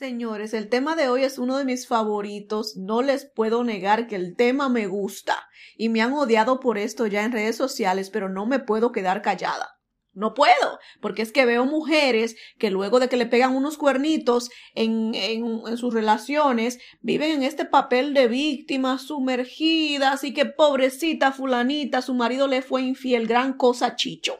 Señores, 0.00 0.54
el 0.54 0.70
tema 0.70 0.96
de 0.96 1.10
hoy 1.10 1.24
es 1.24 1.38
uno 1.38 1.58
de 1.58 1.66
mis 1.66 1.86
favoritos. 1.86 2.74
No 2.74 3.02
les 3.02 3.26
puedo 3.26 3.64
negar 3.64 4.06
que 4.06 4.16
el 4.16 4.34
tema 4.34 4.70
me 4.70 4.86
gusta 4.86 5.46
y 5.76 5.90
me 5.90 6.00
han 6.00 6.14
odiado 6.14 6.58
por 6.58 6.78
esto 6.78 7.06
ya 7.06 7.22
en 7.22 7.32
redes 7.32 7.56
sociales, 7.56 8.08
pero 8.08 8.30
no 8.30 8.46
me 8.46 8.60
puedo 8.60 8.92
quedar 8.92 9.20
callada. 9.20 9.78
No 10.14 10.32
puedo, 10.32 10.78
porque 11.02 11.20
es 11.20 11.32
que 11.32 11.44
veo 11.44 11.66
mujeres 11.66 12.34
que 12.58 12.70
luego 12.70 12.98
de 12.98 13.10
que 13.10 13.18
le 13.18 13.26
pegan 13.26 13.54
unos 13.54 13.76
cuernitos 13.76 14.48
en, 14.74 15.14
en, 15.14 15.76
sus 15.76 15.92
relaciones, 15.92 16.78
viven 17.02 17.32
en 17.32 17.42
este 17.42 17.66
papel 17.66 18.14
de 18.14 18.26
víctimas 18.26 19.02
sumergidas 19.02 20.24
y 20.24 20.32
que 20.32 20.46
pobrecita 20.46 21.30
fulanita, 21.30 22.00
su 22.00 22.14
marido 22.14 22.48
le 22.48 22.62
fue 22.62 22.80
infiel, 22.80 23.26
gran 23.26 23.52
cosa 23.52 23.96
chicho. 23.96 24.38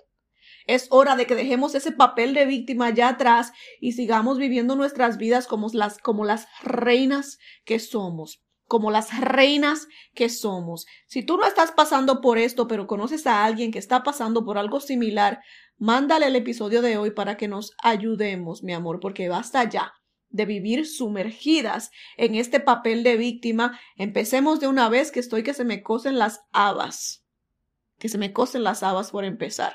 Es 0.70 0.86
hora 0.90 1.16
de 1.16 1.26
que 1.26 1.34
dejemos 1.34 1.74
ese 1.74 1.90
papel 1.90 2.32
de 2.32 2.46
víctima 2.46 2.90
ya 2.90 3.08
atrás 3.08 3.52
y 3.80 3.90
sigamos 3.90 4.38
viviendo 4.38 4.76
nuestras 4.76 5.18
vidas 5.18 5.48
como 5.48 5.68
las, 5.72 5.98
como 5.98 6.24
las 6.24 6.46
reinas 6.62 7.38
que 7.64 7.80
somos 7.80 8.44
como 8.68 8.92
las 8.92 9.18
reinas 9.18 9.88
que 10.14 10.28
somos. 10.28 10.86
Si 11.08 11.24
tú 11.24 11.36
no 11.36 11.44
estás 11.44 11.72
pasando 11.72 12.20
por 12.20 12.38
esto, 12.38 12.68
pero 12.68 12.86
conoces 12.86 13.26
a 13.26 13.44
alguien 13.44 13.72
que 13.72 13.80
está 13.80 14.04
pasando 14.04 14.44
por 14.44 14.58
algo 14.58 14.78
similar, 14.78 15.40
mándale 15.76 16.26
el 16.26 16.36
episodio 16.36 16.80
de 16.80 16.96
hoy 16.96 17.10
para 17.10 17.36
que 17.36 17.48
nos 17.48 17.74
ayudemos, 17.82 18.62
mi 18.62 18.72
amor, 18.72 19.00
porque 19.00 19.28
basta 19.28 19.68
ya 19.68 19.94
de 20.28 20.46
vivir 20.46 20.86
sumergidas 20.86 21.90
en 22.16 22.36
este 22.36 22.60
papel 22.60 23.02
de 23.02 23.16
víctima. 23.16 23.76
Empecemos 23.96 24.60
de 24.60 24.68
una 24.68 24.88
vez 24.88 25.10
que 25.10 25.18
estoy 25.18 25.42
que 25.42 25.52
se 25.52 25.64
me 25.64 25.82
cosen 25.82 26.16
las 26.16 26.42
habas. 26.52 27.24
Que 27.98 28.08
se 28.08 28.18
me 28.18 28.32
cosen 28.32 28.62
las 28.62 28.84
habas 28.84 29.10
por 29.10 29.24
empezar 29.24 29.74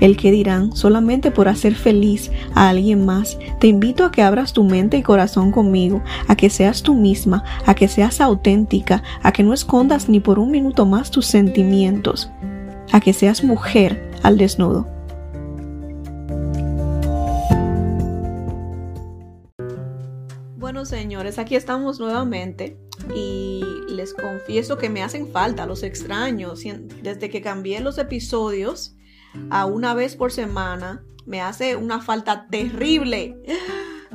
el 0.00 0.16
que 0.16 0.30
dirán 0.30 0.74
solamente 0.74 1.30
por 1.30 1.48
hacer 1.48 1.74
feliz 1.74 2.30
a 2.54 2.68
alguien 2.68 3.04
más. 3.06 3.38
Te 3.58 3.66
invito 3.66 4.04
a 4.04 4.10
que 4.10 4.22
abras 4.22 4.52
tu 4.52 4.64
mente 4.64 4.96
y 4.96 5.02
corazón 5.02 5.52
conmigo, 5.52 6.02
a 6.26 6.36
que 6.36 6.50
seas 6.50 6.82
tú 6.82 6.94
misma, 6.94 7.44
a 7.66 7.74
que 7.74 7.88
seas 7.88 8.20
auténtica, 8.20 9.02
a 9.22 9.32
que 9.32 9.42
no 9.42 9.52
escondas 9.52 10.08
ni 10.08 10.20
por 10.20 10.38
un 10.38 10.50
minuto 10.50 10.86
más 10.86 11.10
tus 11.10 11.26
sentimientos, 11.26 12.30
a 12.92 13.00
que 13.00 13.12
seas 13.12 13.44
mujer 13.44 14.10
al 14.22 14.36
desnudo. 14.38 14.86
Bueno, 20.56 20.84
señores, 20.84 21.38
aquí 21.38 21.56
estamos 21.56 21.98
nuevamente 21.98 22.78
y 23.14 23.62
les 23.88 24.14
confieso 24.14 24.78
que 24.78 24.88
me 24.88 25.02
hacen 25.02 25.28
falta, 25.28 25.66
los 25.66 25.82
extraños. 25.82 26.62
Desde 27.02 27.28
que 27.28 27.42
cambié 27.42 27.80
los 27.80 27.98
episodios, 27.98 28.94
a 29.50 29.66
una 29.66 29.94
vez 29.94 30.16
por 30.16 30.32
semana 30.32 31.02
me 31.26 31.40
hace 31.40 31.76
una 31.76 32.00
falta 32.00 32.46
terrible. 32.48 33.36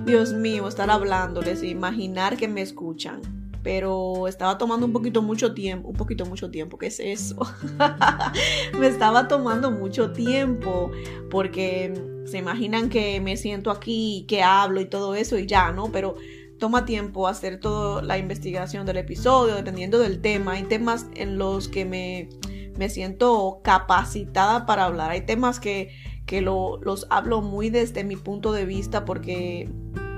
Dios 0.06 0.34
mío, 0.34 0.68
estar 0.68 0.90
hablándoles 0.90 1.62
e 1.62 1.68
imaginar 1.68 2.38
que 2.38 2.48
me 2.48 2.62
escuchan. 2.62 3.22
Pero 3.64 4.28
estaba 4.28 4.60
tomando 4.60 4.86
un 4.86 4.94
poquito 4.94 5.24
mucho 5.24 5.56
tiempo, 5.56 5.90
un 5.90 5.96
poquito 5.96 6.26
mucho 6.26 6.52
tiempo, 6.52 6.78
¿qué 6.78 6.88
es 6.88 7.00
eso? 7.00 7.38
me 8.80 8.88
estaba 8.88 9.28
tomando 9.28 9.72
mucho 9.72 10.12
tiempo 10.12 10.92
porque 11.32 11.92
se 12.26 12.38
imaginan 12.38 12.90
que 12.90 13.20
me 13.22 13.38
siento 13.38 13.72
aquí, 13.72 14.26
que 14.28 14.44
hablo 14.44 14.82
y 14.82 14.86
todo 14.86 15.16
eso 15.16 15.40
y 15.40 15.48
ya, 15.48 15.72
¿no? 15.72 15.92
Pero 15.92 16.16
toma 16.60 16.86
tiempo 16.86 17.28
hacer 17.28 17.60
toda 17.60 18.02
la 18.04 18.18
investigación 18.18 18.86
del 18.86 18.98
episodio, 18.98 19.56
dependiendo 19.56 19.98
del 20.00 20.22
tema. 20.22 20.54
Hay 20.54 20.64
temas 20.64 21.08
en 21.16 21.38
los 21.38 21.68
que 21.68 21.86
me 21.86 22.30
me 22.78 22.90
siento 22.90 23.62
capacitada 23.64 24.66
para 24.66 24.86
hablar. 24.86 25.12
Hay 25.12 25.22
temas 25.22 25.60
que, 25.60 25.96
que 26.26 26.42
lo, 26.42 26.78
los 26.82 27.08
hablo 27.10 27.42
muy 27.42 27.70
desde 27.70 28.04
mi 28.04 28.16
punto 28.16 28.52
de 28.52 28.66
vista 28.66 29.06
porque 29.06 29.70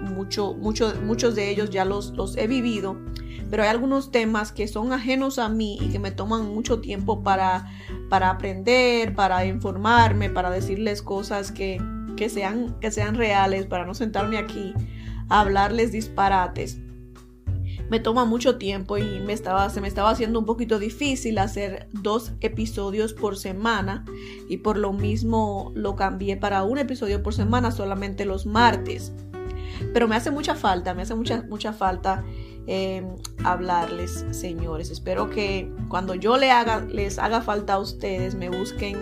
mucho, 0.01 0.53
mucho, 0.53 0.93
muchos 1.03 1.35
de 1.35 1.49
ellos 1.49 1.69
ya 1.69 1.85
los, 1.85 2.11
los 2.11 2.37
he 2.37 2.47
vivido, 2.47 2.97
pero 3.49 3.63
hay 3.63 3.69
algunos 3.69 4.11
temas 4.11 4.51
que 4.51 4.67
son 4.67 4.93
ajenos 4.93 5.39
a 5.39 5.49
mí 5.49 5.77
y 5.81 5.89
que 5.89 5.99
me 5.99 6.11
toman 6.11 6.53
mucho 6.53 6.79
tiempo 6.79 7.23
para, 7.23 7.71
para 8.09 8.29
aprender, 8.29 9.15
para 9.15 9.45
informarme, 9.45 10.29
para 10.29 10.49
decirles 10.49 11.01
cosas 11.01 11.51
que, 11.51 11.81
que, 12.15 12.29
sean, 12.29 12.75
que 12.79 12.91
sean 12.91 13.15
reales, 13.15 13.65
para 13.65 13.85
no 13.85 13.93
sentarme 13.93 14.37
aquí 14.37 14.73
a 15.29 15.41
hablarles 15.41 15.91
disparates 15.91 16.79
me 17.89 17.99
toma 17.99 18.25
mucho 18.25 18.57
tiempo 18.57 18.97
y 18.97 19.19
me 19.19 19.33
estaba, 19.33 19.69
se 19.69 19.81
me 19.81 19.87
estaba 19.87 20.09
haciendo 20.09 20.39
un 20.39 20.45
poquito 20.45 20.79
difícil 20.79 21.37
hacer 21.37 21.87
dos 21.93 22.33
episodios 22.41 23.13
por 23.13 23.37
semana 23.37 24.05
y 24.49 24.57
por 24.57 24.77
lo 24.77 24.93
mismo 24.93 25.71
lo 25.75 25.95
cambié 25.95 26.37
para 26.37 26.63
un 26.63 26.77
episodio 26.77 27.23
por 27.23 27.33
semana 27.33 27.71
solamente 27.71 28.25
los 28.25 28.45
martes. 28.45 29.13
Pero 29.93 30.07
me 30.07 30.15
hace 30.15 30.31
mucha 30.31 30.55
falta, 30.55 30.93
me 30.93 31.03
hace 31.03 31.15
mucha, 31.15 31.43
mucha 31.49 31.71
falta 31.71 32.25
eh, 32.65 33.05
hablarles, 33.43 34.25
señores. 34.31 34.89
Espero 34.89 35.29
que 35.29 35.71
cuando 35.87 36.15
yo 36.15 36.37
le 36.37 36.51
haga, 36.51 36.81
les 36.81 37.19
haga 37.19 37.41
falta 37.41 37.73
a 37.73 37.79
ustedes, 37.79 38.35
me 38.35 38.49
busquen 38.49 38.97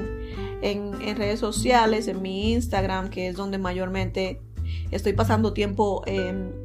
en, 0.61 0.93
redes 1.17 1.39
sociales, 1.39 2.07
en 2.07 2.21
mi 2.21 2.53
Instagram, 2.53 3.09
que 3.09 3.27
es 3.27 3.35
donde 3.35 3.57
mayormente 3.57 4.41
estoy 4.91 5.13
pasando 5.13 5.53
tiempo. 5.53 6.03
Eh, 6.05 6.64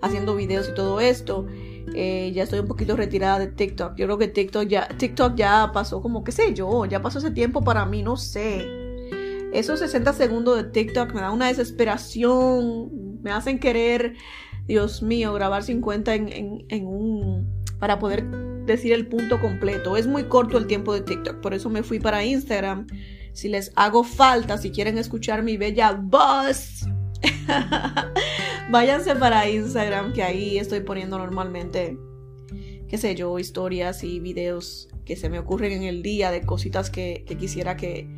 haciendo 0.00 0.34
videos 0.34 0.68
y 0.68 0.74
todo 0.74 1.00
esto. 1.00 1.46
Eh, 1.94 2.30
ya 2.34 2.44
estoy 2.44 2.60
un 2.60 2.68
poquito 2.68 2.96
retirada 2.96 3.38
de 3.38 3.48
TikTok. 3.48 3.96
Yo 3.96 4.06
creo 4.06 4.18
que 4.18 4.28
TikTok 4.28 4.68
ya, 4.68 4.88
TikTok 4.88 5.34
ya 5.34 5.70
pasó 5.72 6.00
como, 6.00 6.24
qué 6.24 6.32
sé 6.32 6.54
yo, 6.54 6.84
ya 6.86 7.02
pasó 7.02 7.18
ese 7.18 7.30
tiempo 7.30 7.62
para 7.62 7.84
mí, 7.86 8.02
no 8.02 8.16
sé. 8.16 8.66
Esos 9.52 9.80
60 9.80 10.12
segundos 10.12 10.56
de 10.56 10.64
TikTok 10.64 11.12
me 11.12 11.20
dan 11.20 11.32
una 11.32 11.48
desesperación, 11.48 13.20
me 13.22 13.32
hacen 13.32 13.58
querer, 13.58 14.14
Dios 14.66 15.02
mío, 15.02 15.32
grabar 15.32 15.64
50 15.64 16.14
en, 16.14 16.64
en 16.68 16.86
un... 16.86 17.64
para 17.80 17.98
poder 17.98 18.24
decir 18.66 18.92
el 18.92 19.08
punto 19.08 19.40
completo. 19.40 19.96
Es 19.96 20.06
muy 20.06 20.24
corto 20.24 20.56
el 20.58 20.66
tiempo 20.66 20.94
de 20.94 21.00
TikTok, 21.00 21.40
por 21.40 21.54
eso 21.54 21.68
me 21.68 21.82
fui 21.82 21.98
para 21.98 22.24
Instagram. 22.24 22.86
Si 23.32 23.48
les 23.48 23.72
hago 23.76 24.04
falta, 24.04 24.58
si 24.58 24.70
quieren 24.70 24.98
escuchar 24.98 25.42
mi 25.42 25.56
bella 25.56 25.92
voz, 25.92 26.86
Váyanse 28.70 29.14
para 29.16 29.48
Instagram, 29.48 30.12
que 30.12 30.22
ahí 30.22 30.58
estoy 30.58 30.80
poniendo 30.80 31.18
normalmente, 31.18 31.98
qué 32.88 32.98
sé 32.98 33.14
yo, 33.14 33.38
historias 33.38 34.04
y 34.04 34.20
videos 34.20 34.88
que 35.04 35.16
se 35.16 35.28
me 35.28 35.38
ocurren 35.38 35.72
en 35.72 35.82
el 35.82 36.02
día 36.02 36.30
de 36.30 36.42
cositas 36.42 36.90
que, 36.90 37.24
quisiera 37.38 37.76
que, 37.76 38.08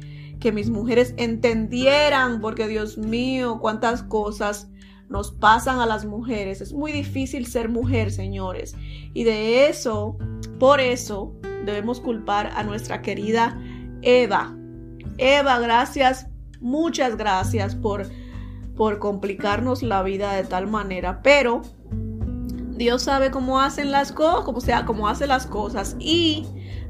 que 0.41 0.53
mis 0.53 0.69
mujeres 0.69 1.15
entendieran, 1.17 2.41
porque 2.41 2.69
Dios 2.69 2.99
mío, 2.99 3.59
cuántas 3.61 4.03
cosas 4.03 4.69
nos 5.09 5.31
pasan 5.31 5.79
a 5.79 5.87
las 5.87 6.05
mujeres. 6.05 6.61
Es 6.61 6.73
muy 6.73 6.91
difícil 6.91 7.47
ser 7.47 7.69
mujer, 7.69 8.11
señores. 8.11 8.75
Y 9.15 9.25
de 9.25 9.69
eso, 9.69 10.17
por 10.59 10.81
eso, 10.81 11.35
debemos 11.65 12.01
culpar 12.01 12.51
a 12.57 12.63
nuestra 12.63 13.03
querida 13.03 13.61
Eva. 14.01 14.57
Eva, 15.19 15.61
gracias, 15.61 16.27
muchas 16.61 17.17
gracias 17.17 17.75
por 17.75 18.07
por 18.77 18.99
complicarnos 18.99 19.83
la 19.83 20.03
vida 20.03 20.33
de 20.33 20.45
tal 20.45 20.67
manera, 20.67 21.21
pero 21.23 21.63
Dios 22.77 23.03
sabe 23.03 23.31
cómo 23.31 23.61
hacen 23.61 23.91
las 23.91 24.13
cosas, 24.13 24.45
como 24.45 24.61
sea, 24.61 24.85
cómo 24.85 25.09
hace 25.09 25.27
las 25.27 25.47
cosas 25.47 25.97
y 25.99 26.47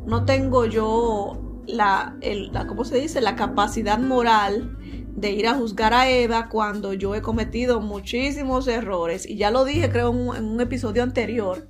no 0.07 0.25
tengo 0.25 0.65
yo 0.67 1.39
la, 1.67 2.17
la, 2.21 2.67
¿cómo 2.67 2.85
se 2.85 3.01
dice? 3.01 3.21
La 3.21 3.37
capacidad 3.37 3.99
moral 3.99 4.77
de 5.15 5.31
ir 5.31 5.47
a 5.47 5.55
juzgar 5.55 5.95
a 5.95 6.09
Eva 6.09 6.49
cuando 6.49 6.95
yo 6.95 7.15
he 7.15 7.23
cometido 7.23 7.81
muchísimos 7.81 8.67
errores. 8.67 9.29
Y 9.29 9.37
ya 9.37 9.51
lo 9.51 9.65
dije, 9.65 9.91
creo, 9.91 10.35
en 10.35 10.45
un 10.45 10.61
episodio 10.61 11.03
anterior, 11.03 11.69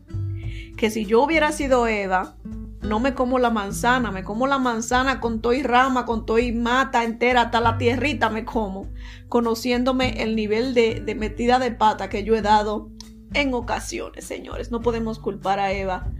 que 0.76 0.90
si 0.90 1.04
yo 1.04 1.22
hubiera 1.22 1.52
sido 1.52 1.86
Eva, 1.86 2.36
no 2.82 2.98
me 2.98 3.14
como 3.14 3.38
la 3.38 3.50
manzana, 3.50 4.10
me 4.10 4.24
como 4.24 4.46
la 4.46 4.58
manzana 4.58 5.20
con 5.20 5.40
todo 5.40 5.52
rama, 5.62 6.04
con 6.04 6.26
todo 6.26 6.38
mata 6.54 7.04
entera, 7.04 7.42
hasta 7.42 7.60
la 7.60 7.78
tierrita 7.78 8.28
me 8.28 8.44
como, 8.44 8.88
conociéndome 9.28 10.22
el 10.22 10.34
nivel 10.34 10.74
de, 10.74 11.14
metida 11.16 11.58
de 11.58 11.70
pata 11.70 12.08
que 12.08 12.24
yo 12.24 12.34
he 12.34 12.42
dado 12.42 12.90
en 13.34 13.54
ocasiones, 13.54 14.24
señores. 14.24 14.70
No 14.70 14.80
podemos 14.82 15.18
culpar 15.18 15.60
a 15.60 15.72
Eva 15.72 16.12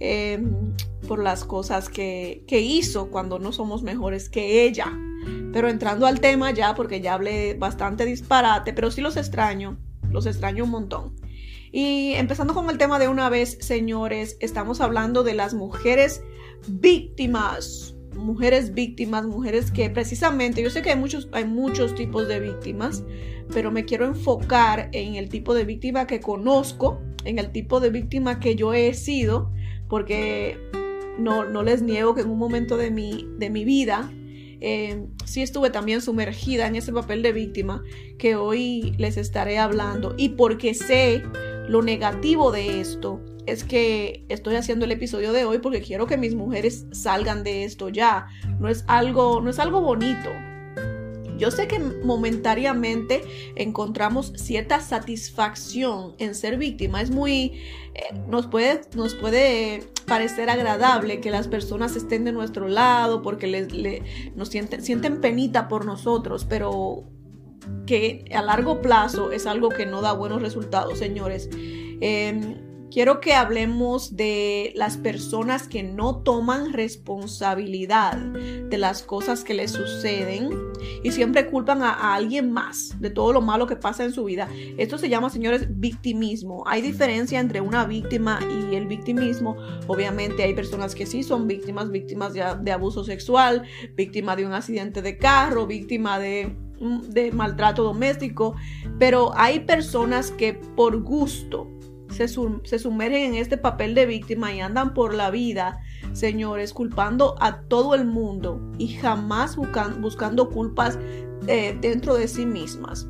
em, 0.00 0.74
por 1.06 1.22
las 1.22 1.44
cosas 1.44 1.88
que, 1.88 2.44
que 2.48 2.60
hizo 2.60 3.10
cuando 3.10 3.38
no 3.38 3.52
somos 3.52 3.82
mejores 3.82 4.28
que 4.28 4.64
ella. 4.64 4.92
Pero 5.52 5.68
entrando 5.68 6.06
al 6.06 6.20
tema 6.20 6.50
ya, 6.50 6.74
porque 6.74 7.00
ya 7.00 7.14
hablé 7.14 7.54
bastante 7.54 8.04
disparate, 8.04 8.72
pero 8.72 8.90
sí 8.90 9.00
los 9.00 9.16
extraño, 9.16 9.78
los 10.10 10.26
extraño 10.26 10.64
un 10.64 10.70
montón. 10.70 11.14
Y 11.72 12.12
empezando 12.12 12.52
con 12.52 12.68
el 12.68 12.76
tema 12.76 12.98
de 12.98 13.08
una 13.08 13.30
vez, 13.30 13.56
señores, 13.60 14.36
estamos 14.40 14.82
hablando 14.82 15.22
de 15.24 15.32
las 15.32 15.54
mujeres 15.54 16.22
víctimas. 16.68 17.96
Mujeres 18.14 18.74
víctimas, 18.74 19.24
mujeres 19.24 19.70
que 19.70 19.88
precisamente, 19.88 20.62
yo 20.62 20.68
sé 20.68 20.82
que 20.82 20.90
hay 20.90 20.98
muchos, 20.98 21.30
hay 21.32 21.46
muchos 21.46 21.94
tipos 21.94 22.28
de 22.28 22.40
víctimas, 22.40 23.02
pero 23.54 23.70
me 23.70 23.86
quiero 23.86 24.04
enfocar 24.04 24.90
en 24.92 25.14
el 25.14 25.30
tipo 25.30 25.54
de 25.54 25.64
víctima 25.64 26.06
que 26.06 26.20
conozco, 26.20 27.00
en 27.24 27.38
el 27.38 27.52
tipo 27.52 27.80
de 27.80 27.88
víctima 27.88 28.38
que 28.38 28.54
yo 28.54 28.74
he 28.74 28.92
sido, 28.92 29.50
porque 29.88 30.58
no, 31.18 31.46
no 31.46 31.62
les 31.62 31.80
niego 31.80 32.14
que 32.14 32.20
en 32.20 32.28
un 32.28 32.38
momento 32.38 32.76
de 32.76 32.90
mi, 32.90 33.26
de 33.38 33.48
mi 33.48 33.64
vida 33.64 34.12
eh, 34.64 35.04
sí 35.24 35.42
estuve 35.42 35.70
también 35.70 36.00
sumergida 36.00 36.68
en 36.68 36.76
ese 36.76 36.92
papel 36.92 37.22
de 37.22 37.32
víctima 37.32 37.82
que 38.16 38.36
hoy 38.36 38.94
les 38.96 39.16
estaré 39.16 39.58
hablando 39.58 40.14
y 40.16 40.30
porque 40.30 40.72
sé 40.72 41.24
lo 41.68 41.82
negativo 41.82 42.52
de 42.52 42.80
esto 42.80 43.20
es 43.46 43.64
que 43.64 44.24
estoy 44.28 44.54
haciendo 44.54 44.84
el 44.84 44.92
episodio 44.92 45.32
de 45.32 45.44
hoy 45.44 45.58
porque 45.58 45.82
quiero 45.82 46.06
que 46.06 46.16
mis 46.16 46.36
mujeres 46.36 46.86
salgan 46.92 47.42
de 47.42 47.64
esto 47.64 47.88
ya. 47.88 48.28
No 48.60 48.68
es 48.68 48.84
algo, 48.86 49.40
no 49.40 49.50
es 49.50 49.58
algo 49.58 49.80
bonito. 49.80 50.30
Yo 51.38 51.50
sé 51.50 51.66
que 51.66 51.78
momentáneamente 51.78 53.22
encontramos 53.56 54.32
cierta 54.36 54.80
satisfacción 54.80 56.14
en 56.18 56.34
ser 56.34 56.56
víctima. 56.56 57.02
Es 57.02 57.10
muy, 57.10 57.60
eh, 57.94 58.14
nos, 58.28 58.46
puede, 58.46 58.82
nos 58.94 59.14
puede 59.14 59.84
parecer 60.06 60.50
agradable 60.50 61.20
que 61.20 61.30
las 61.30 61.48
personas 61.48 61.96
estén 61.96 62.24
de 62.24 62.32
nuestro 62.32 62.68
lado 62.68 63.22
porque 63.22 63.46
nos 64.34 64.48
sienten, 64.48 64.82
sienten 64.82 65.20
penita 65.20 65.68
por 65.68 65.84
nosotros, 65.84 66.44
pero 66.48 67.04
que 67.86 68.24
a 68.34 68.42
largo 68.42 68.80
plazo 68.80 69.32
es 69.32 69.46
algo 69.46 69.68
que 69.68 69.86
no 69.86 70.00
da 70.02 70.12
buenos 70.12 70.42
resultados, 70.42 70.98
señores. 70.98 71.48
Em, 71.52 72.71
quiero 72.92 73.20
que 73.20 73.32
hablemos 73.32 74.16
de 74.16 74.72
las 74.76 74.98
personas 74.98 75.66
que 75.66 75.82
no 75.82 76.16
toman 76.16 76.72
responsabilidad 76.72 78.16
de 78.16 78.78
las 78.78 79.02
cosas 79.02 79.44
que 79.44 79.54
les 79.54 79.70
suceden 79.70 80.50
y 81.02 81.10
siempre 81.12 81.46
culpan 81.46 81.82
a, 81.82 82.14
alguien 82.14 82.52
más 82.52 83.00
de 83.00 83.08
todo 83.08 83.32
lo 83.32 83.40
malo 83.40 83.66
que 83.66 83.76
pasa 83.76 84.04
en 84.04 84.12
su 84.12 84.24
vida. 84.24 84.48
Esto 84.76 84.98
se 84.98 85.08
llama, 85.08 85.30
señores, 85.30 85.66
victimismo. 85.70 86.64
Hay 86.66 86.82
diferencia 86.82 87.40
entre 87.40 87.60
una 87.60 87.86
víctima 87.86 88.40
y 88.42 88.74
el 88.74 88.86
victimismo. 88.86 89.56
Obviamente 89.86 90.42
hay 90.42 90.54
personas 90.54 90.94
que 90.94 91.06
sí 91.06 91.22
son 91.22 91.46
víctimas, 91.46 91.90
víctimas 91.90 92.34
de, 92.34 92.72
abuso 92.72 93.04
sexual, 93.04 93.62
víctima 93.94 94.36
de 94.36 94.44
un 94.44 94.52
accidente 94.52 95.00
de 95.00 95.16
carro, 95.16 95.66
víctima 95.66 96.18
de 96.18 96.56
de 97.10 97.30
maltrato 97.30 97.84
doméstico, 97.84 98.56
pero 98.98 99.30
hay 99.36 99.60
personas 99.60 100.32
que 100.32 100.54
por 100.54 101.00
gusto 101.00 101.68
se, 102.12 102.28
sumergen 102.28 103.22
en 103.22 103.34
este 103.34 103.56
papel 103.56 103.94
de 103.94 104.06
víctima 104.06 104.52
y 104.52 104.60
andan 104.60 104.94
por 104.94 105.14
la 105.14 105.30
vida, 105.30 105.80
señores, 106.12 106.72
culpando 106.72 107.36
a 107.40 107.62
todo 107.62 107.94
el 107.94 108.04
mundo 108.04 108.60
y 108.78 108.88
jamás 108.88 109.56
buscando 109.56 110.50
culpas 110.50 110.98
eh, 111.46 111.76
dentro 111.80 112.14
de 112.14 112.28
sí 112.28 112.46
mismas. 112.46 113.08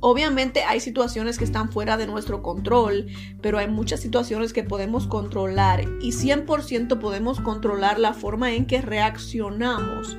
Obviamente 0.00 0.62
hay 0.62 0.80
situaciones 0.80 1.38
que 1.38 1.44
están 1.44 1.70
fuera 1.72 1.96
de 1.96 2.06
nuestro 2.06 2.42
control, 2.42 3.06
pero 3.40 3.58
hay 3.58 3.68
muchas 3.68 4.00
situaciones 4.00 4.52
que 4.52 4.62
podemos 4.62 5.06
controlar 5.06 5.82
y 6.00 6.12
100% 6.12 6.98
podemos 6.98 7.40
controlar 7.40 7.98
la 7.98 8.12
forma 8.12 8.52
en 8.52 8.66
que 8.66 8.82
reaccionamos 8.82 10.16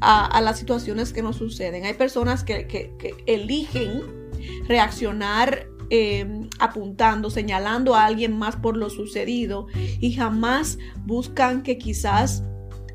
a, 0.00 0.40
las 0.40 0.58
situaciones 0.58 1.12
que 1.12 1.22
nos 1.22 1.36
suceden. 1.36 1.84
Hay 1.84 1.94
personas 1.94 2.42
que, 2.42 2.66
que 2.66 3.14
eligen 3.26 4.22
reaccionar 4.66 5.68
Em, 5.94 6.48
apuntando, 6.58 7.28
señalando 7.28 7.94
a 7.94 8.06
alguien 8.06 8.38
más 8.38 8.56
por 8.56 8.78
lo 8.78 8.88
sucedido 8.88 9.66
y 10.00 10.14
jamás 10.14 10.78
buscan 11.04 11.62
que 11.62 11.76
quizás 11.76 12.44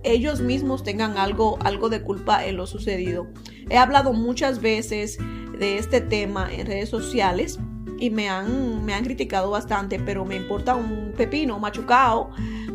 ellos 0.02 0.42
mismos 0.42 0.82
tengan 0.82 1.16
algo, 1.20 1.60
algo 1.62 1.90
de 1.90 2.02
culpa 2.02 2.44
en 2.44 2.58
lo 2.58 2.66
sucedido. 2.66 3.28
He 3.70 3.78
hablado 3.78 4.14
muchas 4.14 4.62
veces 4.62 5.20
de 5.60 5.78
este 5.78 6.02
tema 6.02 6.50
en 6.52 6.66
redes 6.66 6.90
sociales 6.90 7.60
y 8.00 8.10
me 8.10 8.30
han, 8.30 8.84
me 8.84 8.96
han 8.96 9.04
criticado 9.04 9.52
bastante, 9.52 10.00
pero 10.00 10.26
me 10.26 10.36
importa 10.36 10.74
un 10.74 11.14
pepino 11.16 11.60
machucado 11.60 12.32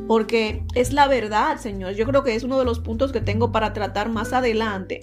porque 0.07 0.65
es 0.77 0.93
la 0.93 1.09
verdad, 1.09 1.59
señores. 1.59 1.97
Yo 1.97 2.07
creo 2.07 2.23
que 2.23 2.37
es 2.37 2.45
uno 2.45 2.61
de 2.61 2.65
los 2.65 2.79
puntos 2.79 3.11
que 3.11 3.21
tengo 3.21 3.51
para 3.51 3.73
tratar 3.73 4.09
más 4.09 4.33
adelante 4.33 5.01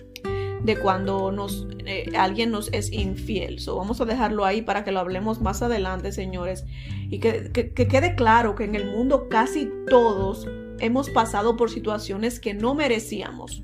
de 0.63 0.77
cuando 0.77 1.31
nos, 1.31 1.67
eh, 1.85 2.11
alguien 2.17 2.51
nos 2.51 2.71
es 2.73 2.91
infiel. 2.91 3.59
So, 3.59 3.75
vamos 3.75 4.01
a 4.01 4.05
dejarlo 4.05 4.45
ahí 4.45 4.61
para 4.61 4.83
que 4.83 4.91
lo 4.91 4.99
hablemos 4.99 5.41
más 5.41 5.61
adelante, 5.61 6.11
señores. 6.11 6.65
Y 7.09 7.19
que, 7.19 7.51
que 7.51 7.87
quede 7.87 8.15
claro 8.15 8.55
que 8.55 8.65
en 8.65 8.75
el 8.75 8.85
mundo 8.85 9.27
casi 9.29 9.69
todos 9.89 10.47
hemos 10.79 11.09
pasado 11.09 11.57
por 11.57 11.69
situaciones 11.69 12.39
que 12.39 12.53
no 12.53 12.75
merecíamos. 12.75 13.63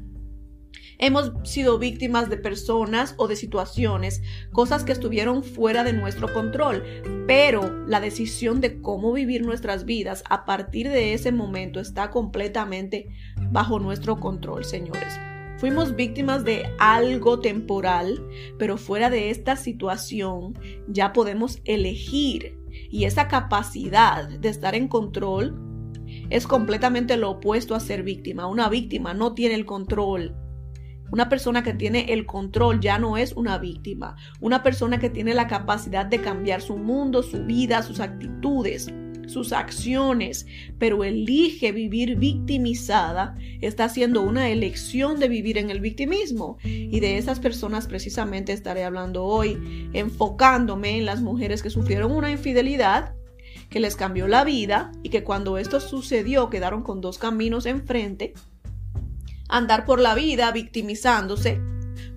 Hemos 0.98 1.34
sido 1.44 1.78
víctimas 1.78 2.30
de 2.30 2.38
personas 2.38 3.16
o 3.18 3.28
de 3.28 3.36
situaciones, 3.36 4.22
cosas 4.54 4.86
que 4.86 4.94
estuvieron 4.94 5.44
fuera 5.44 5.84
de 5.84 5.92
nuestro 5.92 6.32
control, 6.34 6.84
pero 7.28 7.86
la 7.86 8.00
decisión 8.00 8.62
de 8.62 8.82
cómo 8.82 9.12
vivir 9.12 9.46
nuestras 9.46 9.84
vidas 9.84 10.24
a 10.30 10.46
partir 10.46 10.90
de 10.90 11.14
ese 11.14 11.34
momento 11.34 11.82
está 11.82 12.12
completamente 12.12 13.10
bajo 13.52 13.80
nuestro 13.80 14.20
control, 14.20 14.64
señores. 14.64 15.14
Fuimos 15.58 15.96
víctimas 15.96 16.44
de 16.44 16.70
algo 16.80 17.40
temporal, 17.40 18.22
pero 18.60 18.78
fuera 18.78 19.10
de 19.10 19.30
esta 19.30 19.56
situación 19.56 20.60
ya 20.90 21.14
podemos 21.14 21.62
elegir 21.64 22.58
y 22.92 23.06
esa 23.06 23.30
capacidad 23.30 24.28
de 24.28 24.50
estar 24.50 24.76
en 24.76 24.90
control 24.90 25.56
es 26.30 26.46
completamente 26.46 27.16
lo 27.16 27.32
opuesto 27.32 27.74
a 27.74 27.80
ser 27.80 28.04
víctima. 28.04 28.48
Una 28.48 28.68
víctima 28.68 29.14
no 29.14 29.34
tiene 29.34 29.56
el 29.56 29.66
control. 29.66 30.36
Una 31.12 31.30
persona 31.30 31.64
que 31.64 31.74
tiene 31.74 32.12
el 32.12 32.26
control 32.26 32.82
ya 32.82 33.00
no 33.00 33.16
es 33.16 33.32
una 33.34 33.58
víctima. 33.58 34.18
Una 34.42 34.62
persona 34.62 35.00
que 35.00 35.10
tiene 35.10 35.34
la 35.34 35.48
capacidad 35.48 36.06
de 36.06 36.20
cambiar 36.20 36.62
su 36.62 36.78
mundo, 36.78 37.24
su 37.24 37.46
vida, 37.46 37.82
sus 37.82 38.02
actitudes 38.02 38.92
sus 39.28 39.54
acciones, 39.54 40.46
pero 40.78 41.04
elige 41.04 41.72
vivir 41.72 42.16
victimizada, 42.18 43.38
está 43.62 43.86
haciendo 43.86 44.22
una 44.22 44.50
elección 44.50 45.20
de 45.20 45.28
vivir 45.28 45.58
en 45.58 45.70
el 45.70 45.80
victimismo. 45.80 46.58
Y 46.64 47.00
de 47.00 47.18
esas 47.18 47.40
personas 47.40 47.88
precisamente 47.88 48.54
estaré 48.54 48.84
hablando 48.84 49.24
hoy, 49.24 49.90
enfocándome 49.94 50.98
en 50.98 51.06
las 51.06 51.22
mujeres 51.22 51.62
que 51.62 51.70
sufrieron 51.70 52.12
una 52.12 52.32
infidelidad 52.32 53.16
que 53.70 53.80
les 53.80 53.96
cambió 53.96 54.28
la 54.28 54.44
vida 54.44 54.92
y 55.04 55.10
que 55.10 55.24
cuando 55.24 55.58
esto 55.58 55.80
sucedió 55.80 56.50
quedaron 56.50 56.84
con 56.84 57.02
dos 57.02 57.18
caminos 57.18 57.66
enfrente. 57.66 58.34
Andar 59.48 59.86
por 59.86 60.00
la 60.00 60.16
vida 60.16 60.52
victimizándose 60.52 61.62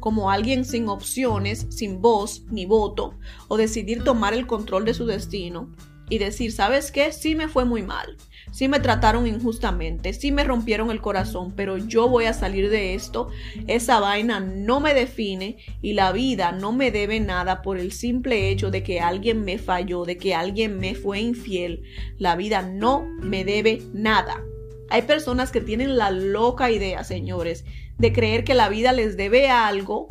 como 0.00 0.30
alguien 0.30 0.64
sin 0.64 0.88
opciones, 0.88 1.66
sin 1.70 2.00
voz 2.00 2.44
ni 2.50 2.66
voto, 2.66 3.14
o 3.48 3.56
decidir 3.56 4.04
tomar 4.04 4.34
el 4.34 4.46
control 4.46 4.84
de 4.84 4.94
su 4.94 5.06
destino, 5.06 5.70
y 6.08 6.18
decir, 6.18 6.52
¿sabes 6.52 6.90
qué? 6.92 7.12
Sí 7.12 7.34
me 7.34 7.48
fue 7.48 7.64
muy 7.64 7.82
mal, 7.82 8.16
sí 8.50 8.68
me 8.68 8.80
trataron 8.80 9.26
injustamente, 9.26 10.12
sí 10.12 10.32
me 10.32 10.44
rompieron 10.44 10.90
el 10.90 11.00
corazón, 11.00 11.52
pero 11.54 11.76
yo 11.76 12.08
voy 12.08 12.24
a 12.24 12.32
salir 12.32 12.70
de 12.70 12.94
esto, 12.94 13.28
esa 13.66 14.00
vaina 14.00 14.40
no 14.40 14.80
me 14.80 14.94
define 14.94 15.58
y 15.82 15.92
la 15.92 16.12
vida 16.12 16.52
no 16.52 16.72
me 16.72 16.90
debe 16.90 17.20
nada 17.20 17.62
por 17.62 17.78
el 17.78 17.92
simple 17.92 18.50
hecho 18.50 18.70
de 18.70 18.82
que 18.82 19.00
alguien 19.00 19.44
me 19.44 19.58
falló, 19.58 20.04
de 20.04 20.16
que 20.16 20.34
alguien 20.34 20.78
me 20.78 20.94
fue 20.94 21.20
infiel, 21.20 21.82
la 22.18 22.36
vida 22.36 22.62
no 22.62 23.06
me 23.20 23.44
debe 23.44 23.82
nada. 23.92 24.42
Hay 24.90 25.02
personas 25.02 25.50
que 25.50 25.60
tienen 25.60 25.98
la 25.98 26.10
loca 26.10 26.70
idea, 26.70 27.04
señores, 27.04 27.64
de 27.98 28.12
creer 28.12 28.44
que 28.44 28.54
la 28.54 28.68
vida 28.68 28.92
les 28.92 29.16
debe 29.16 29.50
algo 29.50 30.08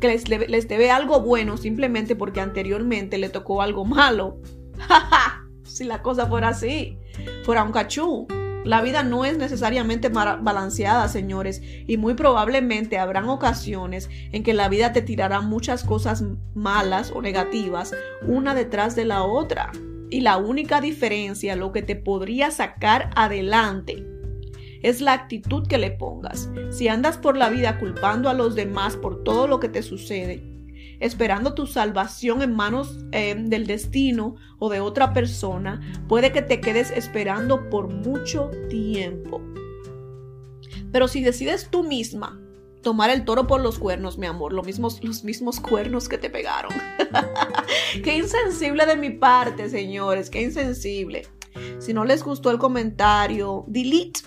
que 0.00 0.08
les, 0.08 0.28
les, 0.28 0.68
debe 0.68 0.90
algo 0.90 1.20
bueno 1.20 1.56
simplemente 1.56 2.16
porque 2.16 2.40
anteriormente 2.40 3.16
le 3.16 3.28
tocó 3.28 3.62
algo 3.62 3.84
malo. 3.84 4.38
si 5.64 5.84
la 5.84 6.02
cosa 6.02 6.26
fuera 6.26 6.48
así, 6.48 6.98
fuera 7.44 7.64
un 7.64 7.72
cachú. 7.72 8.26
La 8.64 8.80
vida 8.80 9.02
no 9.02 9.26
es 9.26 9.36
necesariamente 9.36 10.08
balanceada, 10.08 11.06
señores, 11.08 11.60
y 11.86 11.98
muy 11.98 12.14
probablemente 12.14 12.98
habrán 12.98 13.28
ocasiones 13.28 14.08
en 14.32 14.42
que 14.42 14.54
la 14.54 14.70
vida 14.70 14.94
te 14.94 15.02
tirará 15.02 15.42
muchas 15.42 15.84
cosas 15.84 16.24
malas 16.54 17.12
o 17.14 17.20
negativas 17.20 17.92
una 18.26 18.54
detrás 18.54 18.96
de 18.96 19.04
la 19.04 19.22
otra. 19.22 19.70
Y 20.08 20.22
la 20.22 20.38
única 20.38 20.80
diferencia, 20.80 21.56
lo 21.56 21.72
que 21.72 21.82
te 21.82 21.94
podría 21.94 22.50
sacar 22.50 23.10
adelante, 23.16 24.06
es 24.82 25.02
la 25.02 25.12
actitud 25.12 25.66
que 25.66 25.76
le 25.76 25.90
pongas. 25.90 26.48
Si 26.70 26.88
andas 26.88 27.18
por 27.18 27.36
la 27.36 27.50
vida 27.50 27.78
culpando 27.78 28.30
a 28.30 28.34
los 28.34 28.54
demás 28.54 28.96
por 28.96 29.24
todo 29.24 29.46
lo 29.46 29.60
que 29.60 29.68
te 29.68 29.82
sucede, 29.82 30.53
esperando 31.00 31.54
tu 31.54 31.66
salvación 31.66 32.42
en 32.42 32.54
manos 32.54 32.98
eh, 33.12 33.34
del 33.36 33.66
destino 33.66 34.36
o 34.58 34.70
de 34.70 34.80
otra 34.80 35.12
persona, 35.12 35.80
puede 36.08 36.32
que 36.32 36.42
te 36.42 36.60
quedes 36.60 36.90
esperando 36.90 37.68
por 37.70 37.88
mucho 37.88 38.50
tiempo. 38.68 39.40
Pero 40.92 41.08
si 41.08 41.22
decides 41.22 41.68
tú 41.70 41.84
misma 41.84 42.40
tomar 42.84 43.10
el 43.10 43.24
toro 43.24 43.48
por 43.48 43.60
los 43.60 43.80
cuernos, 43.80 44.18
mi 44.18 44.26
amor, 44.26 44.52
los 44.52 44.64
mismos, 44.64 45.02
los 45.02 45.24
mismos 45.24 45.58
cuernos 45.58 46.08
que 46.08 46.18
te 46.18 46.30
pegaron. 46.30 46.72
qué 48.04 48.16
insensible 48.16 48.86
de 48.86 48.94
mi 48.94 49.10
parte, 49.10 49.68
señores, 49.68 50.30
qué 50.30 50.42
insensible. 50.42 51.26
Si 51.78 51.92
no 51.92 52.04
les 52.04 52.22
gustó 52.22 52.50
el 52.50 52.58
comentario, 52.58 53.64
delete, 53.66 54.20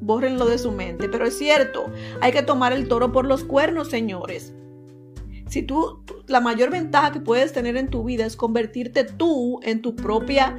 bórrenlo 0.00 0.46
de 0.46 0.58
su 0.58 0.72
mente. 0.72 1.08
Pero 1.08 1.26
es 1.26 1.38
cierto, 1.38 1.86
hay 2.20 2.32
que 2.32 2.42
tomar 2.42 2.72
el 2.72 2.88
toro 2.88 3.12
por 3.12 3.24
los 3.24 3.44
cuernos, 3.44 3.88
señores. 3.88 4.52
Si 5.48 5.62
tú, 5.62 6.04
la 6.26 6.40
mayor 6.40 6.70
ventaja 6.70 7.10
que 7.10 7.20
puedes 7.20 7.52
tener 7.52 7.76
en 7.76 7.88
tu 7.88 8.04
vida 8.04 8.26
es 8.26 8.36
convertirte 8.36 9.04
tú 9.04 9.60
en 9.62 9.80
tu 9.80 9.96
propia 9.96 10.56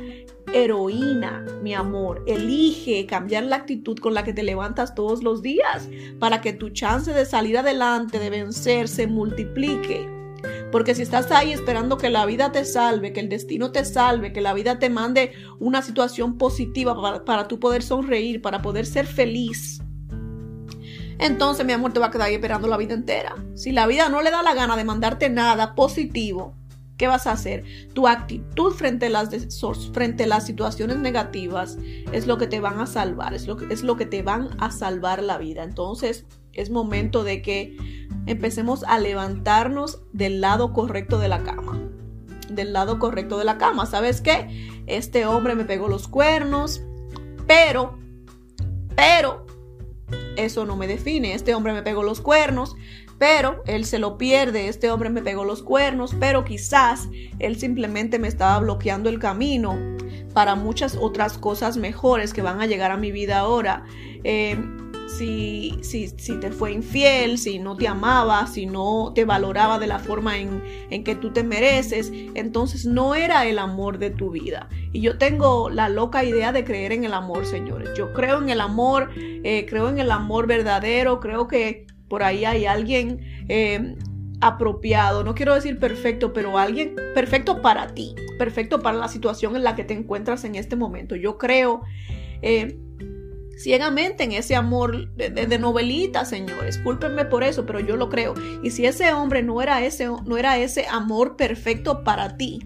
heroína, 0.52 1.46
mi 1.62 1.76
amor. 1.76 2.24
Elige 2.26 3.06
cambiar 3.06 3.44
la 3.44 3.58
actitud 3.58 3.98
con 4.00 4.16
la 4.16 4.24
que 4.24 4.34
te 4.34 4.42
levantas 4.42 4.96
todos 4.96 5.24
los 5.24 5.44
días 5.44 5.88
para 6.20 6.42
que 6.42 6.54
tu 6.54 6.70
chance 6.70 7.14
de 7.14 7.26
salir 7.26 7.58
adelante, 7.58 8.18
de 8.18 8.32
vencer, 8.32 8.88
se 8.88 9.06
multiplique. 9.06 10.10
Porque 10.72 10.96
si 10.96 11.02
estás 11.02 11.32
ahí 11.32 11.52
esperando 11.52 11.98
que 11.98 12.10
la 12.10 12.26
vida 12.26 12.52
te 12.52 12.64
salve, 12.66 13.14
que 13.14 13.20
el 13.20 13.30
destino 13.30 13.72
te 13.72 13.86
salve, 13.86 14.34
que 14.34 14.42
la 14.42 14.54
vida 14.54 14.80
te 14.80 14.90
mande 14.90 15.34
una 15.60 15.82
situación 15.82 16.38
positiva 16.38 17.00
para, 17.00 17.26
para 17.26 17.48
tú 17.48 17.60
poder 17.60 17.84
sonreír, 17.84 18.42
para 18.42 18.62
poder 18.62 18.86
ser 18.86 19.06
feliz, 19.06 19.82
entonces 21.20 21.66
mi 21.66 21.74
amor 21.74 21.92
te 21.94 22.00
va 22.00 22.08
a 22.08 22.12
quedar 22.12 22.28
ahí 22.28 22.36
esperando 22.36 22.68
la 22.68 22.78
vida 22.78 22.94
entera. 22.94 23.36
Si 23.54 23.72
la 23.72 23.88
vida 23.88 24.08
no 24.10 24.22
le 24.22 24.32
da 24.32 24.42
la 24.42 24.54
gana 24.54 24.78
de 24.78 24.86
mandarte 24.86 25.30
nada 25.30 25.76
positivo, 25.76 26.56
¿qué 26.98 27.08
vas 27.08 27.28
a 27.28 27.34
hacer? 27.34 27.64
Tu 27.94 28.08
actitud 28.08 28.72
frente 28.74 29.08
a 29.08 29.10
las, 29.10 29.30
frente 29.94 30.24
a 30.24 30.28
las 30.28 30.46
situaciones 30.46 30.98
negativas 30.98 31.78
es 32.14 32.26
lo 32.26 32.38
que 32.38 32.48
te 32.48 32.62
van 32.62 32.80
a 32.80 32.88
salvar, 32.88 33.34
es 33.34 33.48
lo, 33.48 33.58
que, 33.58 33.74
es 33.74 33.84
lo 33.84 33.98
que 33.98 34.06
te 34.06 34.22
van 34.22 34.50
a 34.60 34.72
salvar 34.72 35.22
la 35.22 35.38
vida. 35.38 35.64
Entonces 35.64 36.26
es 36.54 36.70
momento 36.70 37.26
de 37.26 37.42
que 37.42 37.76
empecemos 38.26 38.84
a 38.84 38.98
levantarnos 38.98 40.02
del 40.14 40.40
lado 40.40 40.72
correcto 40.72 41.20
de 41.20 41.28
la 41.28 41.44
cama. 41.44 41.82
Del 42.50 42.72
lado 42.72 42.98
correcto 42.98 43.38
de 43.38 43.46
la 43.46 43.58
cama. 43.58 43.86
¿Sabes 43.86 44.22
qué? 44.22 44.84
Este 44.88 45.26
hombre 45.26 45.56
me 45.56 45.66
pegó 45.66 45.90
los 45.90 46.08
cuernos, 46.08 46.82
pero, 47.46 48.00
pero, 48.96 49.46
eso 50.36 50.66
no 50.66 50.76
me 50.76 50.88
define. 50.88 51.34
Este 51.34 51.54
hombre 51.54 51.74
me 51.74 51.84
pegó 51.84 52.04
los 52.04 52.22
cuernos, 52.22 52.76
pero 53.18 53.64
él 53.66 53.86
se 53.86 54.00
lo 54.00 54.18
pierde. 54.18 54.68
Este 54.68 54.92
hombre 54.92 55.10
me 55.10 55.22
pegó 55.22 55.46
los 55.46 55.64
cuernos, 55.64 56.16
pero 56.20 56.46
quizás 56.46 57.10
él 57.40 57.60
simplemente 57.60 58.20
me 58.20 58.28
estaba 58.28 58.60
bloqueando 58.60 59.10
el 59.10 59.20
camino 59.20 59.78
para 60.34 60.56
muchas 60.56 60.96
otras 60.96 61.38
cosas 61.38 61.78
mejores 61.78 62.34
que 62.34 62.42
van 62.42 62.62
a 62.62 62.66
llegar 62.66 62.92
a 62.92 62.98
mi 62.98 63.12
vida 63.12 63.40
ahora. 63.40 63.84
Eh, 64.24 64.58
si, 65.18 65.78
si, 65.82 66.08
te 66.40 66.52
fue 66.52 66.72
infiel, 66.72 67.38
si 67.38 67.60
no 67.60 67.76
te 67.76 67.88
amaba, 67.88 68.46
si 68.48 68.66
no 68.66 69.12
te 69.14 69.26
valoraba 69.26 69.80
de 69.80 69.88
la 69.88 70.00
forma 70.00 70.38
en, 70.38 71.04
que 71.04 71.16
tú 71.16 71.32
te 71.32 71.44
mereces, 71.44 72.12
entonces 72.36 72.86
no 72.86 73.16
era 73.16 73.46
el 73.48 73.60
amor 73.60 73.98
de 73.98 74.12
tu 74.12 74.32
vida. 74.32 74.70
Y 74.94 75.02
yo 75.02 75.18
tengo 75.18 75.70
la 75.70 75.90
loca 75.90 76.24
idea 76.24 76.52
de 76.52 76.64
creer 76.64 76.92
en 76.92 77.04
el 77.04 77.14
amor, 77.14 77.46
señores. 77.46 77.90
Yo 77.98 78.14
creo 78.14 78.42
en 78.42 78.50
el 78.50 78.62
amor, 78.62 79.10
eh, 79.18 79.66
creo 79.68 79.90
en 79.90 80.00
el 80.00 80.12
amor 80.12 80.48
verdadero, 80.48 81.20
creo 81.20 81.48
que 81.48 81.88
por 82.08 82.24
ahí 82.24 82.46
hay 82.46 82.66
alguien 82.66 83.20
eh, 83.50 83.96
apropiado, 84.42 85.24
no 85.24 85.36
quiero 85.36 85.54
decir 85.54 85.80
perfecto, 85.80 86.34
pero 86.34 86.58
alguien 86.58 86.96
perfecto 87.14 87.62
para 87.62 87.94
ti, 87.94 88.16
perfecto 88.38 88.82
para 88.82 88.98
la 88.98 89.08
situación 89.08 89.56
en 89.56 89.64
la 89.64 89.76
que 89.76 89.84
te 89.84 89.94
encuentras 89.94 90.44
en 90.44 90.56
este 90.56 90.76
momento. 90.76 91.16
Yo 91.16 91.38
creo... 91.38 91.82
Eh, 92.42 92.78
ciegamente 93.60 94.24
en 94.24 94.32
ese 94.32 94.56
amor 94.56 95.14
de, 95.16 95.60
novelita, 95.60 96.26
señores. 96.26 96.78
Cúlpenme 96.80 97.26
por 97.26 97.44
eso, 97.44 97.66
pero 97.66 97.80
yo 97.80 97.96
lo 97.98 98.10
creo. 98.10 98.34
Y 98.64 98.72
si 98.72 98.86
ese 98.86 99.14
hombre 99.14 99.44
no 99.44 99.62
era 99.62 99.84
ese, 99.84 100.08
no 100.08 100.38
era 100.38 100.58
ese 100.58 100.88
amor 100.88 101.36
perfecto 101.36 102.04
para 102.04 102.38
ti, 102.38 102.62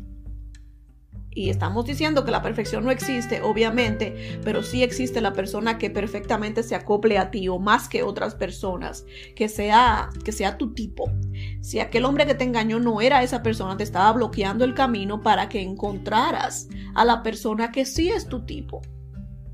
y 1.35 1.49
estamos 1.49 1.85
diciendo 1.85 2.25
que 2.25 2.31
la 2.31 2.43
perfección 2.43 2.83
no 2.83 2.91
existe, 2.91 3.41
obviamente, 3.41 4.39
pero 4.43 4.61
sí 4.61 4.83
existe 4.83 5.19
la 5.19 5.33
persona 5.33 5.79
que 5.79 5.89
perfectamente 5.89 6.61
se 6.61 6.75
acople 6.75 7.17
a 7.17 7.31
ti 7.31 7.47
o 7.47 7.57
más 7.57 7.89
que 7.89 8.03
otras 8.03 8.35
personas, 8.35 9.05
que 9.35 9.49
sea, 9.49 10.09
que 10.23 10.31
sea 10.31 10.57
tu 10.59 10.75
tipo. 10.75 11.11
Si 11.61 11.79
aquel 11.79 12.05
hombre 12.05 12.27
que 12.27 12.35
te 12.35 12.43
engañó 12.43 12.79
no 12.79 13.01
era 13.01 13.23
esa 13.23 13.41
persona, 13.41 13.77
te 13.77 13.83
estaba 13.83 14.11
bloqueando 14.13 14.63
el 14.63 14.75
camino 14.75 15.21
para 15.21 15.49
que 15.49 15.61
encontraras 15.61 16.67
a 16.93 17.03
la 17.03 17.23
persona 17.23 17.71
que 17.71 17.85
sí 17.85 18.09
es 18.09 18.27
tu 18.27 18.45
tipo. 18.45 18.83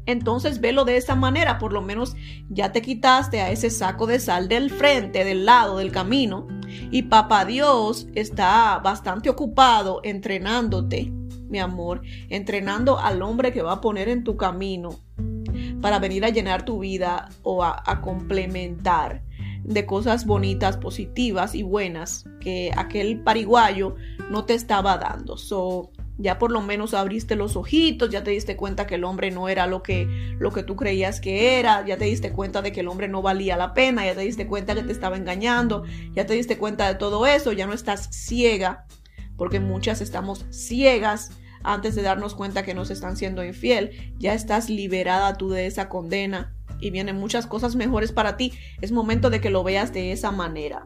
Entonces 0.10 0.60
velo 0.60 0.86
de 0.86 0.98
esa 0.98 1.14
manera, 1.14 1.60
por 1.60 1.72
lo 1.72 1.84
menos 1.84 2.16
ya 2.50 2.72
te 2.72 2.82
quitaste 2.82 3.42
a 3.42 3.52
ese 3.52 3.70
saco 3.70 4.08
de 4.08 4.20
sal 4.20 4.48
del 4.48 4.72
frente, 4.72 5.24
del 5.24 5.46
lado 5.46 5.78
del 5.78 5.92
camino. 5.92 6.48
Y 6.90 7.04
papá 7.04 7.46
Dios 7.46 8.08
está 8.16 8.80
bastante 8.80 9.30
ocupado 9.30 10.02
entrenándote, 10.04 11.12
mi 11.48 11.60
amor, 11.60 12.02
entrenando 12.30 12.98
al 13.00 13.22
hombre 13.22 13.54
que 13.54 13.62
va 13.62 13.74
a 13.74 13.82
poner 13.82 14.10
en 14.10 14.24
tu 14.24 14.36
camino 14.36 15.00
para 15.80 16.00
venir 16.00 16.26
a 16.26 16.30
llenar 16.30 16.66
tu 16.66 16.80
vida 16.80 17.30
o 17.44 17.64
a, 17.64 18.02
complementar 18.02 19.24
de 19.64 19.86
cosas 19.86 20.26
bonitas, 20.26 20.78
positivas 20.78 21.54
y 21.54 21.62
buenas 21.62 22.26
que 22.40 22.72
aquel 22.76 23.22
pariguayo 23.22 23.96
no 24.32 24.46
te 24.46 24.56
estaba 24.56 24.98
dando. 24.98 25.38
So, 25.38 25.92
ya 26.20 26.38
por 26.38 26.52
lo 26.52 26.62
menos 26.62 26.94
abriste 26.94 27.38
los 27.38 27.56
ojitos, 27.56 28.10
ya 28.10 28.24
te 28.24 28.32
diste 28.32 28.58
cuenta 28.58 28.86
que 28.86 28.96
el 28.96 29.06
hombre 29.06 29.32
no 29.32 29.48
era 29.48 29.68
lo 29.68 29.82
que, 29.82 30.36
lo 30.38 30.52
que 30.52 30.64
tú 30.64 30.76
creías 30.76 31.22
que 31.22 31.58
era, 31.58 31.86
ya 31.86 31.98
te 31.98 32.06
diste 32.06 32.34
cuenta 32.34 32.62
de 32.62 32.74
que 32.74 32.82
el 32.82 32.90
hombre 32.90 33.08
no 33.08 33.22
valía 33.22 33.56
la 33.56 33.74
pena, 33.74 34.06
ya 34.06 34.14
te 34.14 34.22
diste 34.22 34.46
cuenta 34.46 34.76
que 34.76 34.84
te 34.84 34.92
estaba 34.92 35.16
engañando, 35.16 35.86
ya 36.14 36.26
te 36.26 36.34
diste 36.34 36.58
cuenta 36.58 36.88
de 36.90 36.96
todo 36.96 37.26
eso, 37.26 37.54
ya 37.54 37.66
no 37.66 37.74
estás 37.74 38.10
ciega, 38.12 38.86
porque 39.38 39.62
muchas 39.62 40.02
estamos 40.02 40.46
ciegas 40.50 41.32
antes 41.64 41.96
de 41.96 42.02
darnos 42.02 42.36
cuenta 42.36 42.64
que 42.64 42.74
nos 42.74 42.92
están 42.92 43.16
siendo 43.16 43.44
infiel, 43.44 44.14
ya 44.20 44.34
estás 44.34 44.70
liberada 44.70 45.38
tú 45.38 45.50
de 45.50 45.68
esa 45.68 45.88
condena 45.88 46.54
y 46.82 46.92
vienen 46.92 47.16
muchas 47.16 47.48
cosas 47.48 47.78
mejores 47.78 48.12
para 48.12 48.36
ti, 48.36 48.54
es 48.82 48.92
momento 48.92 49.30
de 49.30 49.40
que 49.40 49.50
lo 49.50 49.64
veas 49.64 49.94
de 49.94 50.12
esa 50.12 50.32
manera. 50.32 50.86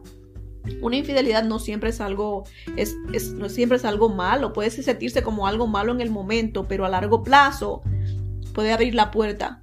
Una 0.80 0.96
infidelidad 0.96 1.44
no 1.44 1.58
siempre 1.58 1.90
es 1.90 2.00
algo, 2.00 2.44
es, 2.76 2.96
no 3.34 3.48
siempre 3.48 3.76
es 3.76 3.84
algo 3.84 4.08
malo, 4.08 4.52
puede 4.52 4.70
sentirse 4.70 5.22
como 5.22 5.46
algo 5.46 5.66
malo 5.66 5.92
en 5.92 6.00
el 6.00 6.10
momento, 6.10 6.66
pero 6.66 6.84
a 6.84 6.88
largo 6.88 7.22
plazo 7.22 7.82
puede 8.54 8.72
abrir 8.72 8.94
la 8.94 9.10
puerta 9.10 9.60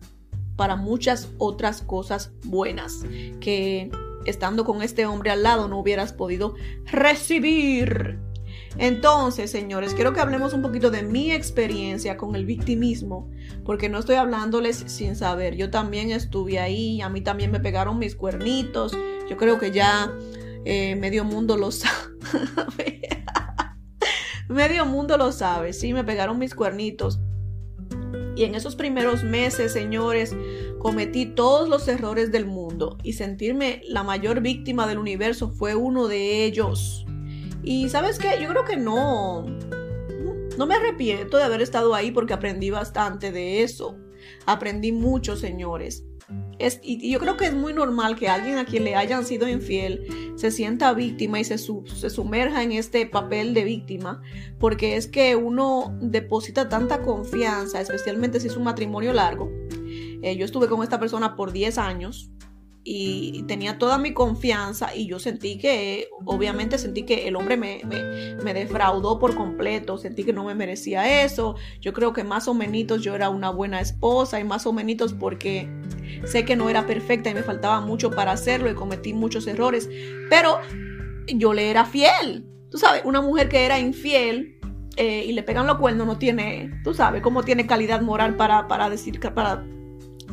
para 0.55 0.75
muchas 0.75 1.29
otras 1.37 1.81
cosas 1.81 2.31
buenas 2.43 3.03
que 3.39 3.89
estando 4.25 4.65
con 4.65 4.83
este 4.83 5.05
hombre 5.05 5.31
al 5.31 5.43
lado 5.43 5.67
no 5.67 5.79
hubieras 5.79 6.13
podido 6.13 6.55
recibir. 6.85 8.19
Entonces, 8.77 9.51
señores, 9.51 9.93
quiero 9.93 10.13
que 10.13 10.21
hablemos 10.21 10.53
un 10.53 10.61
poquito 10.61 10.91
de 10.91 11.03
mi 11.03 11.31
experiencia 11.31 12.15
con 12.15 12.35
el 12.35 12.45
victimismo, 12.45 13.29
porque 13.65 13.89
no 13.89 13.99
estoy 13.99 14.15
hablándoles 14.15 14.77
sin 14.87 15.15
saber. 15.15 15.55
Yo 15.55 15.69
también 15.69 16.11
estuve 16.11 16.59
ahí, 16.59 17.01
a 17.01 17.09
mí 17.09 17.21
también 17.21 17.51
me 17.51 17.59
pegaron 17.59 17.99
mis 17.99 18.15
cuernitos. 18.15 18.97
Yo 19.29 19.35
creo 19.37 19.59
que 19.59 19.71
ya 19.71 20.13
eh, 20.65 20.95
medio 20.95 21.23
mundo 21.23 21.57
lo 21.57 21.71
sabe. 21.71 21.95
medio 24.49 24.85
mundo 24.85 25.17
lo 25.17 25.31
sabe. 25.31 25.73
Sí, 25.73 25.93
me 25.93 26.03
pegaron 26.03 26.39
mis 26.39 26.53
cuernitos. 26.53 27.19
Y 28.35 28.43
en 28.43 28.55
esos 28.55 28.75
primeros 28.75 29.23
meses, 29.23 29.73
señores, 29.73 30.35
cometí 30.79 31.25
todos 31.25 31.67
los 31.67 31.87
errores 31.87 32.31
del 32.31 32.45
mundo 32.45 32.97
y 33.03 33.13
sentirme 33.13 33.81
la 33.85 34.03
mayor 34.03 34.41
víctima 34.41 34.87
del 34.87 34.99
universo 34.99 35.49
fue 35.49 35.75
uno 35.75 36.07
de 36.07 36.45
ellos. 36.45 37.05
Y 37.63 37.89
sabes 37.89 38.17
qué, 38.17 38.41
yo 38.41 38.49
creo 38.49 38.65
que 38.65 38.77
no, 38.77 39.45
no 40.57 40.65
me 40.65 40.75
arrepiento 40.75 41.37
de 41.37 41.43
haber 41.43 41.61
estado 41.61 41.93
ahí 41.93 42.11
porque 42.11 42.33
aprendí 42.33 42.69
bastante 42.69 43.31
de 43.31 43.63
eso. 43.63 43.97
Aprendí 44.45 44.91
mucho, 44.91 45.35
señores 45.35 46.05
y, 46.83 47.09
yo 47.09 47.19
creo 47.19 47.37
que 47.37 47.45
es 47.45 47.53
muy 47.53 47.73
normal 47.73 48.15
que 48.15 48.29
alguien 48.29 48.57
a 48.57 48.65
quien 48.65 48.83
le 48.83 48.95
hayan 48.95 49.25
sido 49.25 49.47
infiel 49.47 50.33
se 50.35 50.51
sienta 50.51 50.93
víctima 50.93 51.39
y 51.39 51.43
se, 51.43 51.57
se 51.57 52.09
sumerja 52.09 52.63
en 52.63 52.71
este 52.71 53.05
papel 53.05 53.53
de 53.53 53.63
víctima, 53.63 54.21
porque 54.59 54.95
es 54.95 55.07
que 55.07 55.35
uno 55.35 55.97
deposita 56.01 56.69
tanta 56.69 57.01
confianza, 57.01 57.81
especialmente 57.81 58.39
si 58.39 58.47
es 58.47 58.57
un 58.57 58.63
matrimonio 58.63 59.13
largo. 59.13 59.51
Eh, 60.23 60.35
yo 60.37 60.45
estuve 60.45 60.67
con 60.67 60.83
esta 60.83 60.99
persona 60.99 61.35
por 61.35 61.51
10 61.51 61.77
años 61.77 62.31
y 62.83 63.43
tenía 63.43 63.77
toda 63.77 63.99
mi 63.99 64.11
confianza 64.13 64.95
y 64.95 65.05
yo 65.05 65.19
sentí 65.19 65.57
que, 65.59 66.07
obviamente 66.25 66.79
sentí 66.79 67.03
que 67.03 67.27
el 67.27 67.35
hombre 67.35 67.55
me, 67.55 67.81
me, 68.43 68.53
defraudó 68.53 69.19
por 69.19 69.35
completo, 69.35 69.99
sentí 69.99 70.23
que 70.23 70.33
no 70.33 70.43
me 70.43 70.55
merecía 70.55 71.23
eso, 71.23 71.55
yo 71.79 71.93
creo 71.93 72.11
que 72.11 72.23
más 72.23 72.47
o 72.47 72.55
menos 72.55 73.01
yo 73.01 73.13
era 73.13 73.29
una 73.29 73.51
buena 73.51 73.81
esposa 73.81 74.39
y 74.39 74.43
más 74.43 74.65
o 74.65 74.73
menos 74.73 75.13
porque 75.13 75.69
sé 76.25 76.43
que 76.43 76.55
no 76.55 76.69
era 76.69 76.87
perfecta 76.87 77.29
y 77.29 77.35
me 77.35 77.43
faltaba 77.43 77.81
mucho 77.81 78.09
para 78.09 78.31
hacerlo 78.31 78.69
y 78.71 78.73
cometí 78.73 79.13
muchos 79.13 79.45
errores, 79.45 79.87
pero 80.29 80.59
yo 81.27 81.53
le 81.53 81.69
era 81.69 81.85
fiel, 81.85 82.45
tú 82.71 82.79
sabes, 82.79 83.03
una 83.05 83.21
mujer 83.21 83.49
que 83.49 83.65
era 83.65 83.79
infiel. 83.79 84.57
Eh, 84.97 85.23
y 85.25 85.31
le 85.31 85.41
pegan 85.41 85.67
los 85.67 85.77
cuernos 85.77 86.05
no 86.05 86.17
tiene, 86.17 86.69
tú 86.83 86.93
sabes, 86.93 87.21
cómo 87.21 87.43
tiene 87.43 87.65
calidad 87.65 88.01
moral 88.01 88.35
para, 88.35 88.67
para 88.67 88.89
decir, 88.89 89.21
para 89.21 89.63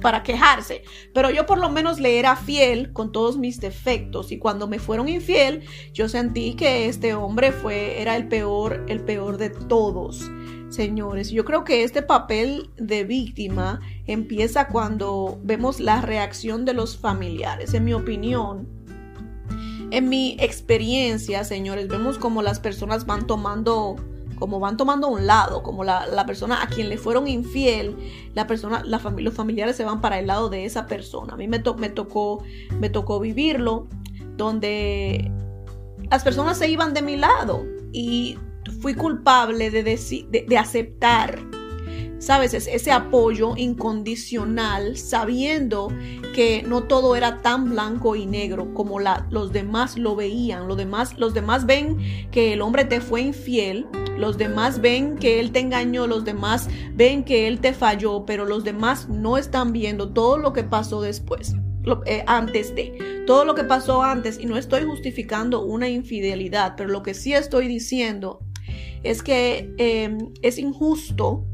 para 0.01 0.23
quejarse, 0.23 0.83
pero 1.13 1.31
yo 1.31 1.47
por 1.47 1.59
lo 1.59 1.71
menos 1.71 2.01
le 2.01 2.19
era 2.19 2.37
fiel 2.37 2.93
con 2.93 3.13
todos 3.13 3.37
mis 3.37 3.61
defectos 3.61 4.33
y 4.33 4.39
cuando 4.39 4.67
me 4.67 4.79
fueron 4.79 5.09
infiel, 5.09 5.63
yo 5.93 6.09
sentí 6.09 6.55
que 6.55 6.87
este 6.87 7.15
hombre 7.15 7.53
fue 7.53 8.01
era 8.01 8.17
el 8.17 8.29
peor, 8.29 8.85
el 8.89 9.01
peor 9.01 9.37
de 9.39 9.51
todos. 9.51 10.31
Señores, 10.69 11.31
yo 11.31 11.45
creo 11.45 11.65
que 11.65 11.83
este 11.83 12.03
papel 12.03 12.71
de 12.77 13.05
víctima 13.05 13.81
empieza 14.07 14.69
cuando 14.69 15.41
vemos 15.43 15.81
la 15.81 16.03
reacción 16.03 16.67
de 16.67 16.75
los 16.75 16.99
familiares. 16.99 17.73
En 17.73 17.85
mi 17.85 17.95
opinión, 17.95 18.69
en 19.91 20.11
mi 20.11 20.37
experiencia, 20.39 21.45
señores, 21.45 21.89
vemos 21.89 22.19
como 22.19 22.43
las 22.43 22.61
personas 22.61 23.07
van 23.07 23.27
tomando 23.27 23.97
como 24.39 24.61
van 24.61 24.77
tomando 24.77 25.09
un 25.09 25.27
lado, 25.27 25.63
como 25.63 25.85
la, 25.85 26.25
persona 26.27 26.63
a 26.63 26.69
quien 26.69 26.89
le 26.89 26.97
fueron 26.97 27.27
infiel, 27.27 27.97
la 28.35 28.47
persona, 28.47 28.83
la 28.85 28.99
los 29.17 29.35
familiares 29.35 29.77
se 29.77 29.85
van 29.85 30.01
para 30.01 30.19
el 30.19 30.27
lado 30.27 30.49
de 30.49 30.65
esa 30.65 30.87
persona. 30.87 31.35
A 31.35 31.37
mí 31.37 31.49
me, 31.49 31.63
me, 31.79 31.89
tocó, 31.89 32.43
me 32.79 32.91
tocó 32.91 33.21
vivirlo, 33.21 33.89
donde 34.37 35.31
las 36.11 36.23
personas 36.23 36.59
se 36.59 36.69
iban 36.69 36.95
de 36.95 37.03
mi 37.03 37.17
lado 37.17 37.65
y 37.93 38.39
fui 38.81 38.95
culpable 38.95 39.71
de, 39.71 39.83
de 39.83 40.59
aceptar 40.59 41.39
sabes, 42.19 42.55
ese 42.55 42.93
apoyo 42.93 43.55
incondicional, 43.57 44.97
sabiendo 44.97 45.89
que 46.35 46.63
no 46.63 46.85
todo 46.85 47.17
era 47.17 47.41
tan 47.43 47.71
blanco 47.71 48.17
y 48.17 48.27
negro 48.27 48.75
como 48.75 48.99
los 48.99 49.53
demás 49.53 49.97
lo 49.97 50.17
veían. 50.17 50.69
Los 50.69 50.77
demás, 50.77 51.19
los 51.19 51.35
demás 51.35 51.67
ven 51.67 51.99
que 52.31 52.53
el 52.53 52.63
hombre 52.63 52.85
te 52.85 53.01
fue 53.01 53.23
infiel, 53.23 53.87
los 54.17 54.37
demás 54.37 54.81
ven 54.81 55.17
que 55.17 55.41
él 55.41 55.53
te 55.53 55.61
engañó, 55.61 56.07
los 56.07 56.25
demás 56.25 56.69
ven 56.95 57.25
que 57.25 57.47
él 57.47 57.61
te 57.61 57.73
falló, 57.73 58.25
pero 58.27 58.45
los 58.45 58.65
demás 58.65 59.09
no 59.09 59.39
están 59.39 59.73
viendo 59.73 60.11
todo 60.13 60.39
lo 60.39 60.53
que 60.53 60.65
pasó 60.65 61.01
después. 61.01 61.55
Eh, 62.05 62.23
antes 62.27 62.75
de 62.75 63.23
todo 63.27 63.47
lo 63.47 63.55
que 63.55 63.65
pasó 63.65 64.03
antes 64.03 64.39
y 64.39 64.45
no 64.45 64.59
estoy 64.59 64.85
justificando 64.85 65.65
una 65.65 65.89
infidelidad 65.89 66.75
pero 66.77 66.91
lo 66.91 67.03
que 67.03 67.15
sí 67.15 67.33
estoy 67.33 67.67
diciendo 67.67 68.41
es 69.03 69.23
que 69.23 69.73
em, 69.79 70.19
es 70.43 70.59
injusto 70.59 71.47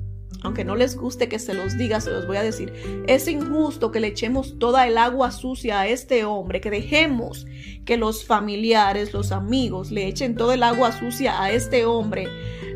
aunque 0.44 0.64
no 0.64 0.76
les 0.76 0.96
guste 0.96 1.28
que 1.28 1.38
se 1.38 1.54
los 1.54 1.76
diga, 1.76 2.00
se 2.00 2.10
los 2.10 2.26
voy 2.26 2.36
a 2.36 2.42
decir, 2.42 2.72
es 3.08 3.26
injusto 3.26 3.90
que 3.90 4.00
le 4.00 4.08
echemos 4.08 4.58
toda 4.58 4.86
el 4.86 4.98
agua 4.98 5.30
sucia 5.32 5.80
a 5.80 5.88
este 5.88 6.24
hombre, 6.24 6.60
que 6.60 6.70
dejemos 6.70 7.46
que 7.84 7.96
los 7.96 8.24
familiares, 8.24 9.12
los 9.12 9.32
amigos 9.32 9.90
le 9.90 10.06
echen 10.06 10.36
toda 10.36 10.54
el 10.54 10.62
agua 10.62 10.92
sucia 10.92 11.42
a 11.42 11.50
este 11.50 11.86
hombre 11.86 12.28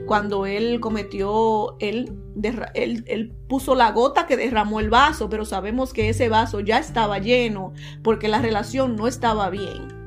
cuando 0.06 0.46
él 0.46 0.80
cometió, 0.80 1.76
él, 1.80 2.14
él, 2.74 3.32
puso 3.46 3.74
la 3.74 3.92
gota 3.92 4.26
que 4.26 4.38
derramó 4.38 4.80
el 4.80 4.88
vaso, 4.88 5.28
pero 5.28 5.44
sabemos 5.44 5.92
que 5.92 6.08
ese 6.08 6.30
vaso 6.30 6.60
ya 6.60 6.78
estaba 6.78 7.18
lleno 7.18 7.74
porque 8.02 8.28
la 8.28 8.40
relación 8.40 8.96
no 8.96 9.06
estaba 9.06 9.50
bien. 9.50 9.97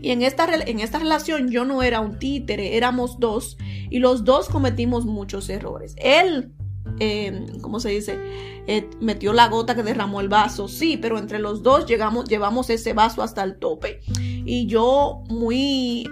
Y 0.00 0.10
en 0.10 0.22
esta, 0.22 0.46
en 0.54 0.80
esta 0.80 0.98
relación 0.98 1.50
yo 1.50 1.64
no 1.64 1.82
era 1.82 2.00
un 2.00 2.18
títere, 2.18 2.76
éramos 2.76 3.18
dos 3.18 3.56
y 3.90 3.98
los 3.98 4.24
dos 4.24 4.48
cometimos 4.48 5.04
muchos 5.04 5.48
errores. 5.48 5.94
Él, 5.98 6.52
em, 7.00 7.60
¿cómo 7.60 7.80
se 7.80 7.90
dice? 7.90 8.18
Eh, 8.66 8.88
metió 9.00 9.32
la 9.32 9.48
gota 9.48 9.74
que 9.74 9.82
derramó 9.82 10.20
el 10.20 10.28
vaso, 10.28 10.68
sí, 10.68 10.96
pero 10.96 11.18
entre 11.18 11.38
los 11.38 11.62
dos 11.62 11.86
llegamos, 11.86 12.28
llevamos 12.28 12.70
ese 12.70 12.92
vaso 12.92 13.22
hasta 13.22 13.42
el 13.42 13.58
tope. 13.58 14.00
Y 14.44 14.66
yo 14.66 15.22
muy 15.28 16.08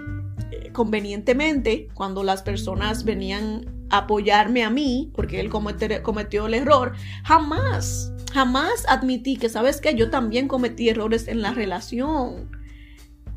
eh, 0.51 0.71
convenientemente, 0.73 1.87
cuando 1.93 2.23
las 2.23 2.41
personas 2.41 3.03
venían 3.03 3.77
a 3.89 3.99
apoyarme 3.99 4.63
a 4.63 4.69
mí, 4.69 5.11
porque 5.15 5.39
él 5.39 5.49
cometió 5.49 6.47
el 6.47 6.53
error, 6.53 6.93
jamás, 7.23 8.11
jamás 8.33 8.85
admití 8.89 9.37
que, 9.37 9.49
¿sabes 9.49 9.79
qué? 9.79 9.95
Yo 9.95 10.09
también 10.09 10.47
cometí 10.47 10.89
errores 10.89 11.27
en 11.27 11.41
la 11.41 11.53
relación. 11.53 12.56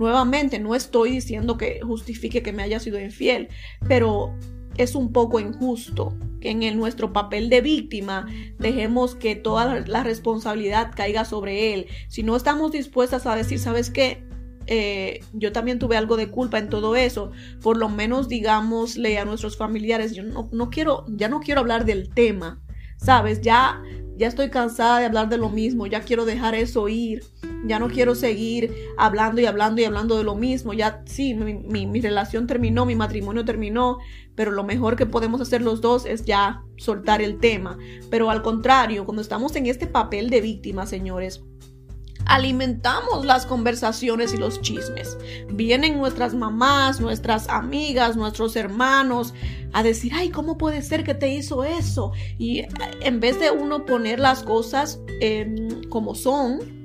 Nuevamente, 0.00 0.59
no 0.59 0.75
estoy 0.75 1.11
diciendo 1.11 1.59
que 1.59 1.83
justifique 1.83 2.42
que 2.42 2.54
me 2.54 2.62
haya 2.62 2.80
sido 2.80 2.99
infiel, 2.99 3.49
pero 3.87 4.35
es 4.78 4.95
un 4.95 5.12
poco 5.12 5.40
injusto 5.40 6.16
que 6.40 6.52
en 6.52 6.78
nuestro 6.78 7.12
papel 7.12 7.50
de 7.50 7.61
víctima 7.61 8.26
dejemos 8.59 9.14
que 9.14 9.37
toda 9.37 9.80
la 9.80 10.02
responsabilidad 10.02 10.92
caiga 10.97 11.26
sobre 11.26 11.75
él. 11.75 11.87
Si 12.09 12.22
no 12.22 12.35
estamos 12.35 12.72
dispuestas 12.72 13.27
a 13.27 13.37
decir, 13.37 13.59
¿sabes 13.59 13.90
qué? 13.90 14.24
Eh, 14.66 15.20
yo 15.35 15.53
también 15.53 15.79
tuve 15.79 15.98
algo 15.98 16.16
de 16.16 16.31
culpa 16.31 16.59
en 16.59 16.70
todo 16.70 16.96
eso, 16.96 17.33
por 17.61 17.77
lo 17.77 17.90
menos 17.90 18.27
digámosle 18.27 19.18
a 19.18 19.27
nuestros 19.27 19.59
familiares, 19.59 20.14
yo 20.14 20.22
no, 20.22 20.48
no 20.51 20.70
quiero, 20.70 21.05
ya 21.09 21.29
no 21.29 21.40
quiero 21.40 21.61
hablar 21.61 21.85
del 21.85 22.09
tema, 22.09 22.62
¿sabes? 22.96 23.42
Ya 23.42 23.83
ya 24.20 24.29
estoy 24.29 24.51
cansada 24.51 24.98
de 24.98 25.07
hablar 25.07 25.31
de 25.31 25.38
lo 25.38 25.48
mismo, 25.48 25.87
ya 25.87 26.03
quiero 26.03 26.27
dejar 26.27 26.55
eso 26.55 26.90
ir, 26.90 27.24
ya 27.66 27.79
no 27.79 27.88
quiero 27.88 28.14
seguir 28.14 28.75
hablando 28.96 29.40
y 29.40 29.46
hablando 29.46 29.81
y 29.81 29.85
hablando 29.85 30.16
de 30.16 30.25
lo 30.25 30.35
mismo, 30.35 30.73
ya 30.73 31.03
sí, 31.07 31.35
mi, 31.35 32.01
relación 32.01 32.46
terminó, 32.46 32.87
mi 32.87 32.94
matrimonio 32.94 33.44
terminó, 33.44 33.99
pero 34.35 34.51
lo 34.51 34.64
mejor 34.64 34.96
que 34.96 35.07
podemos 35.07 35.40
hacer 35.40 35.62
los 35.62 35.81
dos 35.81 36.07
es 36.07 36.25
ya 36.25 36.62
soltar 36.77 37.20
el 37.20 37.38
tema. 37.38 37.79
Pero 38.11 38.31
al 38.31 38.42
contrario, 38.42 39.05
cuando 39.05 39.23
estamos 39.23 39.55
en 39.57 39.66
este 39.66 39.87
papel 39.87 40.31
de 40.31 40.40
víctima, 40.40 40.87
señores, 40.87 41.42
alimentamos 42.27 43.27
las 43.27 43.44
conversaciones 43.44 44.33
y 44.33 44.37
los 44.37 44.61
chismes. 44.61 45.18
Vienen 45.53 45.99
nuestras 45.99 46.35
mamás, 46.35 47.01
nuestras 47.01 47.49
amigas, 47.49 48.16
nuestros 48.16 48.57
hermanos 48.57 49.35
a 49.73 49.83
decir, 49.83 50.12
ay, 50.14 50.31
¿cómo 50.31 50.57
puede 50.57 50.83
ser 50.83 51.05
que 51.05 51.14
te 51.14 51.29
hizo 51.29 51.64
eso? 51.64 52.12
Y 52.38 52.62
en 53.03 53.20
vez 53.20 53.38
de 53.40 53.51
uno 53.51 53.85
poner 53.85 54.20
las 54.20 54.42
cosas 54.42 55.01
como 55.88 56.14
son, 56.14 56.80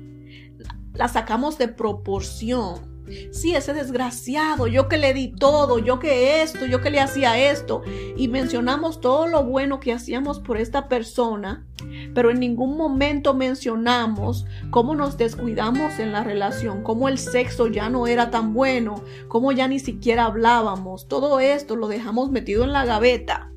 las 0.96 1.12
sacamos 1.12 1.58
de 1.58 1.68
proporción 1.68 2.96
Sí, 3.30 3.54
ese 3.54 3.72
desgraciado, 3.72 4.66
yo 4.66 4.88
que 4.88 4.96
le 4.96 5.14
di 5.14 5.28
todo, 5.28 5.78
yo 5.78 5.98
que 5.98 6.42
esto, 6.42 6.66
yo 6.66 6.80
que 6.80 6.90
le 6.90 7.00
hacía 7.00 7.50
esto. 7.50 7.82
Y 8.16 8.28
mencionamos 8.28 9.00
todo 9.00 9.26
lo 9.26 9.44
bueno 9.44 9.78
que 9.78 9.92
hacíamos 9.92 10.40
por 10.40 10.56
esta 10.56 10.88
persona, 10.88 11.64
pero 12.14 12.30
en 12.30 12.40
ningún 12.40 12.76
momento 12.76 13.34
mencionamos 13.34 14.46
cómo 14.70 14.94
nos 14.94 15.16
descuidamos 15.16 15.98
en 15.98 16.12
la 16.12 16.24
relación, 16.24 16.82
cómo 16.82 17.08
el 17.08 17.18
sexo 17.18 17.68
ya 17.68 17.88
no 17.88 18.06
era 18.06 18.30
tan 18.30 18.54
bueno, 18.54 19.02
cómo 19.28 19.52
ya 19.52 19.68
ni 19.68 19.78
siquiera 19.78 20.24
hablábamos. 20.24 21.06
Todo 21.06 21.38
esto 21.38 21.76
lo 21.76 21.88
dejamos 21.88 22.30
metido 22.30 22.64
en 22.64 22.72
la 22.72 22.84
gaveta 22.84 23.52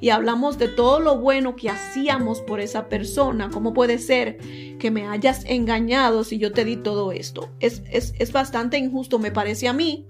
y 0.00 0.10
hablamos 0.10 0.58
de 0.58 0.68
todo 0.68 1.00
lo 1.00 1.18
bueno 1.18 1.56
que 1.56 1.70
hacíamos 1.70 2.40
por 2.40 2.60
esa 2.60 2.88
persona. 2.88 3.50
¿Cómo 3.50 3.72
puede 3.72 3.98
ser 3.98 4.38
que 4.78 4.90
me 4.90 5.06
hayas 5.06 5.44
engañado 5.44 6.24
si 6.24 6.38
yo 6.38 6.52
te 6.52 6.64
di 6.64 6.76
todo 6.76 7.12
esto? 7.12 7.50
Es, 7.60 7.82
es, 7.90 8.32
bastante 8.32 8.78
injusto, 8.78 9.18
me 9.18 9.30
parece 9.30 9.68
a 9.68 9.72
mí. 9.72 10.06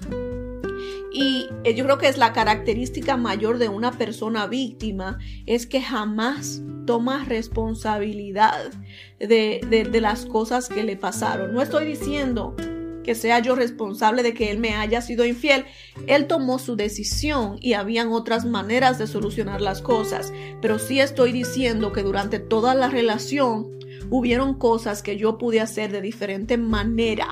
Y 1.12 1.46
eh, 1.64 1.74
yo 1.74 1.84
creo 1.84 1.98
que 1.98 2.08
es 2.08 2.16
la 2.16 2.32
característica 2.32 3.16
mayor 3.16 3.58
de 3.58 3.68
una 3.68 3.92
persona 3.92 4.46
víctima, 4.46 5.18
es 5.46 5.66
que 5.66 5.82
jamás 5.82 6.62
toma 6.86 7.24
responsabilidad 7.24 8.70
de, 9.18 9.60
de 9.90 10.00
las 10.00 10.24
cosas 10.26 10.68
que 10.68 10.82
le 10.84 10.96
pasaron. 10.96 11.52
No 11.52 11.60
estoy 11.60 11.84
diciendo 11.84 12.56
que 13.02 13.14
sea 13.14 13.38
yo 13.40 13.54
responsable 13.54 14.22
de 14.22 14.34
que 14.34 14.50
él 14.50 14.58
me 14.58 14.74
haya 14.74 15.00
sido 15.00 15.24
infiel. 15.24 15.64
Él 16.06 16.26
tomó 16.26 16.58
su 16.58 16.76
decisión 16.76 17.56
y 17.60 17.74
habían 17.74 18.12
otras 18.12 18.44
maneras 18.44 18.98
de 18.98 19.06
solucionar 19.06 19.60
las 19.60 19.82
cosas. 19.82 20.32
Pero 20.60 20.78
sí 20.78 21.00
estoy 21.00 21.32
diciendo 21.32 21.92
que 21.92 22.02
durante 22.02 22.38
toda 22.38 22.74
la 22.74 22.88
relación 22.88 23.70
hubieron 24.10 24.54
cosas 24.54 25.02
que 25.02 25.16
yo 25.16 25.38
pude 25.38 25.60
hacer 25.60 25.92
de 25.92 26.00
diferente 26.00 26.58
manera. 26.58 27.28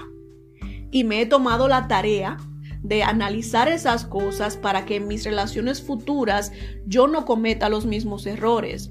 Y 0.91 1.05
me 1.05 1.21
he 1.21 1.27
tomado 1.27 1.69
la 1.69 1.89
tarea 1.89 2.37
de 2.83 3.03
analizar 3.03 3.69
esas 3.69 4.07
cosas 4.07 4.57
para 4.57 4.87
que 4.87 4.97
en 4.97 5.07
mis 5.07 5.25
relaciones 5.25 5.83
futuras 5.83 6.53
yo 6.87 7.07
no 7.07 7.25
cometa 7.25 7.69
los 7.69 7.87
mismos 7.87 8.27
errores. 8.27 8.91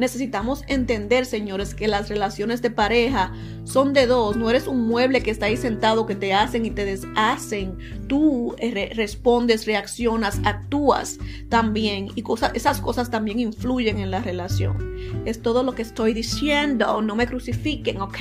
Necesitamos 0.00 0.64
entender, 0.66 1.26
señores, 1.26 1.74
que 1.74 1.86
las 1.86 2.08
relaciones 2.08 2.62
de 2.62 2.70
pareja 2.70 3.34
son 3.64 3.92
de 3.92 4.06
dos. 4.06 4.34
No 4.34 4.48
eres 4.48 4.66
un 4.66 4.88
mueble 4.88 5.22
que 5.22 5.30
está 5.30 5.44
ahí 5.44 5.58
sentado 5.58 6.06
que 6.06 6.14
te 6.14 6.32
hacen 6.32 6.64
y 6.64 6.70
te 6.70 6.86
deshacen. 6.86 7.76
Tú 8.08 8.56
respondes, 8.94 9.66
reaccionas, 9.66 10.40
actúas 10.44 11.18
también. 11.50 12.08
Y 12.16 12.24
esas 12.54 12.80
cosas 12.80 13.10
también 13.10 13.40
influyen 13.40 13.98
en 13.98 14.10
la 14.10 14.22
relación. 14.22 14.96
Es 15.26 15.42
todo 15.42 15.62
lo 15.62 15.74
que 15.74 15.82
estoy 15.82 16.14
diciendo. 16.14 17.02
No 17.02 17.14
me 17.14 17.26
crucifiquen, 17.26 18.00
¿ok? 18.00 18.16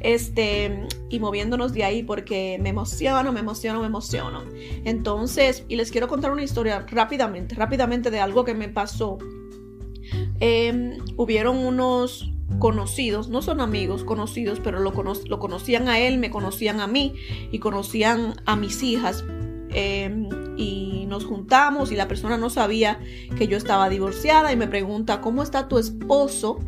este, 0.00 0.86
y 1.08 1.20
moviéndonos 1.20 1.72
de 1.72 1.84
ahí 1.84 2.02
porque 2.02 2.58
me 2.60 2.68
emociono, 2.70 3.32
me 3.32 3.40
emociono, 3.40 3.80
me 3.80 3.86
emociono. 3.86 4.44
Entonces, 4.84 5.64
y 5.68 5.76
les 5.76 5.90
quiero 5.90 6.08
contar 6.08 6.32
una 6.32 6.42
historia 6.42 6.84
rápidamente, 6.90 7.54
rápidamente 7.54 8.10
de 8.10 8.20
algo 8.20 8.44
que 8.44 8.54
me 8.54 8.68
pasó 8.68 9.18
Em, 10.40 10.98
hubieron 11.16 11.58
unos 11.58 12.32
conocidos, 12.58 13.28
no 13.28 13.42
son 13.42 13.60
amigos, 13.60 14.04
conocidos, 14.04 14.60
pero 14.60 14.80
lo, 14.80 14.92
lo, 14.92 15.38
conocían 15.38 15.88
a 15.88 15.98
él, 16.00 16.18
me 16.18 16.30
conocían 16.30 16.80
a 16.80 16.86
mí 16.86 17.14
y 17.52 17.58
conocían 17.58 18.34
a 18.46 18.56
mis 18.56 18.82
hijas. 18.82 19.24
Em, 19.72 20.28
y 20.56 21.06
nos 21.06 21.24
juntamos 21.24 21.92
y 21.92 21.96
la 21.96 22.08
persona 22.08 22.36
no 22.36 22.50
sabía 22.50 22.98
que 23.38 23.46
yo 23.46 23.56
estaba 23.56 23.88
divorciada 23.88 24.52
y 24.52 24.56
me 24.56 24.66
pregunta, 24.66 25.20
¿cómo 25.20 25.42
está 25.42 25.68
tu 25.68 25.78
esposo? 25.78 26.58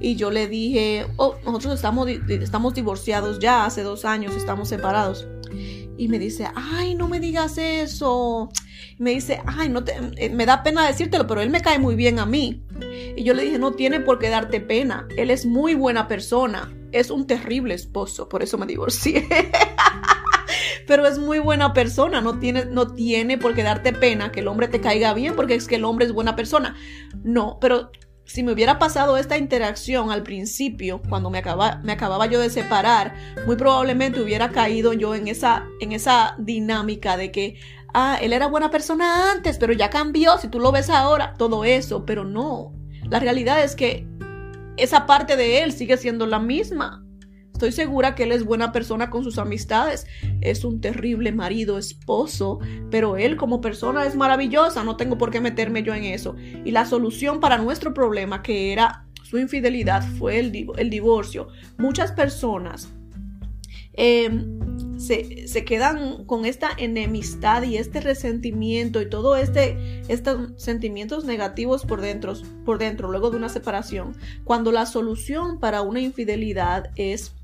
Y 0.00 0.14
yo 0.14 0.30
le 0.30 0.46
dije, 0.46 1.06
oh, 1.16 1.34
nosotros 1.44 1.74
estamos, 1.74 2.08
estamos 2.08 2.74
divorciados 2.74 3.40
ya, 3.40 3.64
hace 3.64 3.82
dos 3.82 4.04
años 4.04 4.34
estamos 4.34 4.68
separados. 4.68 5.26
Y 6.02 6.08
me 6.08 6.18
dice, 6.18 6.48
ay, 6.56 6.96
no 6.96 7.06
me 7.06 7.20
digas 7.20 7.58
eso. 7.58 8.48
me 8.98 9.12
dice, 9.12 9.40
ay, 9.46 9.68
no 9.68 9.84
te, 9.84 9.94
eh, 10.16 10.30
me 10.30 10.46
da 10.46 10.64
pena 10.64 10.84
decírtelo, 10.84 11.28
pero 11.28 11.40
él 11.40 11.48
me 11.48 11.60
cae 11.60 11.78
muy 11.78 11.94
bien 11.94 12.18
a 12.18 12.26
mí. 12.26 12.64
Y 13.14 13.22
yo 13.22 13.34
le 13.34 13.44
dije, 13.44 13.60
no 13.60 13.74
tiene 13.74 14.00
por 14.00 14.18
qué 14.18 14.28
darte 14.28 14.60
pena. 14.60 15.06
Él 15.16 15.30
es 15.30 15.46
muy 15.46 15.76
buena 15.76 16.08
persona. 16.08 16.74
Es 16.90 17.12
un 17.12 17.28
terrible 17.28 17.74
esposo, 17.74 18.28
por 18.28 18.42
eso 18.42 18.58
me 18.58 18.66
divorcié. 18.66 19.28
pero 20.88 21.06
es 21.06 21.20
muy 21.20 21.38
buena 21.38 21.72
persona, 21.72 22.20
no 22.20 22.40
tiene, 22.40 22.64
no 22.64 22.92
tiene 22.94 23.38
por 23.38 23.54
qué 23.54 23.62
darte 23.62 23.92
pena 23.92 24.32
que 24.32 24.40
el 24.40 24.48
hombre 24.48 24.66
te 24.66 24.80
caiga 24.80 25.14
bien 25.14 25.36
porque 25.36 25.54
es 25.54 25.68
que 25.68 25.76
el 25.76 25.84
hombre 25.84 26.06
es 26.06 26.12
buena 26.12 26.34
persona. 26.34 26.74
No, 27.22 27.58
pero 27.60 27.92
si 28.32 28.42
me 28.42 28.52
hubiera 28.52 28.78
pasado 28.78 29.18
esta 29.18 29.36
interacción 29.36 30.10
al 30.10 30.22
principio, 30.22 31.02
cuando 31.06 31.28
me, 31.28 31.36
acaba, 31.36 31.82
me 31.84 31.92
acababa 31.92 32.24
yo 32.24 32.40
de 32.40 32.48
separar, 32.48 33.14
muy 33.44 33.56
probablemente 33.56 34.22
hubiera 34.22 34.48
caído 34.48 34.94
yo 34.94 35.14
en 35.14 35.28
esa, 35.28 35.66
en 35.80 35.92
esa 35.92 36.34
dinámica 36.38 37.18
de 37.18 37.30
que, 37.30 37.60
ah, 37.92 38.16
él 38.22 38.32
era 38.32 38.46
buena 38.46 38.70
persona 38.70 39.30
antes, 39.32 39.58
pero 39.58 39.74
ya 39.74 39.90
cambió, 39.90 40.38
si 40.38 40.48
tú 40.48 40.60
lo 40.60 40.72
ves 40.72 40.88
ahora, 40.88 41.34
todo 41.36 41.66
eso, 41.66 42.06
pero 42.06 42.24
no. 42.24 42.72
La 43.10 43.20
realidad 43.20 43.62
es 43.62 43.76
que 43.76 44.06
esa 44.78 45.04
parte 45.04 45.36
de 45.36 45.62
él 45.62 45.72
sigue 45.74 45.98
siendo 45.98 46.26
la 46.26 46.38
misma. 46.38 47.01
Estoy 47.52 47.72
segura 47.72 48.14
que 48.14 48.24
él 48.24 48.32
es 48.32 48.44
buena 48.44 48.72
persona 48.72 49.08
con 49.08 49.22
sus 49.22 49.38
amistades, 49.38 50.06
es 50.40 50.64
un 50.64 50.80
terrible 50.80 51.30
marido, 51.32 51.78
esposo, 51.78 52.58
pero 52.90 53.16
él 53.16 53.36
como 53.36 53.60
persona 53.60 54.04
es 54.04 54.16
maravillosa, 54.16 54.82
no 54.82 54.96
tengo 54.96 55.16
por 55.16 55.30
qué 55.30 55.40
meterme 55.40 55.82
yo 55.82 55.94
en 55.94 56.04
eso. 56.04 56.34
Y 56.64 56.72
la 56.72 56.86
solución 56.86 57.38
para 57.40 57.58
nuestro 57.58 57.94
problema, 57.94 58.42
que 58.42 58.72
era 58.72 59.06
su 59.22 59.38
infidelidad, 59.38 60.02
fue 60.18 60.38
el, 60.40 60.50
divorcio. 60.90 61.48
Muchas 61.78 62.10
personas 62.12 62.88
em, 63.92 64.98
se, 64.98 65.64
quedan 65.64 66.24
con 66.24 66.44
esta 66.44 66.70
enemistad 66.76 67.62
y 67.62 67.76
este 67.76 68.00
resentimiento 68.00 69.00
y 69.00 69.08
todo 69.08 69.36
este 69.36 70.02
estos 70.08 70.50
sentimientos 70.56 71.24
negativos 71.24 71.84
por 71.84 72.00
dentro, 72.00 72.34
por 72.64 72.78
dentro 72.78 73.10
luego 73.10 73.30
de 73.30 73.36
una 73.36 73.48
separación, 73.48 74.16
cuando 74.44 74.72
la 74.72 74.86
solución 74.86 75.60
para 75.60 75.82
una 75.82 76.00
infidelidad 76.00 76.90
es 76.96 77.34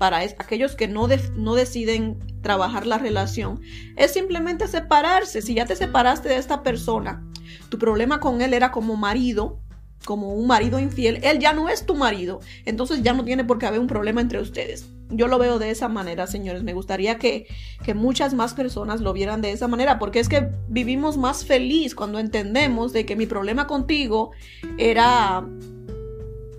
para 0.00 0.20
aquellos 0.38 0.76
que 0.76 0.88
no, 0.88 1.08
no 1.36 1.54
deciden 1.54 2.18
trabajar 2.40 2.86
la 2.86 2.96
relación, 2.96 3.60
es 3.96 4.14
simplemente 4.14 4.66
separarse. 4.66 5.42
Si 5.42 5.52
ya 5.52 5.66
te 5.66 5.76
separaste 5.76 6.30
de 6.30 6.38
esta 6.38 6.62
persona, 6.62 7.22
tu 7.68 7.78
problema 7.78 8.18
con 8.18 8.40
él 8.40 8.54
era 8.54 8.72
como 8.72 8.96
marido, 8.96 9.60
como 10.06 10.32
un 10.32 10.46
marido 10.46 10.78
infiel, 10.78 11.20
él 11.22 11.38
ya 11.38 11.52
no 11.52 11.68
es 11.68 11.84
tu 11.84 11.96
marido, 11.96 12.40
entonces 12.64 13.02
ya 13.02 13.12
no 13.12 13.26
tiene 13.26 13.44
por 13.44 13.58
qué 13.58 13.66
haber 13.66 13.78
un 13.78 13.88
problema 13.88 14.22
entre 14.22 14.40
ustedes. 14.40 14.88
Yo 15.10 15.28
lo 15.28 15.38
veo 15.38 15.58
de 15.58 15.68
esa 15.68 15.88
manera, 15.88 16.26
señores. 16.26 16.62
Me 16.62 16.72
gustaría 16.72 17.18
que, 17.18 17.46
que 17.84 17.92
muchas 17.92 18.32
más 18.32 18.54
personas 18.54 19.02
lo 19.02 19.12
vieran 19.12 19.42
de 19.42 19.52
esa 19.52 19.68
manera, 19.68 19.98
porque 19.98 20.20
es 20.20 20.30
que 20.30 20.48
vivimos 20.68 21.18
más 21.18 21.44
feliz 21.44 21.94
cuando 21.94 22.18
entendemos 22.18 22.94
de 22.94 23.04
que 23.04 23.16
mi 23.16 23.26
problema 23.26 23.66
contigo 23.66 24.30
era 24.78 25.46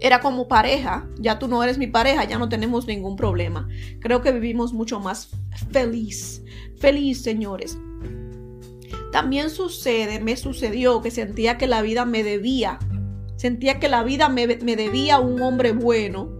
era 0.01 0.19
como 0.19 0.47
pareja, 0.47 1.07
ya 1.19 1.37
tú 1.37 1.47
no 1.47 1.63
eres 1.63 1.77
mi 1.77 1.85
pareja, 1.85 2.23
ya 2.23 2.39
no 2.39 2.49
tenemos 2.49 2.87
ningún 2.87 3.15
problema. 3.15 3.69
Creo 3.99 4.21
que 4.21 4.31
vivimos 4.31 4.73
mucho 4.73 4.99
más 4.99 5.29
feliz, 5.71 6.43
feliz, 6.79 7.21
señores. 7.21 7.77
También 9.11 9.51
sucede, 9.51 10.19
me 10.19 10.35
sucedió 10.37 11.01
que 11.01 11.11
sentía 11.11 11.59
que 11.59 11.67
la 11.67 11.83
vida 11.83 12.05
me 12.05 12.23
debía, 12.23 12.79
sentía 13.35 13.79
que 13.79 13.89
la 13.89 14.03
vida 14.03 14.27
me, 14.27 14.47
debía 14.47 15.19
un 15.19 15.39
hombre 15.41 15.71
bueno, 15.71 16.31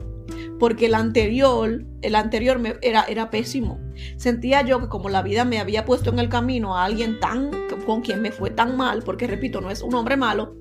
porque 0.57 0.87
el 0.87 0.95
anterior, 0.95 1.85
el 2.01 2.15
anterior 2.15 2.57
me, 2.57 2.75
era, 2.81 3.03
era 3.03 3.29
pésimo. 3.29 3.79
Sentía 4.17 4.63
yo 4.63 4.79
que 4.79 4.87
como 4.87 5.09
la 5.09 5.21
vida 5.21 5.45
me 5.45 5.59
había 5.59 5.85
puesto 5.85 6.09
en 6.09 6.17
el 6.17 6.29
camino 6.29 6.75
a 6.75 6.85
alguien 6.85 7.19
tan, 7.19 7.51
con 7.85 8.01
quien 8.01 8.23
me 8.23 8.31
fue 8.31 8.49
tan 8.49 8.75
mal, 8.75 9.03
porque 9.03 9.27
repito, 9.27 9.61
no 9.61 9.69
es 9.69 9.83
un 9.83 9.93
hombre 9.93 10.17
malo, 10.17 10.55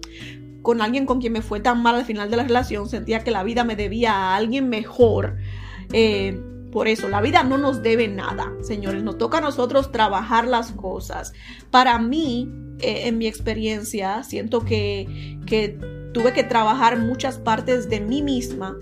con 0.62 0.83
alguien 0.83 1.07
con 1.07 1.20
quien 1.20 1.33
me 1.33 1.42
fue 1.42 1.61
tan 1.61 1.83
mal 1.83 1.94
al 1.94 2.05
final 2.05 2.31
de 2.31 2.37
la 2.37 2.44
relación, 2.44 2.88
sentía 2.88 3.25
que 3.25 3.31
la 3.31 3.42
vida 3.42 3.64
me 3.64 3.77
debía 3.77 4.12
a 4.12 4.37
alguien 4.37 4.68
mejor. 4.68 5.37
Eh, 5.92 6.40
por 6.70 6.87
eso, 6.87 7.09
la 7.09 7.20
vida 7.20 7.42
no 7.42 7.59
nos 7.59 7.83
debe 7.83 8.07
nada, 8.09 8.53
señores. 8.61 9.03
Nos 9.03 9.18
toca 9.18 9.38
a 9.38 9.40
nosotros 9.40 9.90
trabajar 9.90 10.46
las 10.46 10.73
cosas. 10.73 11.33
Para 11.70 11.99
mí, 11.99 12.49
eh, 12.81 13.09
en 13.09 13.18
mi 13.18 13.27
experiencia, 13.27 14.23
siento 14.23 14.64
que, 14.64 15.38
que 15.46 15.79
tuve 16.12 16.33
que 16.33 16.44
trabajar 16.44 16.99
muchas 16.99 17.38
partes 17.38 17.88
de 17.88 18.01
mí 18.01 18.23
misma 18.23 18.79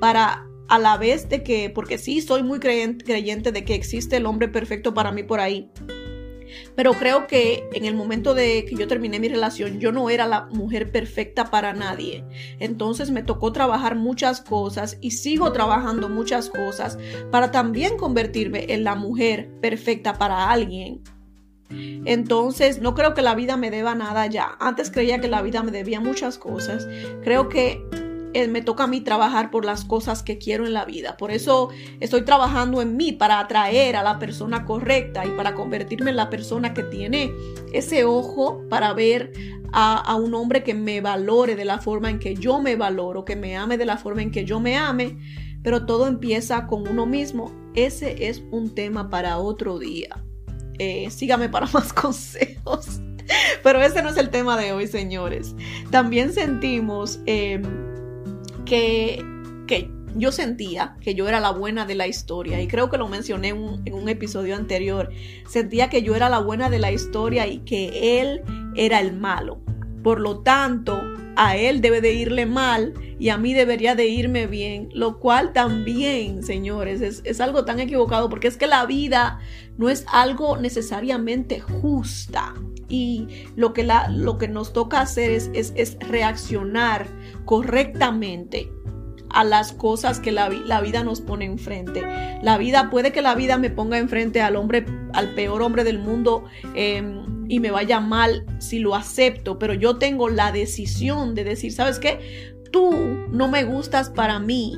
para 0.00 0.46
a 0.68 0.78
la 0.78 0.96
vez 0.96 1.28
de 1.28 1.42
que, 1.42 1.70
porque 1.70 1.96
sí, 1.98 2.20
soy 2.20 2.42
muy 2.42 2.58
creyente 2.58 3.52
de 3.52 3.64
que 3.64 3.74
existe 3.74 4.16
el 4.16 4.26
hombre 4.26 4.48
perfecto 4.48 4.94
para 4.94 5.12
mí 5.12 5.22
por 5.22 5.38
ahí 5.38 5.70
pero 6.74 6.94
creo 6.94 7.26
que 7.26 7.68
en 7.72 7.84
el 7.84 7.94
momento 7.94 8.34
de 8.34 8.64
que 8.64 8.76
yo 8.76 8.88
terminé 8.88 9.18
mi 9.20 9.28
relación, 9.28 9.80
yo 9.80 9.92
no 9.92 10.10
era 10.10 10.26
la 10.26 10.46
mujer 10.46 10.90
perfecta 10.90 11.50
para 11.50 11.72
nadie. 11.72 12.24
Entonces 12.58 13.10
me 13.10 13.22
tocó 13.22 13.52
trabajar 13.52 13.96
muchas 13.96 14.40
cosas 14.40 14.98
y 15.00 15.12
sigo 15.12 15.52
trabajando 15.52 16.08
muchas 16.08 16.50
cosas 16.50 16.98
para 17.30 17.50
también 17.50 17.96
convertirme 17.96 18.72
en 18.72 18.84
la 18.84 18.94
mujer 18.94 19.50
perfecta 19.60 20.18
para 20.18 20.50
alguien. 20.50 21.02
Entonces, 21.68 22.80
no 22.80 22.94
creo 22.94 23.14
que 23.14 23.22
la 23.22 23.34
vida 23.34 23.56
me 23.56 23.70
deba 23.70 23.94
nada 23.94 24.26
ya. 24.26 24.56
Antes 24.60 24.90
creía 24.90 25.20
que 25.20 25.28
la 25.28 25.42
vida 25.42 25.62
me 25.62 25.72
debía 25.72 26.00
muchas 26.00 26.38
cosas. 26.38 26.86
Creo 27.22 27.48
que 27.48 27.82
eh, 28.36 28.48
me 28.48 28.60
toca 28.60 28.84
a 28.84 28.86
mí 28.86 29.00
trabajar 29.00 29.50
por 29.50 29.64
las 29.64 29.86
cosas 29.86 30.22
que 30.22 30.36
quiero 30.36 30.66
en 30.66 30.74
la 30.74 30.84
vida. 30.84 31.16
Por 31.16 31.30
eso 31.30 31.70
estoy 32.00 32.20
trabajando 32.20 32.82
en 32.82 32.94
mí 32.94 33.12
para 33.12 33.40
atraer 33.40 33.96
a 33.96 34.02
la 34.02 34.18
persona 34.18 34.66
correcta 34.66 35.24
y 35.24 35.30
para 35.30 35.54
convertirme 35.54 36.10
en 36.10 36.16
la 36.16 36.28
persona 36.28 36.74
que 36.74 36.82
tiene 36.82 37.32
ese 37.72 38.04
ojo 38.04 38.62
para 38.68 38.92
ver 38.92 39.32
a, 39.72 40.14
un 40.16 40.34
hombre 40.34 40.62
que 40.62 40.74
me 40.74 41.00
valore 41.00 41.56
de 41.56 41.64
la 41.64 41.78
forma 41.78 42.10
en 42.10 42.18
que 42.18 42.34
yo 42.34 42.60
me 42.60 42.76
valoro, 42.76 43.24
que 43.24 43.36
me 43.36 43.56
ame 43.56 43.78
de 43.78 43.86
la 43.86 43.96
forma 43.96 44.20
en 44.20 44.30
que 44.30 44.44
yo 44.44 44.60
me 44.60 44.76
ame. 44.76 45.16
Pero 45.62 45.86
todo 45.86 46.06
empieza 46.06 46.66
con 46.66 46.86
uno 46.86 47.06
mismo. 47.06 47.54
Ese 47.74 48.28
es 48.28 48.42
un 48.50 48.74
tema 48.74 49.08
para 49.08 49.38
otro 49.38 49.78
día. 49.78 50.22
Eh, 50.78 51.08
sígame 51.10 51.48
para 51.48 51.66
más 51.72 51.94
consejos. 51.94 53.00
Pero 53.62 53.80
ese 53.80 54.02
no 54.02 54.10
es 54.10 54.18
el 54.18 54.28
tema 54.28 54.58
de 54.58 54.74
hoy, 54.74 54.86
señores. 54.86 55.54
También 55.90 56.34
sentimos 56.34 57.18
em, 57.24 57.95
que, 58.66 59.24
que 59.66 59.90
yo 60.16 60.32
sentía 60.32 60.96
que 61.00 61.14
yo 61.14 61.28
era 61.28 61.40
la 61.40 61.50
buena 61.50 61.86
de 61.86 61.94
la 61.94 62.06
historia 62.06 62.60
y 62.60 62.68
creo 62.68 62.90
que 62.90 62.98
lo 62.98 63.08
mencioné 63.08 63.48
en 63.48 63.94
un, 63.94 64.08
episodio 64.08 64.56
anterior. 64.56 65.10
Sentía 65.48 65.90
que 65.90 66.02
yo 66.02 66.14
era 66.14 66.28
la 66.28 66.38
buena 66.38 66.70
de 66.70 66.78
la 66.78 66.92
historia 66.92 67.46
y 67.46 67.58
que 67.58 68.20
él 68.20 68.42
era 68.74 69.00
el 69.00 69.12
malo. 69.12 69.60
Por 70.02 70.20
lo 70.20 70.40
tanto, 70.40 71.00
a 71.36 71.56
él 71.56 71.80
debe 71.80 72.00
de 72.00 72.14
irle 72.14 72.46
mal 72.46 72.94
y 73.18 73.30
a 73.30 73.36
mí 73.36 73.52
debería 73.52 73.94
de 73.94 74.06
irme 74.06 74.46
bien, 74.46 74.88
lo 74.92 75.18
cual 75.18 75.52
también, 75.52 76.42
señores, 76.42 77.00
es, 77.00 77.40
algo 77.40 77.64
tan 77.64 77.80
equivocado 77.80 78.28
porque 78.28 78.48
es 78.48 78.56
que 78.56 78.66
la 78.66 78.86
vida 78.86 79.40
no 79.76 79.90
es 79.90 80.06
algo 80.12 80.56
necesariamente 80.56 81.60
justa 81.60 82.54
y 82.88 83.26
lo 83.56 83.72
que, 83.72 83.82
la, 83.82 84.08
lo 84.08 84.38
que 84.38 84.48
nos 84.48 84.72
toca 84.72 85.00
hacer 85.00 85.30
es, 85.32 85.50
es 85.54 85.98
reaccionar 86.00 87.06
correctamente 87.46 88.70
a 89.30 89.44
las 89.44 89.72
cosas 89.72 90.20
que 90.20 90.32
la, 90.32 90.48
vida 90.48 91.02
nos 91.02 91.20
pone 91.22 91.46
enfrente. 91.46 92.02
La 92.42 92.58
vida, 92.58 92.90
puede 92.90 93.12
que 93.12 93.22
la 93.22 93.34
vida 93.34 93.56
me 93.56 93.70
ponga 93.70 93.98
enfrente 93.98 94.42
al 94.42 94.56
hombre, 94.56 94.84
al 95.14 95.34
peor 95.34 95.62
hombre 95.62 95.84
del 95.84 95.98
mundo 95.98 96.44
em, 96.74 97.46
y 97.48 97.60
me 97.60 97.70
vaya 97.70 98.00
mal 98.00 98.44
si 98.58 98.78
lo 98.78 98.94
acepto, 98.94 99.58
pero 99.58 99.72
yo 99.72 99.96
tengo 99.96 100.28
la 100.28 100.52
decisión 100.52 101.34
de 101.34 101.44
decir, 101.44 101.72
¿sabes 101.72 101.98
qué? 101.98 102.54
Tú 102.70 102.92
no 103.30 103.48
me 103.48 103.64
gustas 103.64 104.10
para 104.10 104.38
mí, 104.38 104.76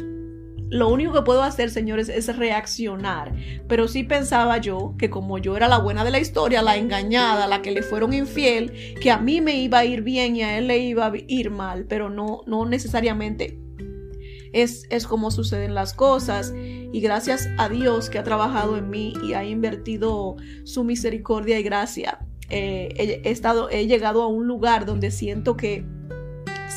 lo 0.71 0.89
único 0.89 1.13
que 1.13 1.23
puedo 1.23 1.43
hacer, 1.43 1.71
señores, 1.71 2.09
es 2.09 2.35
reaccionar. 2.37 3.35
Pero 3.69 3.89
sí 3.89 4.05
pensaba 4.05 4.59
yo 4.59 4.95
que 4.99 5.11
como 5.11 5.39
yo 5.39 5.57
era 5.57 5.69
la 5.69 5.79
buena 5.79 6.05
de 6.05 6.11
la 6.11 6.19
historia, 6.19 6.63
la 6.63 6.77
engañada, 6.77 7.47
la 7.47 7.63
que 7.63 7.71
le 7.71 7.83
fueron 7.83 8.13
infiel, 8.13 8.73
que 9.01 9.11
a 9.11 9.19
mí 9.19 9.41
me 9.41 9.61
iba 9.61 9.79
a 9.79 9.85
ir 9.85 10.03
bien 10.03 10.37
y 10.37 10.43
a 10.43 10.59
él 10.59 10.67
le 10.67 10.79
iba 10.79 11.07
a 11.07 11.13
ir 11.27 11.51
mal, 11.51 11.87
pero 11.89 12.11
no, 12.11 12.43
no 12.47 12.67
necesariamente. 12.67 13.59
Es, 14.53 14.87
es 14.91 15.07
como 15.07 15.31
suceden 15.31 15.75
las 15.75 15.93
cosas 15.93 16.55
y 16.55 17.01
gracias 17.01 17.49
a 17.59 17.69
Dios 17.69 18.09
que 18.09 18.19
ha 18.19 18.25
trabajado 18.25 18.77
en 18.79 18.89
mí 18.89 19.13
y 19.23 19.35
ha 19.35 19.45
invertido 19.45 20.37
su 20.65 20.85
misericordia 20.85 21.59
y 21.59 21.63
gracia. 21.63 22.19
Eh, 22.51 23.21
he, 23.25 23.31
estado, 23.31 23.69
he 23.69 23.87
llegado 23.87 24.23
a 24.23 24.27
un 24.27 24.47
lugar 24.47 24.87
donde 24.87 25.11
siento 25.11 25.57
que 25.57 25.85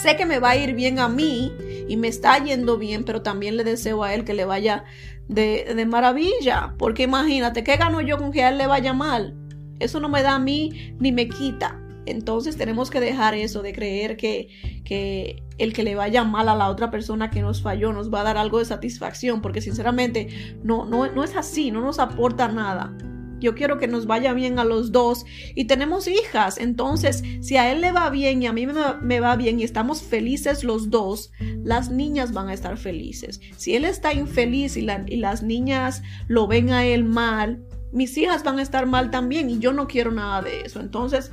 sé 0.02 0.16
que 0.16 0.26
me 0.26 0.40
va 0.40 0.52
a 0.52 0.58
ir 0.58 0.74
bien 0.74 1.00
a 1.00 1.08
mí 1.08 1.52
y 1.88 1.98
me 1.98 2.08
está 2.08 2.44
yendo 2.44 2.78
bien, 2.78 3.04
pero 3.04 3.22
también 3.22 3.58
le 3.58 3.64
deseo 3.64 4.04
a 4.04 4.14
él 4.14 4.24
que 4.24 4.34
le 4.34 4.46
vaya 4.46 4.84
de, 5.28 5.86
maravilla, 5.88 6.74
porque 6.78 7.04
imagínate, 7.04 7.64
¿qué 7.64 7.78
gano 7.78 8.02
yo 8.02 8.18
con 8.18 8.32
que 8.32 8.44
a 8.44 8.50
él 8.50 8.58
le 8.58 8.68
vaya 8.68 8.94
mal? 8.94 9.38
eso 9.80 10.00
no 10.00 10.10
me 10.10 10.22
da 10.22 10.36
a 10.36 10.40
mí 10.40 10.94
ni 11.00 11.12
me 11.12 11.28
quita. 11.28 11.80
Entonces 12.06 12.56
tenemos 12.56 12.92
que 12.92 13.00
dejar 13.00 13.34
eso 13.34 13.64
de 13.64 13.74
creer 13.74 14.16
que, 14.16 14.48
que, 14.86 15.44
el 15.58 15.74
que 15.74 15.84
le 15.84 15.96
vaya 15.96 16.24
mal 16.24 16.50
a 16.50 16.56
la 16.56 16.70
otra 16.70 16.92
persona 16.92 17.32
que 17.32 17.42
nos 17.42 17.64
falló 17.64 17.92
nos 17.92 18.14
va 18.14 18.22
a 18.22 18.24
dar 18.24 18.38
algo 18.38 18.60
de 18.60 18.66
satisfacción, 18.66 19.42
porque 19.42 19.62
sinceramente 19.62 20.58
no, 20.64 20.86
no, 20.86 21.12
no 21.12 21.24
es 21.24 21.36
así, 21.36 21.72
no 21.72 21.82
nos 21.82 21.98
aporta 21.98 22.48
nada. 22.48 22.96
Yo 23.42 23.56
quiero 23.56 23.80
que 23.80 23.88
nos 23.88 24.06
vaya 24.06 24.34
bien 24.34 24.60
a 24.60 24.64
los 24.64 24.92
dos 24.92 25.26
y 25.56 25.66
tenemos 25.66 26.08
hijas, 26.08 26.60
entonces 26.60 27.24
si 27.42 27.58
a 27.58 27.72
él 27.72 27.82
le 27.82 27.92
va 27.92 28.10
bien 28.12 28.44
y 28.44 28.48
a 28.48 28.54
mí 28.54 28.68
me, 28.68 29.20
va 29.20 29.36
bien 29.36 29.60
y 29.60 29.64
estamos 29.64 30.04
felices 30.04 30.64
los 30.64 30.92
dos, 30.92 31.32
las 31.64 31.90
niñas 31.90 32.34
van 32.34 32.50
a 32.50 32.54
estar 32.54 32.78
felices. 32.78 33.42
Si 33.58 33.76
él 33.76 33.84
está 33.84 34.14
infeliz 34.14 34.78
y, 34.78 34.82
las 34.82 35.44
niñas 35.44 36.04
lo 36.28 36.48
ven 36.48 36.70
a 36.72 36.86
él 36.86 37.04
mal, 37.04 37.66
mis 37.92 38.16
hijas 38.18 38.44
van 38.44 38.60
a 38.60 38.62
estar 38.62 38.86
mal 38.86 39.10
también 39.10 39.50
y 39.50 39.60
yo 39.60 39.74
no 39.74 39.88
quiero 39.88 40.12
nada 40.12 40.44
de 40.44 40.62
eso. 40.62 40.80
Entonces, 40.80 41.32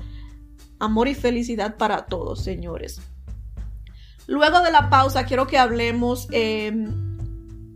amor 0.79 1.09
y 1.09 1.15
felicidad 1.15 1.77
para 1.77 2.07
todos, 2.07 2.43
señores. 2.43 3.01
Luego 4.27 4.63
de 4.63 4.73
la 4.73 4.91
pausa, 4.91 5.25
quiero 5.25 5.47
que 5.47 5.59
hablemos 5.59 6.27
eh, 6.33 6.73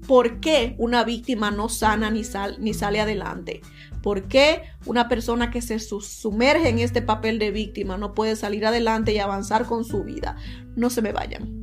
por 0.07 0.41
qué 0.41 0.75
una 0.79 1.05
víctima 1.05 1.51
no 1.51 1.69
sana 1.69 2.11
ni, 2.11 2.23
ni 2.59 2.75
sale 2.75 3.01
adelante. 3.01 3.63
¿Por 4.03 4.25
qué 4.25 4.63
una 4.85 5.09
persona 5.09 5.51
que 5.51 5.63
se 5.63 5.79
sumerge 5.79 6.69
en 6.69 6.81
este 6.81 7.03
papel 7.03 7.39
de 7.39 7.51
víctima 7.51 7.97
no 7.97 8.15
puede 8.15 8.37
salir 8.37 8.67
adelante 8.67 9.13
y 9.13 9.19
avanzar 9.19 9.67
con 9.67 9.85
su 9.85 10.03
vida? 10.03 10.37
No 10.75 10.91
se 10.91 11.03
me 11.03 11.13
vayan. 11.13 11.63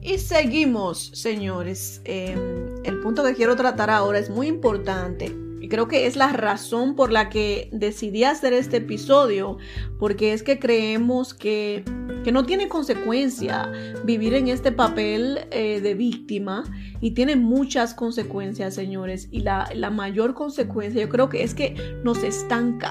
Y 0.00 0.18
seguimos, 0.18 1.12
señores. 1.14 2.00
Em, 2.04 2.38
el 2.84 3.00
punto 3.00 3.22
que 3.22 3.34
quiero 3.34 3.54
tratar 3.54 3.90
ahora 3.90 4.18
es 4.18 4.30
muy 4.30 4.48
importante 4.48 5.32
y 5.62 5.68
creo 5.68 5.86
que 5.86 6.06
es 6.06 6.16
la 6.16 6.32
razón 6.32 6.96
por 6.96 7.12
la 7.12 7.28
que 7.28 7.68
decidí 7.70 8.24
hacer 8.24 8.52
este 8.52 8.78
episodio, 8.78 9.58
porque 9.96 10.32
es 10.32 10.42
que 10.42 10.58
creemos 10.58 11.34
que, 11.34 11.84
no 12.32 12.44
tiene 12.44 12.68
consecuencia 12.68 13.70
vivir 14.04 14.34
en 14.34 14.48
este 14.48 14.72
papel 14.72 15.40
eh, 15.52 15.80
de 15.80 15.94
víctima 15.94 16.64
y 17.00 17.12
tiene 17.12 17.36
muchas 17.36 17.94
consecuencias, 17.94 18.74
señores. 18.74 19.28
Y 19.30 19.40
la, 19.40 19.68
la 19.74 19.90
mayor 19.90 20.34
consecuencia 20.34 21.02
yo 21.02 21.08
creo 21.08 21.28
que 21.28 21.44
es 21.44 21.54
que 21.54 21.76
nos 22.02 22.24
estanca. 22.24 22.90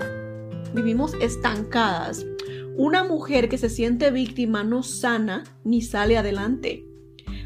Vivimos 0.74 1.14
estancadas. 1.16 2.26
Una 2.78 3.04
mujer 3.04 3.50
que 3.50 3.58
se 3.58 3.70
siente 3.70 4.12
víctima 4.12 4.64
no 4.64 4.82
sana 4.82 5.44
ni 5.66 5.82
sale 5.82 6.18
adelante. 6.18 6.86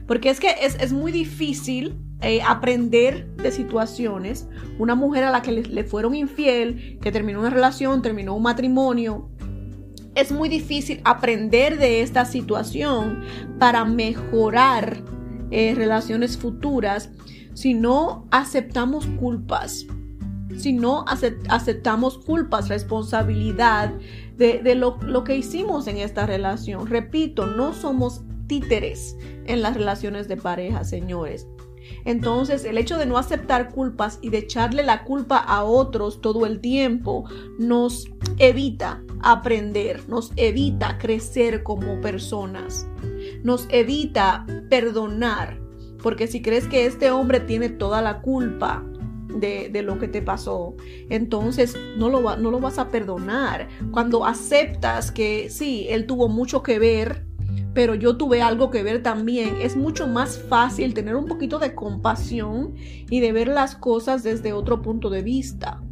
Porque 0.06 0.30
es 0.30 0.40
que 0.40 0.54
es, 0.62 0.76
es 0.80 0.94
muy 0.94 1.12
difícil 1.12 1.98
eh, 2.22 2.42
aprender 2.42 3.28
de 3.36 3.52
situaciones. 3.52 4.48
Una 4.80 4.96
mujer 4.96 5.26
a 5.26 5.32
la 5.32 5.42
que 5.42 5.52
le, 5.52 5.84
fueron 5.84 6.16
infiel, 6.16 6.98
que 7.02 7.12
terminó 7.12 7.40
una 7.40 7.50
relación, 7.50 8.02
terminó 8.02 8.36
un 8.36 8.44
matrimonio. 8.44 9.30
Es 10.16 10.32
muy 10.32 10.48
difícil 10.48 11.02
aprender 11.04 11.78
de 11.78 12.02
esta 12.02 12.24
situación 12.24 13.22
para 13.60 13.84
mejorar 13.84 15.04
eh, 15.52 15.74
relaciones 15.76 16.38
futuras 16.38 17.12
si 17.54 17.74
no 17.74 18.28
aceptamos 18.32 19.06
culpas, 19.20 19.86
si 20.58 20.74
no 20.74 21.06
aceptamos 21.50 22.18
culpas, 22.20 22.70
responsabilidad 22.70 23.94
de, 24.38 24.76
lo, 24.76 24.98
lo, 25.02 25.24
que 25.24 25.36
hicimos 25.38 25.88
en 25.88 25.98
esta 25.98 26.26
relación. 26.26 26.88
Repito, 26.88 27.46
no 27.46 27.74
somos 27.74 28.22
títeres 28.48 29.18
en 29.46 29.62
las 29.62 29.76
relaciones 29.76 30.28
de 30.28 30.38
pareja, 30.38 30.84
señores. 30.84 31.48
Entonces, 32.06 32.66
el 32.66 32.78
hecho 32.78 32.98
de 32.98 33.06
no 33.06 33.18
aceptar 33.18 33.70
culpas 33.72 34.20
y 34.22 34.30
de 34.30 34.40
echarle 34.40 34.84
la 34.84 35.04
culpa 35.04 35.38
a 35.38 35.64
otros 35.64 36.22
todo 36.22 36.46
el 36.46 36.60
tiempo 36.60 37.26
nos 37.58 38.08
evita 38.38 39.04
aprender, 39.22 40.08
nos 40.08 40.32
evita 40.36 40.98
crecer 40.98 41.64
como 41.64 42.00
personas, 42.02 42.88
nos 43.44 43.68
evita 43.70 44.46
perdonar, 44.70 45.60
porque 46.02 46.28
si 46.28 46.42
crees 46.42 46.68
que 46.68 46.86
este 46.86 47.12
hombre 47.12 47.40
tiene 47.40 47.70
toda 47.70 48.02
la 48.02 48.22
culpa, 48.22 48.84
de, 49.40 49.82
lo 49.82 50.00
que 50.00 50.08
te 50.08 50.22
pasó, 50.22 50.76
entonces 51.10 51.76
no 51.98 52.10
lo, 52.10 52.38
no 52.38 52.52
lo 52.52 52.60
vas 52.60 52.80
a 52.80 52.90
perdonar. 52.90 53.68
Cuando 53.92 54.26
aceptas 54.26 55.12
que 55.12 55.50
sí, 55.50 55.88
él 55.90 56.06
tuvo 56.06 56.30
mucho 56.30 56.64
que 56.64 56.80
ver 56.80 57.26
pero 57.76 57.94
yo 57.94 58.16
tuve 58.16 58.42
algo 58.42 58.72
que 58.72 58.82
ver 58.82 59.04
también. 59.04 59.58
Es 59.62 59.76
mucho 59.76 60.08
más 60.08 60.40
fácil 60.40 60.94
tener 60.94 61.16
un 61.16 61.26
poquito 61.26 61.60
de 61.60 61.76
compasión 61.76 62.74
y 63.10 63.20
de 63.20 63.34
ver 63.34 63.50
las 63.50 63.76
cosas 63.76 64.24
desde 64.24 64.54
otro 64.54 64.82
punto 64.82 65.10
de 65.10 65.22
vista. 65.22 65.84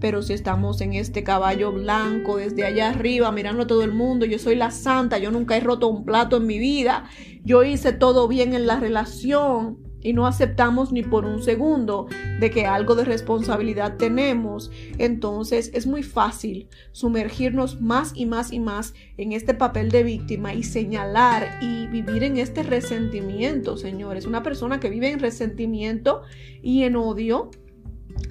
Pero 0.00 0.22
si 0.22 0.32
estamos 0.32 0.80
en 0.80 0.94
este 0.94 1.22
caballo 1.24 1.70
blanco 1.70 2.38
desde 2.38 2.64
allá 2.64 2.90
arriba 2.90 3.30
mirando 3.30 3.64
a 3.64 3.66
todo 3.66 3.82
el 3.82 3.92
mundo, 3.92 4.24
yo 4.24 4.38
soy 4.38 4.56
la 4.56 4.70
santa, 4.70 5.18
yo 5.18 5.30
nunca 5.30 5.56
he 5.56 5.60
roto 5.60 5.88
un 5.88 6.04
plato 6.04 6.38
en 6.38 6.46
mi 6.46 6.58
vida, 6.58 7.04
yo 7.44 7.62
hice 7.62 7.92
todo 7.92 8.26
bien 8.26 8.54
en 8.54 8.66
la 8.66 8.80
relación, 8.80 9.78
y 10.00 10.12
no 10.12 10.26
aceptamos 10.26 10.92
ni 10.92 11.02
por 11.02 11.24
un 11.24 11.42
segundo 11.42 12.06
de 12.40 12.50
que 12.50 12.66
algo 12.66 12.94
de 12.94 13.04
responsabilidad 13.04 13.96
tenemos, 13.96 14.70
entonces 14.98 15.70
es 15.74 15.86
muy 15.86 16.02
fácil 16.02 16.68
sumergirnos 16.92 17.80
más 17.80 18.12
y 18.14 18.26
más 18.26 18.52
y 18.52 18.60
más 18.60 18.94
en 19.16 19.32
este 19.32 19.54
papel 19.54 19.90
de 19.90 20.02
víctima 20.02 20.54
y 20.54 20.62
señalar 20.62 21.58
y 21.60 21.86
vivir 21.88 22.22
en 22.22 22.38
este 22.38 22.62
resentimiento, 22.62 23.76
señores. 23.76 24.26
Una 24.26 24.42
persona 24.42 24.80
que 24.80 24.90
vive 24.90 25.10
en 25.10 25.18
resentimiento 25.18 26.22
y 26.62 26.82
en 26.82 26.96
odio 26.96 27.50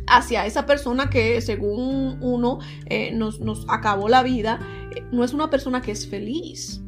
hacia 0.07 0.45
esa 0.45 0.65
persona 0.65 1.09
que 1.09 1.41
según 1.41 2.17
uno 2.21 2.59
eh, 2.85 3.11
nos, 3.13 3.39
nos 3.39 3.65
acabó 3.69 4.09
la 4.09 4.23
vida, 4.23 4.59
eh, 4.95 5.03
no 5.11 5.23
es 5.23 5.33
una 5.33 5.49
persona 5.49 5.81
que 5.81 5.91
es 5.91 6.07
feliz. 6.07 6.81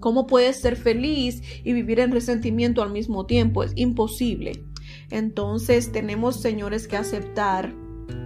¿Cómo 0.00 0.26
puedes 0.26 0.60
ser 0.60 0.76
feliz 0.76 1.42
y 1.64 1.72
vivir 1.72 2.00
en 2.00 2.12
resentimiento 2.12 2.82
al 2.82 2.90
mismo 2.90 3.26
tiempo? 3.26 3.62
Es 3.62 3.72
imposible. 3.76 4.64
Entonces 5.10 5.92
tenemos, 5.92 6.40
señores, 6.40 6.88
que 6.88 6.96
aceptar 6.96 7.72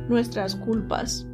nuestras 0.09 0.57
culpas. 0.57 1.27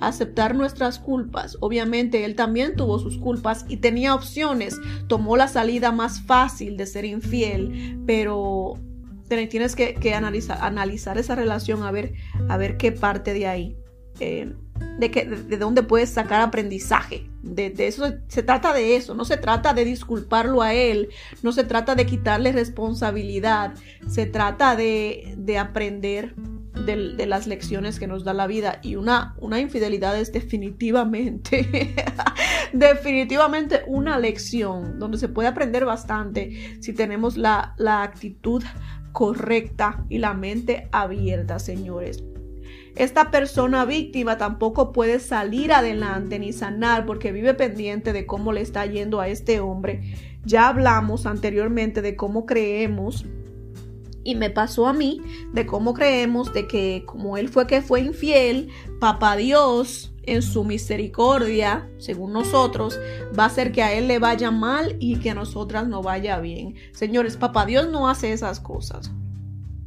Aceptar 0.00 0.54
nuestras 0.54 0.98
culpas. 0.98 1.56
Obviamente 1.60 2.24
él 2.24 2.34
también 2.34 2.76
tuvo 2.76 2.98
sus 2.98 3.18
culpas 3.18 3.64
y 3.68 3.78
tenía 3.78 4.14
opciones. 4.14 4.78
Tomó 5.08 5.36
la 5.36 5.48
salida 5.48 5.92
más 5.92 6.22
fácil 6.22 6.76
de 6.76 6.86
ser 6.86 7.04
infiel, 7.04 8.00
pero 8.06 8.74
tienes 9.48 9.76
que, 9.76 10.14
analizar, 10.14 11.18
esa 11.18 11.34
relación 11.34 11.82
a 11.82 11.90
ver, 11.90 12.14
a 12.48 12.56
ver 12.56 12.76
qué 12.76 12.92
parte 12.92 13.32
de 13.32 13.46
ahí. 13.46 13.76
Eh, 14.18 14.52
de, 14.98 15.10
que, 15.10 15.24
de, 15.24 15.56
dónde 15.56 15.82
puedes 15.82 16.10
sacar 16.10 16.40
aprendizaje. 16.40 17.29
De, 17.42 17.72
eso 17.78 18.04
se 18.28 18.42
trata 18.42 18.72
de 18.74 18.96
eso, 18.96 19.14
no 19.14 19.24
se 19.24 19.36
trata 19.36 19.72
de 19.72 19.84
disculparlo 19.84 20.60
a 20.62 20.74
él, 20.74 21.08
no 21.42 21.52
se 21.52 21.64
trata 21.64 21.94
de 21.94 22.04
quitarle 22.04 22.52
responsabilidad, 22.52 23.74
se 24.08 24.26
trata 24.26 24.76
de, 24.76 25.34
de 25.38 25.58
aprender 25.58 26.34
de, 26.86 27.26
las 27.26 27.46
lecciones 27.46 27.98
que 27.98 28.06
nos 28.06 28.24
da 28.24 28.34
la 28.34 28.46
vida. 28.46 28.80
Y 28.82 28.96
una, 28.96 29.34
una 29.38 29.60
infidelidad 29.60 30.18
es 30.18 30.32
definitivamente, 30.32 31.94
definitivamente 32.72 33.82
una 33.86 34.18
lección 34.18 34.98
donde 34.98 35.18
se 35.18 35.28
puede 35.28 35.48
aprender 35.48 35.84
bastante 35.84 36.78
si 36.80 36.92
tenemos 36.92 37.36
la, 37.36 37.74
la 37.78 38.02
actitud 38.02 38.62
correcta 39.12 40.04
y 40.08 40.18
la 40.18 40.34
mente 40.34 40.88
abierta, 40.92 41.58
señores. 41.58 42.22
Esta 42.96 43.30
persona 43.30 43.84
víctima 43.84 44.38
tampoco 44.38 44.92
puede 44.92 45.20
salir 45.20 45.72
adelante 45.72 46.38
ni 46.38 46.52
sanar 46.52 47.06
porque 47.06 47.32
vive 47.32 47.54
pendiente 47.54 48.12
de 48.12 48.26
cómo 48.26 48.52
le 48.52 48.60
está 48.60 48.84
yendo 48.86 49.20
a 49.20 49.28
este 49.28 49.60
hombre. 49.60 50.14
Ya 50.44 50.68
hablamos 50.68 51.26
anteriormente 51.26 52.02
de 52.02 52.16
cómo 52.16 52.46
creemos 52.46 53.26
y 54.22 54.34
me 54.34 54.50
pasó 54.50 54.86
a 54.86 54.92
mí 54.92 55.20
de 55.52 55.66
cómo 55.66 55.94
creemos 55.94 56.52
de 56.52 56.66
que 56.66 57.04
como 57.06 57.36
él 57.36 57.48
fue 57.48 57.66
que 57.66 57.82
fue 57.82 58.00
infiel, 58.00 58.68
papá 59.00 59.36
Dios 59.36 60.12
en 60.24 60.42
su 60.42 60.64
misericordia, 60.64 61.88
según 61.98 62.32
nosotros, 62.32 63.00
va 63.38 63.44
a 63.44 63.46
hacer 63.46 63.72
que 63.72 63.82
a 63.82 63.92
él 63.94 64.06
le 64.06 64.18
vaya 64.18 64.50
mal 64.50 64.96
y 65.00 65.16
que 65.16 65.30
a 65.30 65.34
nosotras 65.34 65.88
no 65.88 66.02
vaya 66.02 66.38
bien. 66.38 66.74
Señores, 66.92 67.36
papá 67.36 67.66
Dios 67.66 67.88
no 67.90 68.08
hace 68.08 68.32
esas 68.32 68.60
cosas. 68.60 69.10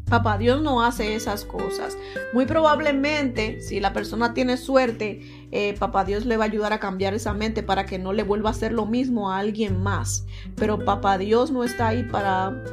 Papá 0.09 0.37
Dios 0.37 0.61
no 0.61 0.83
hace 0.83 1.15
esas 1.15 1.45
cosas. 1.45 1.97
Muy 2.33 2.45
probablemente, 2.45 3.61
si 3.61 3.79
la 3.79 3.93
persona 3.93 4.33
tiene 4.33 4.57
suerte, 4.57 5.21
eh, 5.51 5.75
Papá 5.79 6.05
Dios 6.05 6.25
le 6.25 6.37
va 6.37 6.43
a 6.43 6.47
ayudar 6.47 6.73
a 6.73 6.79
cambiar 6.79 7.13
esa 7.13 7.33
mente 7.33 7.63
para 7.63 7.85
que 7.85 7.97
no 7.97 8.13
le 8.13 8.23
vuelva 8.23 8.49
a 8.49 8.51
hacer 8.51 8.73
lo 8.73 8.85
mismo 8.85 9.31
a 9.31 9.39
alguien 9.39 9.81
más. 9.81 10.25
Pero 10.55 10.79
Papá 10.79 11.17
Dios 11.17 11.51
no 11.51 11.63
está 11.63 11.87
ahí 11.87 12.03
para, 12.03 12.63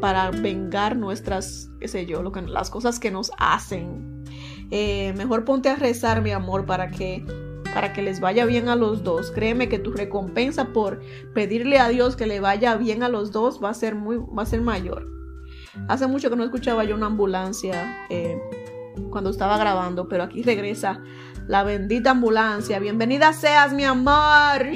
para 0.00 0.30
vengar 0.30 0.96
nuestras, 0.96 1.70
qué 1.80 1.88
sé 1.88 2.04
yo, 2.04 2.22
lo 2.22 2.32
que, 2.32 2.42
las 2.42 2.68
cosas 2.68 2.98
que 2.98 3.10
nos 3.10 3.32
hacen. 3.38 4.24
Eh, 4.70 5.14
mejor 5.16 5.44
ponte 5.44 5.68
a 5.68 5.76
rezar, 5.76 6.20
mi 6.22 6.30
amor, 6.30 6.66
para 6.66 6.90
que 6.90 7.24
para 7.72 7.94
que 7.94 8.02
les 8.02 8.20
vaya 8.20 8.44
bien 8.44 8.68
a 8.68 8.76
los 8.76 9.02
dos. 9.02 9.30
Créeme 9.30 9.70
que 9.70 9.78
tu 9.78 9.92
recompensa 9.92 10.74
por 10.74 11.00
pedirle 11.34 11.78
a 11.78 11.88
Dios 11.88 12.16
que 12.16 12.26
le 12.26 12.40
vaya 12.40 12.76
bien 12.76 13.02
a 13.02 13.08
los 13.08 13.32
dos 13.32 13.62
va 13.62 13.70
a 13.70 13.74
ser 13.74 13.94
muy 13.94 14.18
va 14.18 14.42
a 14.42 14.46
ser 14.46 14.60
mayor. 14.60 15.21
Hace 15.88 16.06
mucho 16.06 16.28
que 16.28 16.36
no 16.36 16.44
escuchaba 16.44 16.84
yo 16.84 16.94
una 16.94 17.06
ambulancia 17.06 18.06
eh, 18.10 18.38
cuando 19.10 19.30
estaba 19.30 19.56
grabando, 19.56 20.08
pero 20.08 20.24
aquí 20.24 20.42
regresa 20.42 21.00
la 21.48 21.64
bendita 21.64 22.10
ambulancia. 22.10 22.78
Bienvenida 22.78 23.32
seas, 23.32 23.72
mi 23.72 23.84
amor. 23.84 24.72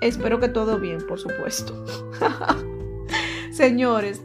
Espero 0.00 0.38
que 0.40 0.48
todo 0.48 0.78
bien, 0.78 1.04
por 1.06 1.18
supuesto. 1.18 1.84
Señores, 3.50 4.22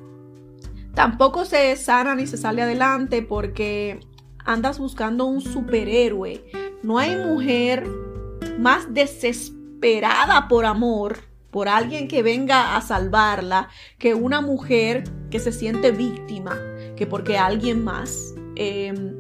tampoco 0.94 1.46
se 1.46 1.76
sana 1.76 2.16
ni 2.16 2.28
se 2.28 2.38
sale 2.38 2.62
adelante 2.62 3.22
porque 3.22 4.00
andas 4.46 4.78
buscando 4.78 5.26
un 5.26 5.42
superhéroe. 5.42 6.44
No 6.84 7.00
hay 7.00 7.16
mujer 7.16 7.88
más 8.60 8.94
desesperada 8.94 10.48
por 10.48 10.66
amor, 10.66 11.18
por 11.52 11.68
alguien 11.68 12.08
que 12.08 12.24
venga 12.24 12.76
a 12.76 12.82
salvarla, 12.82 13.70
que 14.00 14.14
una 14.14 14.42
mujer 14.42 15.04
que 15.30 15.40
se 15.40 15.52
siente 15.52 15.92
víctima, 15.92 16.58
que 16.96 17.06
porque 17.06 17.38
alguien 17.38 17.84
más 17.84 18.34
em, 18.56 19.14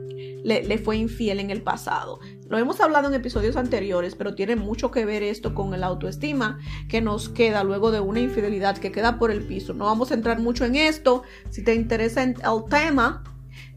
le, 0.43 0.63
le, 0.63 0.77
fue 0.77 0.97
infiel 0.97 1.39
en 1.39 1.51
el 1.51 1.61
pasado. 1.61 2.19
Lo 2.49 2.57
hemos 2.57 2.81
hablado 2.81 3.07
en 3.07 3.13
episodios 3.13 3.55
anteriores, 3.55 4.15
pero 4.15 4.35
tiene 4.35 4.55
mucho 4.55 4.91
que 4.91 5.05
ver 5.05 5.23
esto 5.23 5.53
con 5.53 5.73
el 5.73 5.83
autoestima 5.83 6.59
que 6.89 7.01
nos 7.01 7.29
queda 7.29 7.63
luego 7.63 7.91
de 7.91 7.99
una 7.99 8.19
infidelidad 8.19 8.77
que 8.77 8.91
queda 8.91 9.19
por 9.19 9.31
el 9.31 9.41
piso. 9.43 9.73
No 9.73 9.85
vamos 9.85 10.11
a 10.11 10.15
entrar 10.15 10.39
mucho 10.39 10.65
en 10.65 10.75
esto. 10.75 11.23
Si 11.49 11.63
te 11.63 11.75
interesa 11.75 12.23
el 12.23 12.35
tema, 12.69 13.23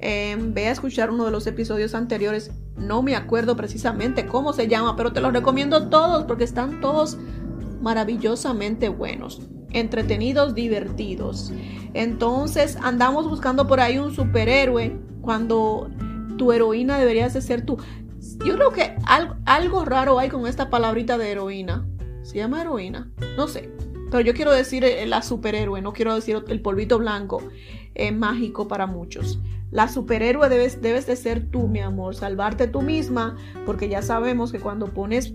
eh, 0.00 0.36
ve 0.38 0.66
a 0.66 0.72
escuchar 0.72 1.10
uno 1.10 1.24
de 1.24 1.30
los 1.30 1.46
episodios 1.46 1.94
anteriores. 1.94 2.50
No 2.76 3.02
me 3.02 3.14
acuerdo 3.14 3.56
precisamente 3.56 4.26
cómo 4.26 4.52
se 4.52 4.66
llama, 4.66 4.96
pero 4.96 5.12
te 5.12 5.20
los 5.20 5.32
recomiendo 5.32 5.88
todos 5.88 6.24
porque 6.24 6.44
están 6.44 6.80
todos 6.80 7.16
maravillosamente 7.84 8.88
buenos, 8.88 9.42
entretenidos, 9.70 10.54
divertidos. 10.54 11.52
Entonces 11.92 12.78
andamos 12.82 13.28
buscando 13.28 13.68
por 13.68 13.78
ahí 13.78 13.98
un 13.98 14.14
superhéroe 14.14 14.98
cuando 15.20 15.90
tu 16.38 16.50
heroína 16.50 16.98
debería 16.98 17.28
de 17.28 17.40
ser 17.42 17.66
tú. 17.66 17.76
Yo 18.44 18.54
creo 18.54 18.70
que 18.72 18.96
algo, 19.06 19.36
algo 19.44 19.84
raro 19.84 20.18
hay 20.18 20.30
con 20.30 20.46
esta 20.46 20.70
palabrita 20.70 21.18
de 21.18 21.30
heroína. 21.30 21.86
¿Se 22.22 22.38
llama 22.38 22.62
heroína? 22.62 23.12
No 23.36 23.48
sé. 23.48 23.70
Pero 24.10 24.20
yo 24.22 24.32
quiero 24.32 24.52
decir 24.52 24.82
eh, 24.82 25.04
la 25.06 25.20
superhéroe, 25.20 25.82
no 25.82 25.92
quiero 25.92 26.14
decir 26.14 26.42
el 26.48 26.62
polvito 26.62 26.98
blanco 26.98 27.42
eh, 27.94 28.12
mágico 28.12 28.66
para 28.66 28.86
muchos. 28.86 29.40
La 29.70 29.88
superhéroe 29.88 30.48
debes, 30.48 30.80
debes 30.80 31.06
de 31.06 31.16
ser 31.16 31.50
tú, 31.50 31.68
mi 31.68 31.80
amor, 31.80 32.14
salvarte 32.14 32.66
tú 32.66 32.80
misma, 32.80 33.36
porque 33.66 33.88
ya 33.90 34.00
sabemos 34.00 34.52
que 34.52 34.60
cuando 34.60 34.86
pones 34.86 35.34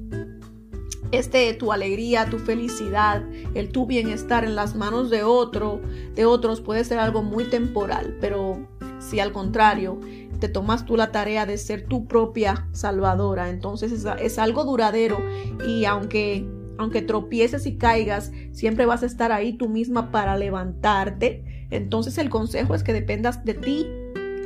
este 1.12 1.54
tu 1.54 1.72
alegría, 1.72 2.30
tu 2.30 2.39
felicidad, 2.39 3.24
el 3.54 3.72
tu 3.72 3.86
bienestar 3.86 4.43
en 4.43 4.56
las 4.56 4.76
manos 4.76 5.10
de 5.10 5.24
otro, 5.24 5.82
de 6.15 6.26
otros 6.26 6.62
puede 6.62 6.84
ser 6.84 7.00
algo 7.00 7.24
muy 7.24 7.45
temporal, 7.45 8.17
pero 8.22 8.67
si 9.00 9.19
al 9.19 9.32
contrario 9.32 10.00
te 10.39 10.48
tomas 10.48 10.86
tú 10.86 10.95
la 10.95 11.12
tarea 11.12 11.45
de 11.45 11.58
ser 11.58 11.88
tu 11.88 12.08
propia 12.08 12.67
salvadora, 12.72 13.50
entonces 13.50 13.91
es, 13.91 14.06
es 14.19 14.39
algo 14.39 14.63
duradero 14.63 15.19
y 15.67 15.86
aunque 15.86 16.48
aunque 16.78 17.02
tropieces 17.02 17.65
y 17.65 17.78
caigas, 17.78 18.32
siempre 18.54 18.86
vas 18.86 19.04
a 19.04 19.06
estar 19.06 19.34
ahí 19.34 19.52
tú 19.52 19.67
misma 19.67 20.12
para 20.12 20.38
levantarte. 20.38 21.67
Entonces 21.72 22.17
el 22.17 22.30
consejo 22.30 22.74
es 22.74 22.84
que 22.84 22.93
dependas 22.93 23.43
de 23.43 23.54
ti 23.54 23.86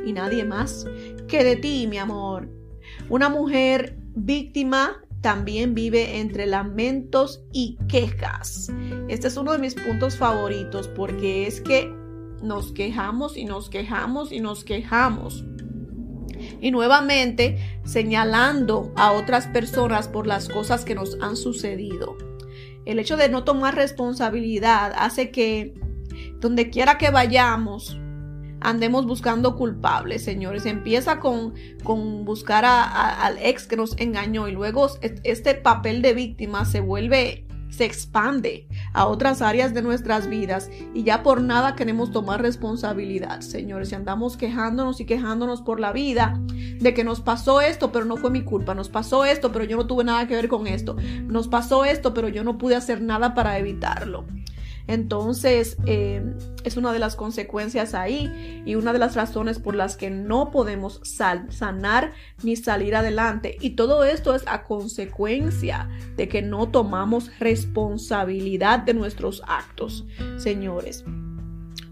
y 0.04 0.12
nadie 0.12 0.44
más 0.44 0.84
que 1.28 1.44
de 1.44 1.54
ti, 1.54 1.86
mi 1.86 1.96
amor. 1.96 2.48
Una 3.08 3.28
mujer 3.28 3.96
víctima 4.16 5.03
también 5.24 5.72
vive 5.72 6.18
entre 6.18 6.44
lamentos 6.44 7.40
y 7.50 7.78
quejas. 7.88 8.70
Este 9.08 9.28
es 9.28 9.38
uno 9.38 9.52
de 9.52 9.58
mis 9.58 9.74
puntos 9.74 10.18
favoritos 10.18 10.86
porque 10.86 11.46
es 11.46 11.62
que 11.62 11.90
nos 12.42 12.72
quejamos 12.72 13.38
y 13.38 13.46
nos 13.46 13.70
quejamos 13.70 14.32
y 14.32 14.40
nos 14.40 14.64
quejamos. 14.64 15.42
Y 16.60 16.70
nuevamente 16.70 17.56
señalando 17.86 18.92
a 18.96 19.12
otras 19.12 19.46
personas 19.46 20.08
por 20.08 20.26
las 20.26 20.50
cosas 20.50 20.84
que 20.84 20.94
nos 20.94 21.16
han 21.22 21.36
sucedido. 21.36 22.18
El 22.84 22.98
hecho 22.98 23.16
de 23.16 23.30
no 23.30 23.44
tomar 23.44 23.76
responsabilidad 23.76 24.92
hace 24.94 25.30
que 25.30 25.72
donde 26.38 26.68
quiera 26.68 26.98
que 26.98 27.08
vayamos, 27.08 27.98
andemos 28.64 29.06
buscando 29.06 29.56
culpables, 29.56 30.24
señores. 30.24 30.66
Empieza 30.66 31.20
con, 31.20 31.54
con 31.84 32.24
buscar 32.24 32.64
al 32.64 33.38
ex 33.38 33.66
que 33.66 33.76
nos 33.76 33.96
engañó 33.98 34.48
y 34.48 34.52
luego 34.52 34.88
este 35.00 35.54
papel 35.54 36.02
de 36.02 36.14
víctima 36.14 36.64
se 36.64 36.80
vuelve 36.80 37.44
se 37.74 37.84
expande 37.84 38.68
a 38.92 39.06
otras 39.06 39.42
áreas 39.42 39.74
de 39.74 39.82
nuestras 39.82 40.28
vidas 40.28 40.70
y 40.94 41.02
ya 41.02 41.24
por 41.24 41.42
nada 41.42 41.74
queremos 41.74 42.12
tomar 42.12 42.40
responsabilidad, 42.40 43.40
señores. 43.40 43.88
Si 43.88 43.96
andamos 43.96 44.36
quejándonos 44.36 45.00
y 45.00 45.06
quejándonos 45.06 45.60
por 45.60 45.80
la 45.80 45.92
vida 45.92 46.40
de 46.78 46.94
que 46.94 47.02
nos 47.02 47.20
pasó 47.20 47.60
esto, 47.60 47.90
pero 47.90 48.04
no 48.04 48.16
fue 48.16 48.30
mi 48.30 48.42
culpa, 48.42 48.74
nos 48.74 48.88
pasó 48.88 49.24
esto, 49.24 49.50
pero 49.50 49.64
yo 49.64 49.76
no 49.76 49.88
tuve 49.88 50.04
nada 50.04 50.28
que 50.28 50.36
ver 50.36 50.48
con 50.48 50.68
esto, 50.68 50.96
nos 51.26 51.48
pasó 51.48 51.84
esto, 51.84 52.14
pero 52.14 52.28
yo 52.28 52.44
no 52.44 52.58
pude 52.58 52.76
hacer 52.76 53.02
nada 53.02 53.34
para 53.34 53.58
evitarlo. 53.58 54.24
Entonces, 54.86 55.76
eh, 55.86 56.22
es 56.64 56.76
una 56.76 56.92
de 56.92 56.98
las 56.98 57.16
consecuencias 57.16 57.94
ahí 57.94 58.62
y 58.66 58.74
una 58.74 58.92
de 58.92 58.98
las 58.98 59.14
razones 59.16 59.58
por 59.58 59.74
las 59.74 59.96
que 59.96 60.10
no 60.10 60.50
podemos 60.50 61.00
sanar 61.02 62.12
ni 62.42 62.56
salir 62.56 62.94
adelante. 62.94 63.56
Y 63.60 63.70
todo 63.70 64.04
esto 64.04 64.34
es 64.34 64.44
a 64.46 64.64
consecuencia 64.64 65.88
de 66.16 66.28
que 66.28 66.42
no 66.42 66.68
tomamos 66.68 67.30
responsabilidad 67.38 68.80
de 68.80 68.94
nuestros 68.94 69.42
actos, 69.46 70.06
señores. 70.36 71.04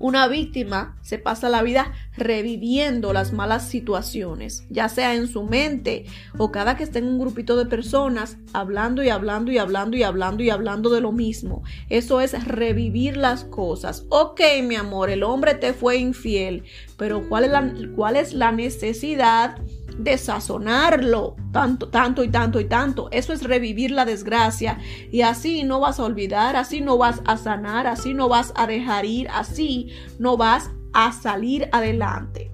Una 0.03 0.27
víctima 0.27 0.97
se 1.01 1.21
pasa 1.21 1.49
la 1.49 1.63
vida 1.63 1.93
reviviendo 2.17 3.13
las 3.13 3.33
malas 3.33 3.69
situaciones, 3.69 4.67
ya 4.69 4.89
sea 4.89 5.15
en 5.15 5.29
su 5.29 5.45
mente 5.45 6.07
o 6.39 6.51
cada 6.51 6.77
que 6.77 6.83
esté 6.83 6.99
en 6.99 7.07
un 7.07 7.21
grupito 7.21 7.55
de 7.57 7.67
personas 7.67 8.37
hablando 8.53 9.05
y 9.05 9.11
hablando 9.11 9.53
y 9.53 9.59
hablando 9.59 9.97
y 9.97 10.03
hablando 10.03 10.43
y 10.43 10.51
hablando 10.51 10.91
de 10.91 11.03
lo 11.03 11.13
mismo. 11.13 11.63
Eso 11.89 12.21
es 12.21 12.45
revivir 12.45 13.17
las 13.17 13.45
cosas. 13.45 14.05
Ok, 14.09 14.41
mi 14.65 14.75
amor, 14.75 15.09
el 15.09 15.23
hombre 15.23 15.55
te 15.55 15.73
fue 15.73 15.99
infiel, 15.99 16.65
pero 16.97 17.29
¿cuál 17.29 17.45
es 17.45 17.53
la, 17.53 17.73
cuál 17.95 18.17
es 18.17 18.35
la 18.35 18.51
necesidad? 18.51 19.61
De 19.99 20.19
sazonarlo 20.19 21.37
tanto, 21.53 21.89
tanto 21.89 22.25
y 22.25 22.29
tanto 22.29 22.61
y 22.61 22.65
tanto. 22.65 23.09
Eso 23.11 23.33
es 23.33 23.43
revivir 23.43 23.91
la 23.91 24.05
desgracia. 24.05 24.79
Y 25.11 25.23
así 25.23 25.63
no 25.65 25.81
vas 25.81 26.01
a 26.01 26.05
olvidar, 26.05 26.57
así 26.57 26.81
no 26.81 26.99
vas 26.99 27.21
a 27.27 27.37
sanar, 27.37 27.87
así 27.87 28.15
no 28.15 28.29
vas 28.29 28.53
a 28.57 28.67
dejar 28.67 29.05
ir, 29.05 29.29
así 29.29 29.91
no 30.19 30.37
vas 30.37 30.71
a 30.93 31.13
salir 31.13 31.69
adelante. 31.73 32.51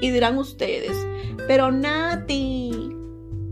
Y 0.00 0.10
dirán 0.10 0.38
ustedes, 0.38 0.96
pero 1.46 1.70
Nati, 1.70 2.90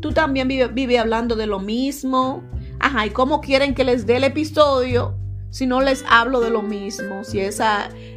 tú 0.01 0.13
también 0.13 0.49
vives 0.49 0.75
vive 0.75 0.99
hablando 0.99 1.37
de 1.37 1.47
lo 1.47 1.61
mismo. 1.61 2.43
Ajá, 2.81 3.07
¿y 3.07 3.11
cómo 3.11 3.41
quieren 3.41 3.75
que 3.75 3.85
les 3.85 4.07
dé 4.07 4.17
el 4.17 4.25
episodio 4.25 5.17
si 5.51 5.67
no 5.67 5.81
les 5.81 6.05
hablo 6.09 6.41
de 6.41 6.51
lo 6.51 6.63
mismo? 6.63 7.25
Si 7.25 7.41
es 7.41 7.61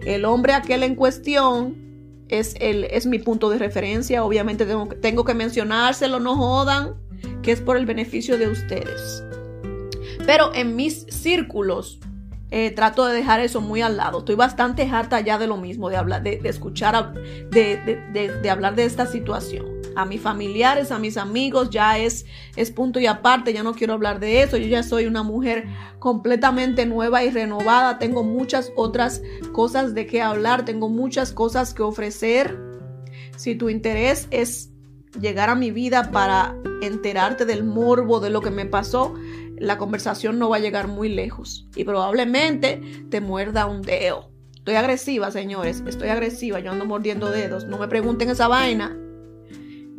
el 0.05 0.25
hombre 0.25 0.53
aquel 0.53 0.84
en 0.84 0.95
cuestión 0.95 1.88
es, 2.30 2.56
el, 2.60 2.86
es 2.86 3.06
mi 3.06 3.20
punto 3.20 3.50
de 3.50 3.58
referencia. 3.58 4.24
Obviamente 4.24 4.65
tengo, 4.65 4.88
tengo 4.88 5.26
que 5.26 5.34
mencionárselo, 5.34 6.20
no 6.20 6.36
jodan, 6.36 6.96
que 7.42 7.52
es 7.52 7.62
por 7.62 7.78
el 7.78 7.86
beneficio 7.86 8.38
de 8.38 8.48
ustedes. 8.48 9.24
Pero 10.26 10.54
en 10.54 10.76
mis 10.76 11.06
círculos 11.10 12.00
eh, 12.52 12.72
trato 12.72 13.06
de 13.06 13.14
dejar 13.14 13.40
eso 13.42 13.62
muy 13.62 13.82
al 13.82 13.98
lado. 13.98 14.20
Estoy 14.20 14.36
bastante 14.36 14.84
harta 14.84 15.20
ya 15.20 15.38
de 15.38 15.48
lo 15.48 15.58
mismo, 15.58 15.90
de 15.90 15.98
hablar, 15.98 16.24
de, 16.24 16.40
escuchar, 16.44 17.14
de, 17.14 18.50
hablar 18.50 18.76
de 18.76 18.86
esta 18.86 19.06
situación. 19.06 19.68
A 19.96 20.06
mis 20.06 20.22
familiares, 20.22 20.92
a 20.92 21.00
mis 21.00 21.18
amigos, 21.18 21.70
ya 21.70 21.98
es, 22.00 22.26
es 22.56 22.72
punto 22.72 23.00
y 23.00 23.06
aparte, 23.06 23.54
ya 23.54 23.64
no 23.64 23.74
quiero 23.74 23.94
hablar 23.94 24.20
de 24.20 24.42
eso. 24.42 24.58
Yo 24.58 24.68
ya 24.68 24.82
soy 24.82 25.06
una 25.06 25.24
mujer 25.24 25.68
completamente 26.00 26.86
nueva 26.86 27.24
y 27.24 27.30
renovada. 27.30 28.00
Tengo 28.00 28.24
muchas 28.24 28.72
otras 28.76 29.22
cosas 29.52 29.94
de 29.94 30.08
qué 30.08 30.22
hablar, 30.22 30.66
tengo 30.66 30.90
muchas 30.90 31.34
cosas 31.34 31.74
que 31.74 31.84
ofrecer. 31.84 32.58
Si 33.36 33.56
tu 33.56 33.70
interés 33.70 34.28
es 34.32 34.72
llegar 35.20 35.50
a 35.50 35.56
mi 35.56 35.72
vida 35.72 36.12
para 36.12 36.56
enterarte 36.82 37.46
del 37.46 37.64
morbo 37.64 38.20
de 38.20 38.30
lo 38.30 38.42
que 38.42 38.52
me 38.52 38.66
pasó, 38.66 39.14
la 39.60 39.78
conversación 39.78 40.39
no 40.39 40.50
va 40.50 40.58
a 40.58 40.60
llegar 40.60 40.88
muy 40.88 41.10
lejos 41.10 41.67
y 41.76 41.84
probablemente 41.84 42.82
te 43.10 43.22
muerda 43.22 43.65
un 43.65 43.82
dedo. 43.82 44.32
Estoy 44.56 44.76
agresiva, 44.76 45.32
señores, 45.32 45.84
estoy 45.88 46.10
agresiva, 46.10 46.60
yo 46.60 46.72
ando 46.72 46.86
mordiendo 46.86 47.30
dedos, 47.30 47.65
no 47.65 47.78
me 47.78 47.88
pregunten 47.88 48.30
esa 48.30 48.48
vaina. 48.48 48.98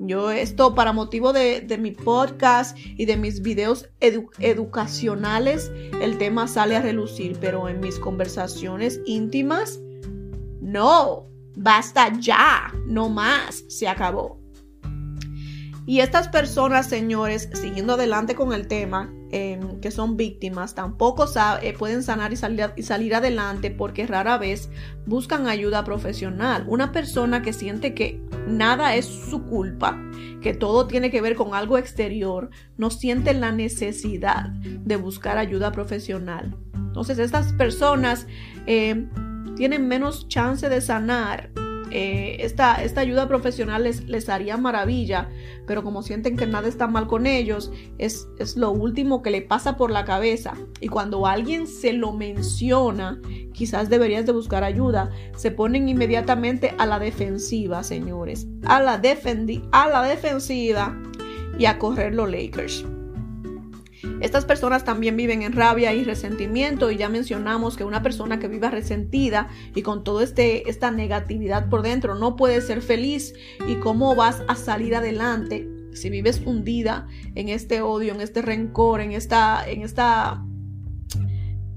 Yo 0.02 0.30
esto 0.30 0.74
para 0.74 0.94
motivo 0.94 1.34
de, 1.34 1.76
mi 1.78 1.90
podcast 1.90 2.76
y 2.78 3.04
de 3.04 3.18
mis 3.18 3.42
videos 3.42 3.90
educacionales, 4.00 5.70
el 6.00 6.16
tema 6.16 6.48
sale 6.48 6.76
a 6.76 6.80
relucir, 6.80 7.36
pero 7.38 7.68
en 7.68 7.80
mis 7.80 7.98
conversaciones 7.98 9.00
íntimas, 9.04 9.78
no, 10.62 11.28
basta 11.54 12.12
ya, 12.18 12.72
no 12.86 13.10
más, 13.10 13.64
se 13.68 13.88
acabó. 13.88 14.39
Y 15.90 15.98
estas 15.98 16.28
personas, 16.28 16.86
señores, 16.86 17.48
siguiendo 17.52 17.94
adelante 17.94 18.36
con 18.36 18.52
el 18.52 18.68
tema, 18.68 19.12
Em, 19.32 19.78
que 19.78 19.92
son 19.92 20.16
víctimas 20.16 20.74
tampoco 20.74 21.24
eh, 21.62 21.72
pueden 21.78 22.02
sanar 22.02 22.32
y 22.32 22.36
salir, 22.36 22.72
y 22.74 22.82
salir 22.82 23.14
adelante 23.14 23.70
porque 23.70 24.04
rara 24.04 24.38
vez 24.38 24.70
buscan 25.06 25.46
ayuda 25.46 25.84
profesional. 25.84 26.64
Una 26.66 26.90
persona 26.90 27.40
que 27.40 27.52
siente 27.52 27.94
que 27.94 28.20
nada 28.48 28.96
es 28.96 29.06
su 29.06 29.44
culpa, 29.44 29.96
que 30.42 30.52
todo 30.52 30.88
tiene 30.88 31.12
que 31.12 31.20
ver 31.20 31.36
con 31.36 31.54
algo 31.54 31.78
exterior, 31.78 32.50
no 32.76 32.90
sienten 32.90 33.40
la 33.40 33.52
necesidad 33.52 34.48
de 34.48 34.96
buscar 34.96 35.38
ayuda 35.38 35.70
profesional. 35.70 36.56
Entonces 36.74 37.20
estas 37.20 37.52
personas 37.52 38.26
eh, 38.66 39.06
tienen 39.54 39.86
menos 39.86 40.26
chance 40.26 40.68
de 40.68 40.80
sanar 40.80 41.52
eh, 41.90 42.36
esta, 42.40 42.82
esta, 42.82 43.00
ayuda 43.00 43.28
profesional 43.28 43.84
les, 43.84 44.06
les, 44.08 44.28
haría 44.28 44.56
maravilla, 44.56 45.28
pero 45.66 45.82
como 45.82 46.02
sienten 46.02 46.36
que 46.36 46.46
nada 46.46 46.68
está 46.68 46.86
mal 46.86 47.06
con 47.06 47.26
ellos, 47.26 47.72
es, 47.98 48.28
es 48.38 48.56
lo 48.56 48.70
último 48.70 49.22
que 49.22 49.30
le 49.30 49.42
pasa 49.42 49.76
por 49.76 49.90
la 49.90 50.04
cabeza. 50.04 50.54
Y 50.80 50.88
cuando 50.88 51.26
alguien 51.26 51.66
se 51.66 51.92
lo 51.92 52.12
menciona, 52.12 53.20
quizás 53.52 53.88
deberías 53.88 54.26
de 54.26 54.32
buscar 54.32 54.64
ayuda, 54.64 55.10
se 55.36 55.50
ponen 55.50 55.88
inmediatamente 55.88 56.74
a 56.78 56.86
la 56.86 56.98
defensiva, 56.98 57.82
señores, 57.82 58.46
a 58.66 58.80
la, 58.80 58.98
defendi 58.98 59.62
a 59.72 59.88
la 59.88 60.02
defensiva 60.02 60.96
y 61.58 61.66
a 61.66 61.78
correr 61.78 62.14
los 62.14 62.30
Lakers. 62.30 62.84
Estas 64.20 64.44
personas 64.44 64.84
también 64.84 65.16
viven 65.16 65.42
en 65.42 65.52
rabia 65.52 65.92
y 65.94 66.04
resentimiento 66.04 66.90
y 66.90 66.96
ya 66.96 67.08
mencionamos 67.08 67.76
que 67.76 67.84
una 67.84 68.02
persona 68.02 68.38
que 68.38 68.48
viva 68.48 68.70
resentida 68.70 69.48
y 69.74 69.82
con 69.82 70.04
toda 70.04 70.24
este, 70.24 70.68
esta 70.70 70.90
negatividad 70.90 71.68
por 71.68 71.82
dentro 71.82 72.14
no 72.14 72.36
puede 72.36 72.60
ser 72.60 72.82
feliz. 72.82 73.34
Y 73.66 73.76
cómo 73.76 74.14
vas 74.14 74.42
a 74.48 74.54
salir 74.54 74.94
adelante 74.94 75.68
si 75.92 76.10
vives 76.10 76.40
hundida 76.44 77.08
en 77.34 77.48
este 77.48 77.82
odio, 77.82 78.14
en 78.14 78.20
este 78.20 78.42
rencor, 78.42 79.00
en 79.00 79.12
esta, 79.12 79.68
en 79.68 79.82
esta, 79.82 80.44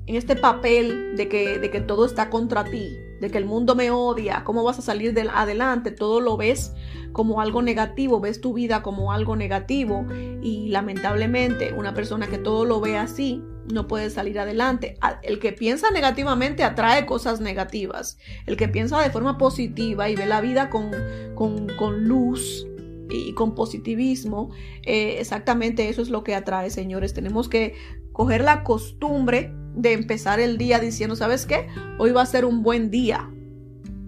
en 0.05 0.15
este 0.15 0.35
papel 0.35 1.15
de 1.15 1.29
que, 1.29 1.59
de 1.59 1.71
que 1.71 1.79
todo 1.79 2.05
está 2.05 2.29
contra 2.29 2.63
ti, 2.65 2.97
de 3.21 3.31
que 3.31 3.37
el 3.37 3.45
mundo 3.45 3.75
me 3.75 3.89
odia, 3.89 4.43
cómo 4.43 4.63
vas 4.63 4.79
a 4.79 4.81
salir 4.81 5.13
de 5.13 5.29
adelante, 5.33 5.91
todo 5.91 6.19
lo 6.19 6.35
ves 6.35 6.73
como 7.13 7.39
algo 7.39 7.61
negativo, 7.61 8.19
ves 8.19 8.41
tu 8.41 8.53
vida 8.53 8.81
como 8.81 9.13
algo 9.13 9.35
negativo 9.35 10.05
y 10.41 10.67
lamentablemente 10.69 11.73
una 11.73 11.93
persona 11.93 12.27
que 12.27 12.37
todo 12.37 12.65
lo 12.65 12.81
ve 12.81 12.97
así 12.97 13.41
no 13.71 13.87
puede 13.87 14.09
salir 14.09 14.39
adelante. 14.39 14.97
El 15.21 15.39
que 15.39 15.53
piensa 15.53 15.89
negativamente 15.91 16.63
atrae 16.63 17.05
cosas 17.05 17.39
negativas. 17.39 18.17
El 18.45 18.57
que 18.57 18.67
piensa 18.67 18.99
de 19.01 19.09
forma 19.09 19.37
positiva 19.37 20.09
y 20.09 20.15
ve 20.15 20.25
la 20.25 20.41
vida 20.41 20.69
con, 20.69 20.91
con, 21.35 22.03
luz 22.03 22.67
y 23.09 23.33
con 23.33 23.55
positivismo, 23.55 24.49
eh, 24.85 25.17
exactamente 25.19 25.87
eso 25.87 26.01
es 26.01 26.09
lo 26.09 26.25
que 26.25 26.35
atrae, 26.35 26.69
señores. 26.71 27.13
Tenemos 27.13 27.47
que 27.47 27.75
coger 28.11 28.43
la 28.43 28.63
costumbre 28.63 29.53
de 29.76 29.93
empezar 29.93 30.39
el 30.39 30.57
día 30.57 30.80
diciendo, 30.80 31.15
¿sabes 31.15 31.45
qué? 31.45 31.67
Hoy 31.97 32.11
va 32.11 32.21
a 32.21 32.26
ser 32.26 32.45
un 32.45 32.63
buen 32.63 32.89
día. 32.89 33.30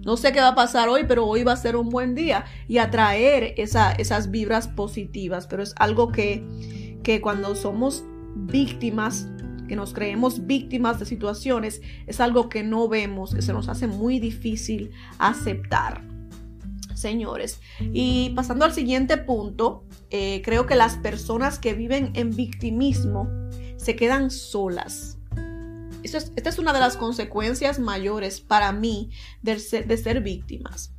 No 0.04 0.16
sé 0.16 0.32
qué 0.32 0.40
va 0.40 0.48
a 0.48 0.54
pasar 0.54 0.88
hoy, 0.88 1.02
pero 1.08 1.26
hoy 1.26 1.42
va 1.42 1.52
a 1.52 1.56
ser 1.56 1.74
un 1.74 1.88
buen 1.88 2.14
día 2.14 2.44
y 2.68 2.78
atraer 2.78 3.54
esas 3.56 4.30
vibras 4.30 4.68
positivas. 4.68 5.48
Pero 5.48 5.64
es 5.64 5.74
algo 5.78 6.12
que, 6.12 6.98
que 7.02 7.20
cuando 7.20 7.56
somos 7.56 8.04
víctimas, 8.36 9.28
que 9.66 9.74
nos 9.74 9.92
creemos 9.92 10.46
víctimas 10.46 11.00
de 11.00 11.06
situaciones, 11.06 11.82
es 12.06 12.20
algo 12.20 12.48
que 12.48 12.62
no 12.62 12.88
vemos, 12.88 13.34
que 13.34 13.42
se 13.42 13.52
nos 13.52 13.68
hace 13.68 13.88
muy 13.88 14.20
difícil 14.20 14.92
aceptar. 15.18 16.06
Señores, 16.94 17.60
y 17.80 18.30
pasando 18.30 18.64
al 18.64 18.72
siguiente 18.72 19.16
punto, 19.16 19.84
eh, 20.10 20.40
creo 20.44 20.66
que 20.66 20.76
las 20.76 20.96
personas 20.96 21.58
que 21.58 21.74
viven 21.74 22.12
en 22.14 22.30
victimismo 22.30 23.28
se 23.76 23.96
quedan 23.96 24.30
solas 24.30 25.15
esta 26.14 26.48
es 26.48 26.58
una 26.58 26.72
de 26.72 26.80
las 26.80 26.96
consecuencias 26.96 27.78
mayores 27.78 28.40
para 28.40 28.72
mí 28.72 29.10
de 29.42 29.58
ser, 29.58 30.20
víctimas. 30.20 30.92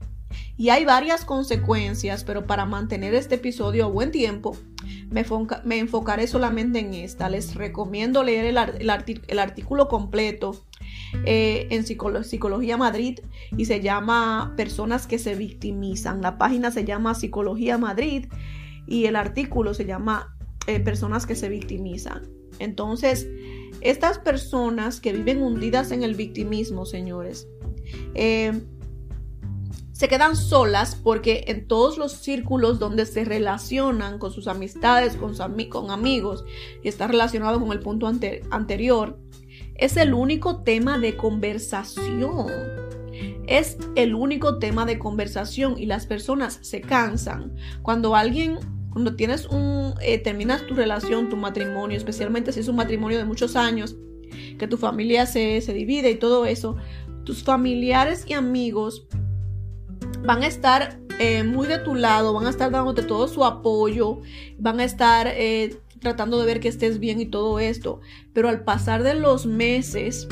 Y 0.57 0.69
hay 0.69 0.85
varias 0.85 1.23
consecuencias, 1.23 2.23
pero 2.23 2.45
para 2.45 2.65
mantener 2.65 3.13
este 3.13 3.35
episodio 3.35 3.85
a 3.85 3.87
buen 3.87 4.11
tiempo, 4.11 4.57
me, 5.09 5.79
enfocaré 5.79 6.27
solamente 6.27 6.79
en 6.79 6.93
esta. 6.93 7.29
Les 7.29 7.55
recomiendo 7.55 8.23
leer 8.23 8.45
el, 8.45 9.39
artículo 9.39 9.87
completo 9.87 10.63
eh, 11.25 11.67
en 11.69 11.85
Psicología 11.85 12.77
Madrid 12.77 13.19
y 13.55 13.65
se 13.65 13.81
llama 13.81 14.53
Personas 14.57 15.07
que 15.07 15.19
se 15.19 15.35
victimizan. 15.35 16.21
La 16.21 16.37
página 16.37 16.71
se 16.71 16.85
llama 16.85 17.15
Psicología 17.15 17.77
Madrid 17.77 18.25
y 18.87 19.05
el 19.05 19.15
artículo 19.15 19.73
se 19.73 19.85
llama 19.85 20.35
eh, 20.67 20.79
Personas 20.79 21.25
que 21.25 21.35
se 21.35 21.49
victimizan. 21.49 22.23
Entonces, 22.59 23.27
estas 23.81 24.19
personas 24.19 24.99
que 24.99 25.13
viven 25.13 25.41
hundidas 25.41 25.91
en 25.91 26.03
el 26.03 26.15
victimismo, 26.15 26.85
señores, 26.85 27.47
eh, 28.15 28.61
se 29.97 30.07
quedan 30.07 30.35
solas 30.35 30.95
porque 30.95 31.45
en 31.47 31.67
todos 31.67 31.97
los 31.97 32.11
círculos 32.11 32.77
donde 32.77 33.07
se 33.07 33.25
relacionan 33.25 34.19
con 34.19 34.31
sus 34.31 34.47
amistades, 34.47 35.15
con, 35.15 35.35
con 35.69 35.89
amigos, 35.89 36.45
y 36.83 36.87
está 36.87 37.07
relacionado 37.07 37.59
con 37.59 37.71
el 37.71 37.79
punto 37.79 38.05
anterior, 38.05 39.17
es 39.73 39.97
el 39.97 40.13
único 40.13 40.61
tema 40.61 40.99
de 40.99 41.17
conversación. 41.17 42.47
Es 43.47 43.77
el 43.95 44.13
único 44.13 44.59
tema 44.59 44.85
de 44.85 44.99
conversación 44.99 45.79
y 45.79 45.87
las 45.87 46.05
personas 46.05 46.59
se 46.61 46.81
cansan. 46.81 47.55
Cuando 47.81 48.15
alguien 48.15 48.59
cuando 48.97 49.15
tienes 49.15 49.45
un, 49.45 49.93
eh, 50.01 50.17
terminas 50.17 50.65
tu 50.65 50.73
relación, 50.73 51.29
tu 51.29 51.37
matrimonio, 51.37 51.95
especialmente 51.95 52.51
si 52.51 52.61
es 52.61 52.67
un 52.67 52.77
matrimonio 52.77 53.19
de 53.19 53.25
muchos 53.25 53.55
años, 53.55 53.95
que 54.57 54.67
tu 54.67 54.75
familia 54.75 55.27
se, 55.27 55.61
divide 55.71 56.09
y 56.09 56.15
todo 56.15 56.47
eso, 56.47 56.77
tus 57.23 57.43
familiares 57.43 58.25
y 58.27 58.33
amigos 58.33 59.05
van 60.25 60.41
a 60.41 60.47
estar 60.47 60.99
eh, 61.19 61.43
muy 61.43 61.67
de 61.67 61.77
tu 61.77 61.93
lado, 61.93 62.33
van 62.33 62.47
a 62.47 62.49
estar 62.49 62.71
dándote 62.71 63.03
todo 63.03 63.27
su 63.27 63.45
apoyo, 63.45 64.21
van 64.57 64.79
a 64.79 64.83
estar 64.83 65.27
eh, 65.27 65.77
tratando 65.99 66.39
de 66.39 66.47
ver 66.47 66.59
que 66.59 66.69
estés 66.69 66.97
bien 66.97 67.21
y 67.21 67.27
todo 67.27 67.59
esto. 67.59 68.01
Pero 68.33 68.49
al 68.49 68.63
pasar 68.63 69.03
de 69.03 69.13
los 69.13 69.45
meses, 69.45 70.27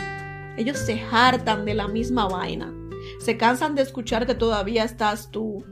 ellos 0.58 0.80
se 0.80 1.00
hartan 1.12 1.66
de 1.66 1.76
la 1.76 1.88
misma 1.88 2.28
vaina. 2.28 2.74
Se 3.20 3.38
cansan 3.38 3.76
de 3.76 3.84
escuchar 3.84 4.26
que 4.26 4.34
todavía 4.34 4.84
estás 4.84 5.30
tú 5.30 5.64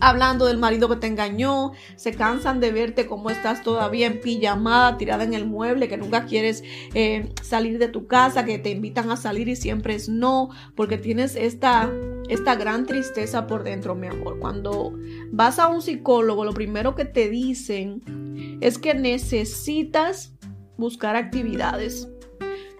hablando 0.00 0.46
del 0.46 0.58
marido 0.58 0.88
que 0.88 0.96
te 0.96 1.06
engañó, 1.06 1.72
se 1.96 2.12
cansan 2.12 2.60
de 2.60 2.72
verte 2.72 3.06
como 3.06 3.30
estás 3.30 3.62
todavía 3.62 4.06
en 4.06 4.20
pijamada, 4.20 4.96
tirada 4.98 5.24
en 5.24 5.34
el 5.34 5.46
mueble, 5.46 5.88
que 5.88 5.96
nunca 5.96 6.26
quieres 6.26 6.62
eh, 6.94 7.32
salir 7.42 7.78
de 7.78 7.88
tu 7.88 8.06
casa, 8.06 8.44
que 8.44 8.58
te 8.58 8.70
invitan 8.70 9.10
a 9.10 9.16
salir 9.16 9.48
y 9.48 9.56
siempre 9.56 9.94
es 9.94 10.08
no, 10.08 10.50
porque 10.74 10.98
tienes 10.98 11.36
esta, 11.36 11.90
esta 12.28 12.54
gran 12.54 12.86
tristeza 12.86 13.46
por 13.46 13.64
dentro, 13.64 13.94
mi 13.94 14.06
amor. 14.06 14.38
Cuando 14.38 14.94
vas 15.30 15.58
a 15.58 15.68
un 15.68 15.82
psicólogo, 15.82 16.44
lo 16.44 16.52
primero 16.52 16.94
que 16.94 17.04
te 17.04 17.28
dicen 17.28 18.58
es 18.60 18.78
que 18.78 18.94
necesitas 18.94 20.32
buscar 20.76 21.16
actividades. 21.16 22.08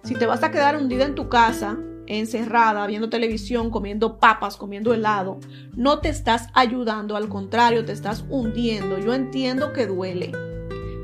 Si 0.05 0.15
te 0.15 0.27
vas 0.27 0.43
a 0.43 0.51
quedar 0.51 0.77
hundida 0.77 1.05
en 1.05 1.15
tu 1.15 1.29
casa, 1.29 1.79
encerrada, 2.09 2.87
viendo 2.87 3.09
televisión, 3.09 3.71
comiendo 3.71 4.19
papas, 4.19 4.57
comiendo 4.57 4.93
helado, 4.93 5.39
no 5.77 6.01
te 6.01 6.09
estás 6.09 6.49
ayudando, 6.55 7.17
al 7.17 7.29
contrario, 7.29 7.85
te 7.85 7.93
estás 7.93 8.25
hundiendo. 8.29 8.99
Yo 8.99 9.15
entiendo 9.15 9.73
que 9.73 9.87
duele, 9.87 10.33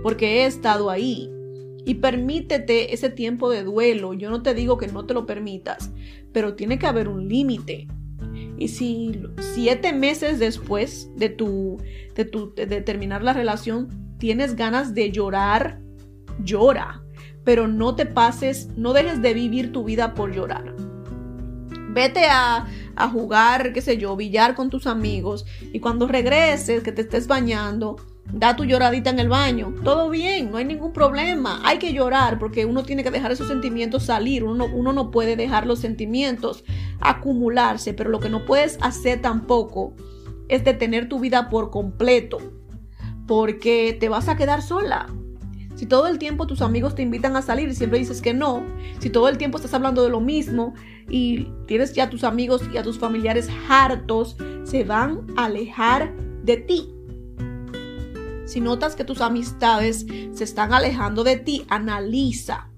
porque 0.02 0.42
he 0.42 0.46
estado 0.46 0.90
ahí. 0.90 1.30
Y 1.86 1.96
permítete 1.96 2.94
ese 2.94 3.10
tiempo 3.10 3.50
de 3.50 3.62
duelo. 3.62 4.14
Yo 4.14 4.30
no 4.30 4.42
te 4.42 4.54
digo 4.54 4.78
que 4.78 4.88
no 4.88 5.04
te 5.04 5.12
lo 5.12 5.26
permitas, 5.26 5.92
pero 6.32 6.54
tiene 6.54 6.78
que 6.78 6.86
haber 6.86 7.08
un 7.08 7.28
límite. 7.28 7.86
Y 8.56 8.68
si 8.68 9.20
siete 9.54 9.92
meses 9.92 10.38
después 10.38 11.10
de, 11.16 11.28
tu, 11.28 11.78
de, 12.14 12.24
tu, 12.24 12.54
de 12.54 12.80
terminar 12.80 13.22
la 13.22 13.32
relación 13.32 13.88
tienes 14.18 14.56
ganas 14.56 14.94
de 14.94 15.10
llorar, 15.10 15.80
llora. 16.42 17.02
Pero 17.44 17.68
no 17.68 17.94
te 17.94 18.06
pases, 18.06 18.68
no 18.76 18.94
dejes 18.94 19.20
de 19.20 19.34
vivir 19.34 19.72
tu 19.72 19.84
vida 19.84 20.14
por 20.14 20.32
llorar. 20.32 20.74
Vete 21.94 22.26
a, 22.26 22.66
jugar, 23.12 23.72
qué 23.72 23.80
sé 23.80 23.98
yo, 23.98 24.16
billar 24.16 24.54
con 24.54 24.70
tus 24.70 24.86
amigos 24.86 25.46
y 25.72 25.80
cuando 25.80 26.06
regreses, 26.06 26.82
que 26.82 26.92
te 26.92 27.02
estés 27.02 27.26
bañando, 27.26 27.96
da 28.32 28.56
tu 28.56 28.64
lloradita 28.64 29.10
en 29.10 29.18
el 29.18 29.28
baño. 29.28 29.74
Todo 29.84 30.10
bien, 30.10 30.50
no 30.50 30.58
hay 30.58 30.64
ningún 30.64 30.92
problema. 30.92 31.60
Hay 31.64 31.78
que 31.78 31.92
llorar 31.92 32.38
porque 32.38 32.66
uno 32.66 32.82
tiene 32.82 33.02
que 33.02 33.10
dejar 33.10 33.32
esos 33.32 33.48
sentimientos 33.48 34.04
salir. 34.04 34.44
Uno, 34.44 34.66
uno 34.66 34.92
no 34.92 35.10
puede 35.10 35.36
dejar 35.36 35.66
los 35.66 35.78
sentimientos 35.78 36.64
acumularse, 37.00 37.94
pero 37.94 38.10
lo 38.10 38.20
que 38.20 38.28
no 38.28 38.44
puedes 38.44 38.78
hacer 38.80 39.22
tampoco 39.22 39.94
es 40.48 40.64
detener 40.64 41.08
tu 41.08 41.20
vida 41.20 41.48
por 41.48 41.70
completo 41.70 42.38
porque 43.26 43.96
te 43.98 44.08
vas 44.08 44.28
a 44.28 44.36
quedar 44.36 44.62
sola. 44.62 45.06
Si 45.74 45.86
todo 45.86 46.06
el 46.06 46.18
tiempo 46.18 46.46
tus 46.46 46.62
amigos 46.62 46.94
te 46.94 47.02
invitan 47.02 47.36
a 47.36 47.42
salir 47.42 47.68
y 47.68 47.74
siempre 47.74 47.98
dices 47.98 48.22
que 48.22 48.32
no, 48.32 48.64
si 49.00 49.10
todo 49.10 49.28
el 49.28 49.38
tiempo 49.38 49.58
estás 49.58 49.74
hablando 49.74 50.02
de 50.02 50.10
lo 50.10 50.20
mismo 50.20 50.74
y 51.08 51.48
tienes 51.66 51.94
ya 51.94 52.04
a 52.04 52.10
tus 52.10 52.24
amigos 52.24 52.62
y 52.72 52.76
a 52.76 52.82
tus 52.82 52.98
familiares 52.98 53.48
hartos, 53.68 54.36
se 54.62 54.84
van 54.84 55.26
a 55.36 55.46
alejar 55.46 56.14
de 56.44 56.56
ti. 56.58 56.90
Si 58.46 58.60
notas 58.60 58.94
que 58.94 59.04
tus 59.04 59.20
amistades 59.20 60.06
se 60.32 60.44
están 60.44 60.72
alejando 60.72 61.24
de 61.24 61.36
ti, 61.36 61.64
analiza 61.68 62.68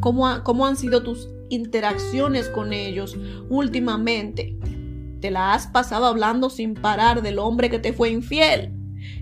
cómo, 0.00 0.42
cómo 0.42 0.66
han 0.66 0.76
sido 0.76 1.02
tus 1.02 1.28
interacciones 1.48 2.48
con 2.48 2.72
ellos 2.72 3.16
últimamente. 3.48 4.56
te 5.20 5.30
la 5.30 5.52
has 5.52 5.66
pasado 5.66 6.06
hablando 6.06 6.48
sin 6.48 6.74
parar 6.74 7.20
del 7.20 7.38
hombre 7.38 7.68
que 7.68 7.78
te 7.78 7.92
fue 7.92 8.08
infiel 8.10 8.72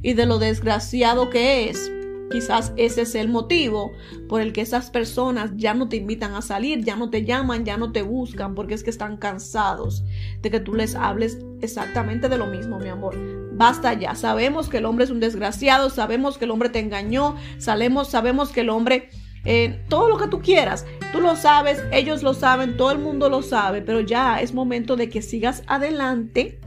y 0.01 0.15
de 0.15 0.27
lo 0.27 0.39
desgraciado 0.39 1.29
que 1.29 1.69
es. 1.69 1.91
Quizás 2.31 2.73
ese 2.77 3.03
es 3.03 3.15
el 3.15 3.29
motivo 3.29 3.93
por 4.29 4.41
el 4.41 4.53
que 4.53 4.61
esas 4.61 4.91
personas 4.91 5.53
ya 5.57 5.75
no 5.75 5.89
te 5.89 5.97
invitan 5.97 6.35
a 6.35 6.43
salir, 6.43 6.85
ya 6.85 6.97
no 6.97 7.11
te 7.11 7.25
llaman, 7.25 7.65
ya 7.65 7.77
no 7.77 7.93
te 7.93 8.03
buscan, 8.03 8.55
porque 8.55 8.75
es 8.75 8.83
que 8.83 8.91
están 8.91 9.17
cansados 9.17 10.05
de 10.43 10.51
que 10.51 10.61
tú 10.61 10.75
les 10.75 10.95
hables 10.95 11.39
exactamente 11.63 12.29
de 12.29 12.39
lo 12.39 12.47
mismo, 12.47 12.79
mi 12.79 12.89
amor. 12.89 13.17
Basta 13.53 13.95
ya. 13.95 14.15
Sabemos 14.15 14.69
que 14.69 14.79
el 14.79 14.85
hombre 14.85 15.05
es 15.05 15.11
un 15.11 15.21
desgraciado, 15.21 15.91
sabemos 15.91 16.39
que 16.39 16.45
el 16.45 16.51
hombre 16.51 16.69
te 16.69 16.81
engañó, 16.81 17.37
sabemos, 17.59 18.09
sabemos 18.09 18.51
que 18.51 18.61
el 18.61 18.71
hombre 18.71 19.09
eh, 19.45 19.83
todo 19.89 20.09
lo 20.09 20.19
que 20.19 20.29
tú 20.29 20.41
quieras. 20.41 20.85
Tú 21.13 21.21
lo 21.21 21.35
sabes, 21.37 21.83
ellos 21.91 22.23
lo 22.23 22.35
saben, 22.35 22.77
todo 22.77 22.91
el 22.91 22.99
mundo 22.99 23.31
lo 23.31 23.43
sabe, 23.43 23.81
pero 23.81 24.01
ya 24.01 24.41
es 24.41 24.53
momento 24.53 24.97
de 24.97 25.09
que 25.09 25.23
sigas 25.23 25.63
adelante 25.67 26.61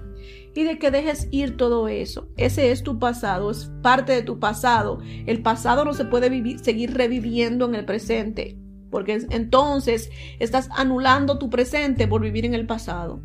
y 0.54 0.64
de 0.64 0.78
que 0.78 0.92
dejes 0.92 1.28
ir 1.32 1.58
todo 1.58 1.88
eso. 1.88 2.30
Ese 2.38 2.72
es 2.72 2.84
tu 2.84 3.00
pasado, 3.00 3.52
es 3.52 3.72
parte 3.82 4.14
de 4.14 4.24
tu 4.24 4.40
pasado. 4.40 5.00
El 5.26 5.42
pasado 5.42 5.86
no 5.86 5.94
se 5.94 6.06
puede 6.06 6.30
vivir, 6.30 6.60
seguir 6.60 6.94
reviviendo 6.94 7.66
en 7.66 7.76
el 7.76 7.86
presente, 7.86 8.58
porque 8.90 9.26
entonces 9.30 10.10
estás 10.40 10.70
anulando 10.72 11.38
tu 11.38 11.50
presente 11.50 12.08
por 12.08 12.22
vivir 12.22 12.46
en 12.46 12.54
el 12.54 12.66
pasado, 12.66 13.24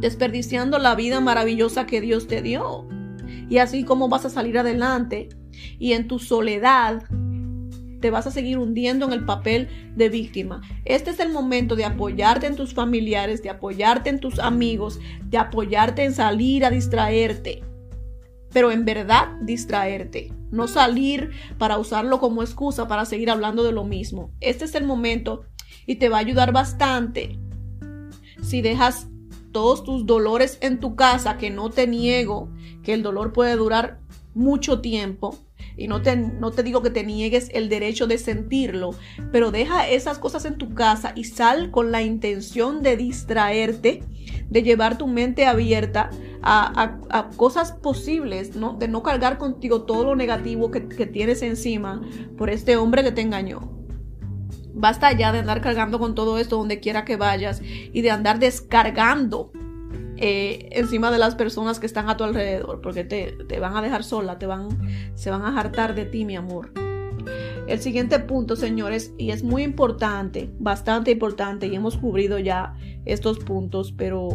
desperdiciando 0.00 0.78
la 0.78 0.94
vida 0.94 1.20
maravillosa 1.20 1.86
que 1.86 2.00
Dios 2.00 2.26
te 2.26 2.42
dio. 2.42 2.88
Y 3.48 3.58
así 3.58 3.84
como 3.84 4.08
vas 4.08 4.24
a 4.24 4.30
salir 4.30 4.58
adelante 4.58 5.28
y 5.78 5.92
en 5.92 6.06
tu 6.06 6.18
soledad 6.18 7.02
te 8.00 8.10
vas 8.10 8.26
a 8.26 8.30
seguir 8.30 8.58
hundiendo 8.58 9.06
en 9.06 9.12
el 9.12 9.24
papel 9.24 9.68
de 9.94 10.08
víctima. 10.08 10.62
Este 10.84 11.10
es 11.10 11.20
el 11.20 11.30
momento 11.30 11.76
de 11.76 11.84
apoyarte 11.84 12.46
en 12.46 12.56
tus 12.56 12.74
familiares, 12.74 13.42
de 13.42 13.50
apoyarte 13.50 14.10
en 14.10 14.20
tus 14.20 14.38
amigos, 14.38 15.00
de 15.24 15.38
apoyarte 15.38 16.04
en 16.04 16.12
salir 16.12 16.64
a 16.64 16.70
distraerte. 16.70 17.62
Pero 18.52 18.70
en 18.70 18.84
verdad 18.84 19.28
distraerte, 19.42 20.32
no 20.50 20.68
salir 20.68 21.30
para 21.58 21.78
usarlo 21.78 22.20
como 22.20 22.42
excusa 22.42 22.88
para 22.88 23.04
seguir 23.04 23.30
hablando 23.30 23.62
de 23.64 23.72
lo 23.72 23.84
mismo. 23.84 24.30
Este 24.40 24.64
es 24.64 24.74
el 24.74 24.84
momento 24.84 25.44
y 25.86 25.96
te 25.96 26.08
va 26.08 26.16
a 26.16 26.20
ayudar 26.20 26.52
bastante 26.52 27.38
si 28.42 28.62
dejas 28.62 29.08
todos 29.52 29.84
tus 29.84 30.06
dolores 30.06 30.58
en 30.60 30.80
tu 30.80 30.96
casa, 30.96 31.38
que 31.38 31.50
no 31.50 31.70
te 31.70 31.86
niego 31.86 32.50
que 32.82 32.94
el 32.94 33.02
dolor 33.02 33.32
puede 33.32 33.56
durar 33.56 34.00
mucho 34.34 34.80
tiempo, 34.80 35.38
y 35.76 35.88
no 35.88 36.02
te, 36.02 36.16
no 36.16 36.50
te 36.50 36.62
digo 36.62 36.82
que 36.82 36.90
te 36.90 37.04
niegues 37.04 37.50
el 37.52 37.68
derecho 37.68 38.06
de 38.06 38.18
sentirlo, 38.18 38.94
pero 39.30 39.50
deja 39.50 39.88
esas 39.88 40.18
cosas 40.18 40.44
en 40.44 40.56
tu 40.56 40.74
casa 40.74 41.12
y 41.14 41.24
sal 41.24 41.70
con 41.70 41.92
la 41.92 42.02
intención 42.02 42.82
de 42.82 42.96
distraerte, 42.96 44.02
de 44.48 44.62
llevar 44.62 44.98
tu 44.98 45.06
mente 45.06 45.46
abierta 45.46 46.10
a, 46.42 47.28
cosas 47.36 47.72
posibles, 47.72 48.56
¿no? 48.56 48.74
de 48.74 48.88
no 48.88 49.02
cargar 49.02 49.36
contigo 49.36 49.82
todo 49.82 50.04
lo 50.04 50.16
negativo 50.16 50.70
que, 50.70 50.88
que 50.88 51.06
tienes 51.06 51.42
encima 51.42 52.00
por 52.38 52.50
este 52.50 52.76
hombre 52.76 53.02
que 53.02 53.12
te 53.12 53.20
engañó. 53.20 53.72
Basta 54.72 55.10
ya 55.12 55.32
de 55.32 55.38
andar 55.40 55.60
cargando 55.60 55.98
con 55.98 56.14
todo 56.14 56.38
esto 56.38 56.56
donde 56.56 56.80
quiera 56.80 57.04
que 57.04 57.16
vayas 57.16 57.62
y 57.62 58.02
de 58.02 58.10
andar 58.10 58.38
descargando 58.38 59.50
eh, 60.18 60.68
encima 60.72 61.10
de 61.10 61.18
las 61.18 61.34
personas 61.34 61.78
que 61.78 61.86
están 61.86 62.08
a 62.08 62.16
tu 62.16 62.24
alrededor, 62.24 62.80
porque 62.80 63.04
te, 63.04 63.60
van 63.60 63.76
a 63.76 63.82
dejar 63.82 64.04
sola, 64.04 64.38
te 64.38 64.46
van, 64.46 64.68
se 65.14 65.30
van 65.30 65.42
a 65.42 65.58
hartar 65.58 65.94
de 65.94 66.04
ti, 66.04 66.24
mi 66.24 66.36
amor. 66.36 66.70
El 67.66 67.80
siguiente 67.80 68.18
punto, 68.20 68.56
señores, 68.56 69.12
y 69.18 69.30
es 69.30 69.42
muy 69.42 69.62
importante, 69.62 70.50
bastante 70.58 71.10
importante, 71.10 71.66
y 71.66 71.74
hemos 71.74 71.96
cubrido 71.96 72.38
ya 72.38 72.74
estos 73.04 73.38
puntos, 73.40 73.92
pero 73.92 74.28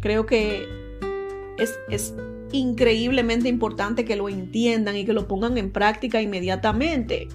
creo 0.00 0.26
que 0.26 0.66
es, 1.58 1.78
es 1.88 2.14
increíblemente 2.52 3.48
importante 3.48 4.04
que 4.04 4.16
lo 4.16 4.28
entiendan 4.28 4.96
y 4.96 5.04
que 5.04 5.12
lo 5.12 5.26
pongan 5.26 5.58
en 5.58 5.72
práctica 5.72 6.22
inmediatamente. 6.22 7.28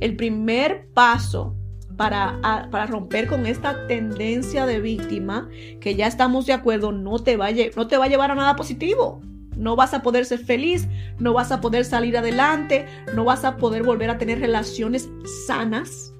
El 0.00 0.16
primer 0.16 0.88
paso 0.94 1.57
para, 1.98 2.38
para, 2.70 2.86
romper 2.86 3.26
con 3.26 3.44
esta 3.44 3.88
tendencia 3.88 4.66
de 4.66 4.80
víctima 4.80 5.50
que 5.80 5.96
ya 5.96 6.06
estamos 6.06 6.46
de 6.46 6.52
acuerdo 6.52 6.92
no 6.92 7.18
te, 7.18 7.36
va 7.36 7.48
a, 7.48 7.52
no 7.76 7.88
te 7.88 7.96
va 7.96 8.04
a 8.04 8.08
llevar 8.08 8.30
a 8.30 8.36
nada 8.36 8.56
positivo. 8.56 9.20
No 9.56 9.74
vas 9.74 9.92
a 9.92 10.02
poder 10.02 10.24
ser 10.24 10.38
feliz, 10.38 10.86
no 11.18 11.32
vas 11.32 11.50
a 11.50 11.60
poder 11.60 11.84
salir 11.84 12.16
adelante, 12.16 12.86
no 13.16 13.24
vas 13.24 13.44
a 13.44 13.56
poder 13.56 13.82
volver 13.82 14.08
a 14.08 14.16
tener 14.16 14.38
relaciones 14.38 15.10
sanas, 15.48 16.14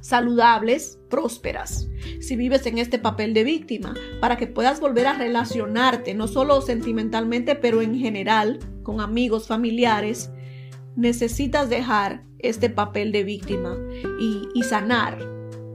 saludables, 0.00 0.98
prósperas, 1.08 1.88
si 2.18 2.34
vives 2.34 2.66
en 2.66 2.78
este 2.78 2.98
papel 2.98 3.34
de 3.34 3.44
víctima, 3.44 3.94
para 4.20 4.36
que 4.36 4.48
puedas 4.48 4.80
volver 4.80 5.06
a 5.06 5.12
relacionarte, 5.12 6.14
no 6.14 6.26
solo 6.26 6.60
sentimentalmente, 6.60 7.54
pero 7.54 7.80
en 7.82 7.96
general, 7.96 8.58
con 8.82 9.00
amigos, 9.00 9.46
familiares, 9.46 10.32
necesitas 10.98 11.70
dejar 11.70 12.24
este 12.40 12.68
papel 12.68 13.12
de 13.12 13.24
víctima 13.24 13.76
y, 14.20 14.62
sanar. 14.64 15.18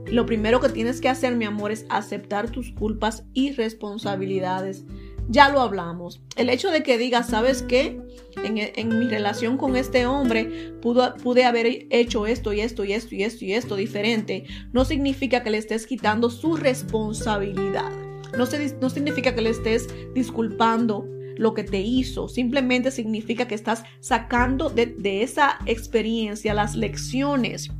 Lo 0.06 0.26
primero 0.26 0.60
que 0.60 0.68
tienes 0.68 1.00
que 1.00 1.08
hacer, 1.08 1.34
mi 1.34 1.46
amor, 1.46 1.72
es 1.72 1.86
aceptar 1.88 2.50
tus 2.50 2.70
culpas 2.72 3.24
y 3.32 3.52
responsabilidades. 3.52 4.84
Ya 5.28 5.48
lo 5.48 5.60
hablamos. 5.60 6.20
El 6.36 6.50
hecho 6.50 6.70
de 6.70 6.82
que 6.82 6.98
digas, 6.98 7.30
¿sabes 7.30 7.62
qué? 7.62 7.98
En, 8.44 8.98
mi 8.98 9.08
relación 9.08 9.56
con 9.56 9.76
este 9.76 10.04
hombre 10.06 10.74
pude 10.82 11.44
haber 11.44 11.86
hecho 11.90 12.26
esto 12.26 12.52
y 12.52 12.60
esto 12.60 12.84
y 12.84 12.92
esto 12.92 13.14
y 13.14 13.22
esto 13.22 13.44
y 13.46 13.54
esto 13.54 13.76
diferente, 13.76 14.44
no 14.72 14.84
significa 14.84 15.42
que 15.42 15.50
le 15.50 15.58
estés 15.58 15.86
quitando 15.86 16.28
su 16.28 16.56
responsabilidad. 16.56 17.90
No, 18.36 18.44
no 18.80 18.90
significa 18.90 19.34
que 19.34 19.40
le 19.40 19.50
estés 19.50 19.88
disculpando 20.14 21.08
lo 21.36 21.54
que 21.54 21.64
te 21.64 21.80
hizo, 21.80 22.28
simplemente 22.28 22.90
significa 22.90 23.48
que 23.48 23.54
estás 23.54 23.84
sacando 24.00 24.70
de, 24.70 25.22
esa 25.22 25.58
experiencia 25.66 26.54
las 26.54 26.74
lecciones 26.74 27.70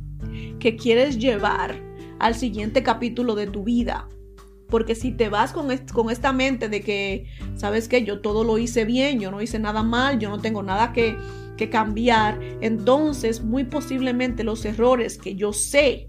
que 0.59 0.75
quieres 0.75 1.17
llevar 1.17 1.81
al 2.19 2.35
siguiente 2.35 2.83
capítulo 2.83 3.35
de 3.35 3.47
tu 3.47 3.63
vida. 3.63 4.07
Porque 4.67 4.95
si 4.95 5.11
te 5.11 5.29
vas 5.29 5.53
con, 5.53 5.67
con, 5.93 6.09
esta 6.09 6.33
mente 6.33 6.69
de 6.69 6.81
que, 6.81 7.27
sabes 7.55 7.87
que 7.87 8.03
yo 8.03 8.19
todo 8.21 8.43
lo 8.43 8.57
hice 8.57 8.83
bien, 8.83 9.19
yo 9.19 9.29
no 9.29 9.41
hice 9.41 9.59
nada 9.59 9.83
mal, 9.83 10.17
yo 10.17 10.29
no 10.29 10.39
tengo 10.39 10.63
nada 10.63 10.91
que, 10.91 11.15
que 11.55 11.69
cambiar, 11.69 12.39
entonces 12.61 13.43
muy 13.43 13.63
posiblemente 13.63 14.43
los 14.43 14.65
errores 14.65 15.17
que 15.17 15.35
yo 15.35 15.53
sé 15.53 16.07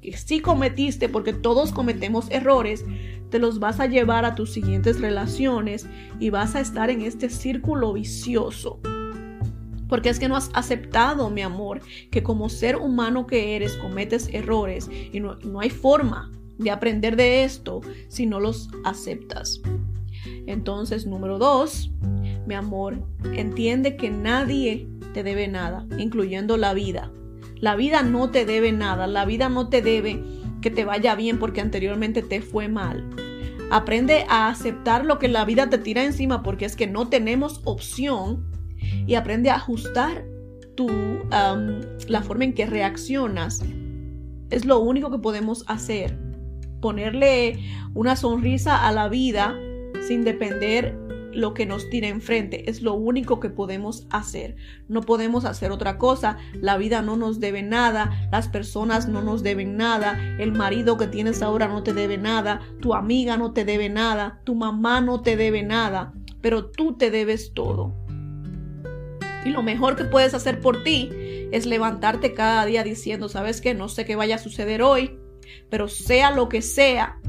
que 0.00 0.16
sí 0.16 0.40
cometiste, 0.40 1.08
porque 1.08 1.32
todos 1.32 1.72
cometemos 1.72 2.30
errores, 2.30 2.84
te 3.30 3.38
los 3.38 3.58
vas 3.58 3.80
a 3.80 3.86
llevar 3.86 4.24
a 4.24 4.34
tus 4.34 4.52
siguientes 4.52 5.00
relaciones 5.00 5.86
y 6.18 6.30
vas 6.30 6.54
a 6.54 6.60
estar 6.60 6.90
en 6.90 7.02
este 7.02 7.30
círculo 7.30 7.92
vicioso. 7.92 8.80
Porque 9.88 10.10
es 10.10 10.18
que 10.18 10.28
no 10.28 10.36
has 10.36 10.50
aceptado, 10.52 11.30
mi 11.30 11.42
amor, 11.42 11.80
que 12.10 12.22
como 12.22 12.48
ser 12.48 12.76
humano 12.76 13.26
que 13.26 13.56
eres 13.56 13.74
cometes 13.76 14.28
errores 14.32 14.90
y 15.12 15.20
no, 15.20 15.36
no 15.36 15.60
hay 15.60 15.70
forma 15.70 16.30
de 16.58 16.70
aprender 16.70 17.16
de 17.16 17.44
esto 17.44 17.80
si 18.08 18.26
no 18.26 18.40
los 18.40 18.68
aceptas. 18.84 19.62
Entonces, 20.46 21.06
número 21.06 21.38
dos, 21.38 21.90
mi 22.46 22.54
amor, 22.54 22.98
entiende 23.34 23.96
que 23.96 24.10
nadie 24.10 24.88
te 25.14 25.22
debe 25.22 25.48
nada, 25.48 25.86
incluyendo 25.98 26.56
la 26.56 26.74
vida. 26.74 27.10
La 27.56 27.76
vida 27.76 28.02
no 28.02 28.30
te 28.30 28.44
debe 28.44 28.72
nada, 28.72 29.06
la 29.06 29.24
vida 29.24 29.48
no 29.48 29.68
te 29.68 29.82
debe 29.82 30.22
que 30.60 30.70
te 30.70 30.84
vaya 30.84 31.14
bien 31.14 31.38
porque 31.38 31.60
anteriormente 31.60 32.22
te 32.22 32.40
fue 32.40 32.68
mal. 32.68 33.08
Aprende 33.70 34.24
a 34.28 34.48
aceptar 34.48 35.04
lo 35.04 35.18
que 35.18 35.28
la 35.28 35.44
vida 35.44 35.68
te 35.68 35.78
tira 35.78 36.04
encima 36.04 36.42
porque 36.42 36.64
es 36.64 36.74
que 36.74 36.86
no 36.86 37.08
tenemos 37.08 37.60
opción 37.64 38.46
y 39.06 39.14
aprende 39.14 39.50
a 39.50 39.56
ajustar 39.56 40.24
tu, 40.74 40.88
la 42.08 42.22
forma 42.22 42.44
en 42.44 42.54
que 42.54 42.66
reaccionas. 42.66 43.62
Es 44.50 44.64
lo 44.64 44.78
único 44.78 45.10
que 45.10 45.18
podemos 45.18 45.64
hacer. 45.66 46.18
Ponerle 46.80 47.58
una 47.94 48.16
sonrisa 48.16 48.86
a 48.86 48.92
la 48.92 49.08
vida 49.08 49.58
sin 50.06 50.24
depender 50.24 50.96
lo 51.38 51.54
que 51.54 51.66
nos 51.66 51.88
tira 51.88 52.08
enfrente. 52.08 52.68
Es 52.68 52.82
lo 52.82 52.94
único 52.94 53.40
que 53.40 53.48
podemos 53.48 54.06
hacer. 54.10 54.56
No 54.88 55.02
podemos 55.02 55.44
hacer 55.44 55.70
otra 55.70 55.96
cosa. 55.96 56.36
La 56.54 56.76
vida 56.76 57.00
no 57.00 57.16
nos 57.16 57.40
debe 57.40 57.62
nada. 57.62 58.28
Las 58.32 58.48
personas 58.48 59.08
no 59.08 59.22
nos 59.22 59.42
deben 59.42 59.76
nada. 59.76 60.18
El 60.38 60.52
marido 60.52 60.96
que 60.96 61.06
tienes 61.06 61.40
ahora 61.40 61.68
no 61.68 61.82
te 61.82 61.94
debe 61.94 62.18
nada. 62.18 62.60
Tu 62.80 62.92
amiga 62.92 63.36
no 63.36 63.52
te 63.52 63.64
debe 63.64 63.88
nada. 63.88 64.40
Tu 64.44 64.54
mamá 64.54 65.00
no 65.00 65.22
te 65.22 65.36
debe 65.36 65.62
nada. 65.62 66.12
Pero 66.40 66.66
tú 66.66 66.96
te 66.96 67.10
debes 67.10 67.54
todo. 67.54 67.94
Y 69.44 69.50
lo 69.50 69.62
mejor 69.62 69.94
que 69.94 70.04
puedes 70.04 70.34
hacer 70.34 70.60
por 70.60 70.82
ti 70.82 71.10
es 71.52 71.66
levantarte 71.66 72.34
cada 72.34 72.66
día 72.66 72.82
diciendo, 72.82 73.28
¿sabes 73.28 73.60
qué? 73.60 73.74
No 73.74 73.88
sé 73.88 74.04
qué 74.04 74.16
vaya 74.16 74.34
a 74.34 74.38
suceder 74.38 74.82
hoy, 74.82 75.18
pero 75.70 75.88
sea 75.88 76.32
lo 76.32 76.48
que 76.48 76.60
sea, 76.60 77.20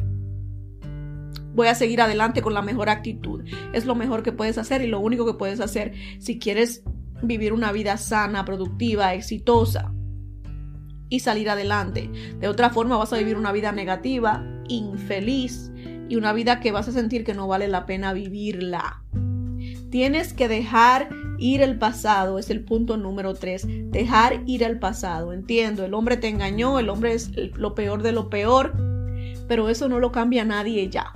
voy 1.54 1.68
a 1.68 1.76
seguir 1.76 2.02
adelante 2.02 2.42
con 2.42 2.54
la 2.54 2.62
mejor 2.62 2.90
actitud. 2.90 3.44
Es 3.74 3.86
lo 3.86 3.96
mejor 3.96 4.24
que 4.24 4.32
puedes 4.32 4.58
hacer 4.58 4.82
y 4.82 4.88
lo 4.88 5.00
único 5.00 5.26
que 5.26 5.34
puedes 5.34 5.60
hacer 5.60 5.94
si 6.20 6.40
quieres 6.40 6.84
vivir 7.22 7.54
una 7.54 7.72
vida 7.72 7.98
sana, 7.98 8.46
productiva, 8.46 9.14
exitosa 9.14 9.92
y 11.10 11.20
salir 11.20 11.50
adelante. 11.50 12.10
De 12.40 12.48
otra 12.48 12.70
forma 12.70 12.98
vas 12.98 13.14
a 13.14 13.18
vivir 13.18 13.36
una 13.36 13.52
vida 13.52 13.72
negativa, 13.72 14.46
infeliz 14.68 15.72
y 16.08 16.16
una 16.16 16.34
vida 16.34 16.60
que 16.60 16.72
vas 16.72 16.88
a 16.88 16.92
sentir 16.92 17.24
que 17.24 17.34
no 17.34 17.48
vale 17.48 17.68
la 17.68 17.86
pena 17.86 18.14
vivirla. 18.14 19.04
Tienes 19.90 20.34
que 20.34 20.48
dejar 20.48 21.10
ir 21.40 21.62
el 21.62 21.78
pasado, 21.80 22.38
es 22.38 22.50
el 22.50 22.64
punto 22.64 22.98
número 22.98 23.34
tres. 23.34 23.66
Dejar 23.68 24.44
ir 24.46 24.64
el 24.64 24.78
pasado. 24.80 25.34
Entiendo, 25.34 25.84
el 25.84 25.94
hombre 25.94 26.18
te 26.18 26.28
engañó, 26.28 26.80
el 26.80 26.90
hombre 26.90 27.14
es 27.14 27.32
lo 27.56 27.74
peor 27.74 28.04
de 28.04 28.12
lo 28.12 28.30
peor, 28.30 28.74
pero 29.48 29.70
eso 29.70 29.90
no 29.90 30.00
lo 30.00 30.12
cambia 30.12 30.46
nadie 30.46 30.90
ya. 30.90 31.12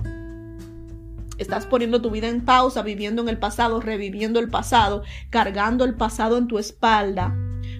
Estás 1.38 1.66
poniendo 1.66 2.00
tu 2.00 2.10
vida 2.10 2.28
en 2.28 2.44
pausa, 2.44 2.82
viviendo 2.82 3.22
en 3.22 3.28
el 3.28 3.38
pasado, 3.38 3.80
reviviendo 3.80 4.40
el 4.40 4.48
pasado, 4.48 5.02
cargando 5.30 5.84
el 5.84 5.94
pasado 5.94 6.38
en 6.38 6.46
tu 6.46 6.58
espalda, 6.58 7.36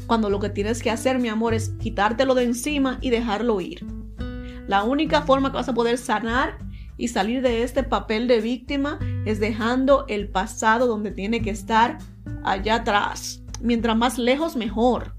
cuando 0.06 0.28
lo 0.28 0.38
que 0.38 0.50
tienes 0.50 0.82
que 0.82 0.90
hacer, 0.90 1.18
mi 1.18 1.28
amor, 1.28 1.54
es 1.54 1.70
quitártelo 1.80 2.34
de 2.34 2.44
encima 2.44 2.98
y 3.00 3.10
dejarlo 3.10 3.60
ir. 3.60 3.86
La 4.66 4.82
única 4.82 5.22
forma 5.22 5.50
que 5.50 5.56
vas 5.56 5.68
a 5.68 5.74
poder 5.74 5.98
sanar 5.98 6.58
y 6.96 7.08
salir 7.08 7.42
de 7.42 7.62
este 7.62 7.82
papel 7.82 8.28
de 8.28 8.40
víctima 8.40 8.98
es 9.24 9.40
dejando 9.40 10.04
el 10.08 10.28
pasado 10.28 10.86
donde 10.86 11.10
tiene 11.10 11.42
que 11.42 11.50
estar 11.50 11.98
allá 12.44 12.76
atrás. 12.76 13.42
Mientras 13.60 13.96
más 13.96 14.18
lejos, 14.18 14.56
mejor. 14.56 15.14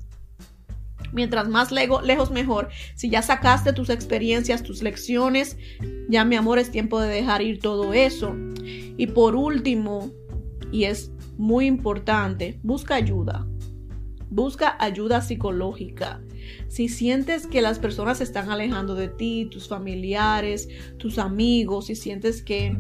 Mientras 1.15 1.47
más 1.47 1.71
lejos, 1.71 2.29
mejor. 2.29 2.67
Si 2.95 3.09
ya 3.09 3.21
sacaste 3.21 3.71
tus 3.71 3.89
experiencias, 3.89 4.63
tus 4.63 4.83
lecciones, 4.83 5.57
ya 6.09 6.25
mi 6.25 6.35
amor 6.35 6.59
es 6.59 6.71
tiempo 6.71 6.99
de 6.99 7.07
dejar 7.07 7.41
ir 7.41 7.59
todo 7.61 7.93
eso. 7.93 8.35
Y 8.97 9.07
por 9.07 9.37
último, 9.37 10.11
y 10.73 10.83
es 10.83 11.13
muy 11.37 11.67
importante, 11.67 12.59
busca 12.63 12.95
ayuda. 12.95 13.47
Busca 14.29 14.75
ayuda 14.77 15.21
psicológica. 15.21 16.21
Si 16.67 16.89
sientes 16.89 17.47
que 17.47 17.61
las 17.61 17.79
personas 17.79 18.17
se 18.17 18.25
están 18.25 18.51
alejando 18.51 18.93
de 18.93 19.07
ti, 19.07 19.47
tus 19.49 19.69
familiares, 19.69 20.67
tus 20.97 21.17
amigos, 21.17 21.85
si 21.85 21.95
sientes 21.95 22.41
que, 22.41 22.77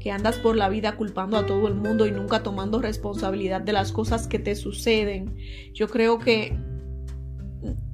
que 0.00 0.10
andas 0.10 0.38
por 0.38 0.56
la 0.56 0.70
vida 0.70 0.96
culpando 0.96 1.36
a 1.36 1.44
todo 1.44 1.68
el 1.68 1.74
mundo 1.74 2.06
y 2.06 2.12
nunca 2.12 2.42
tomando 2.42 2.80
responsabilidad 2.80 3.60
de 3.60 3.74
las 3.74 3.92
cosas 3.92 4.26
que 4.26 4.38
te 4.38 4.54
suceden, 4.54 5.36
yo 5.74 5.88
creo 5.88 6.18
que 6.18 6.56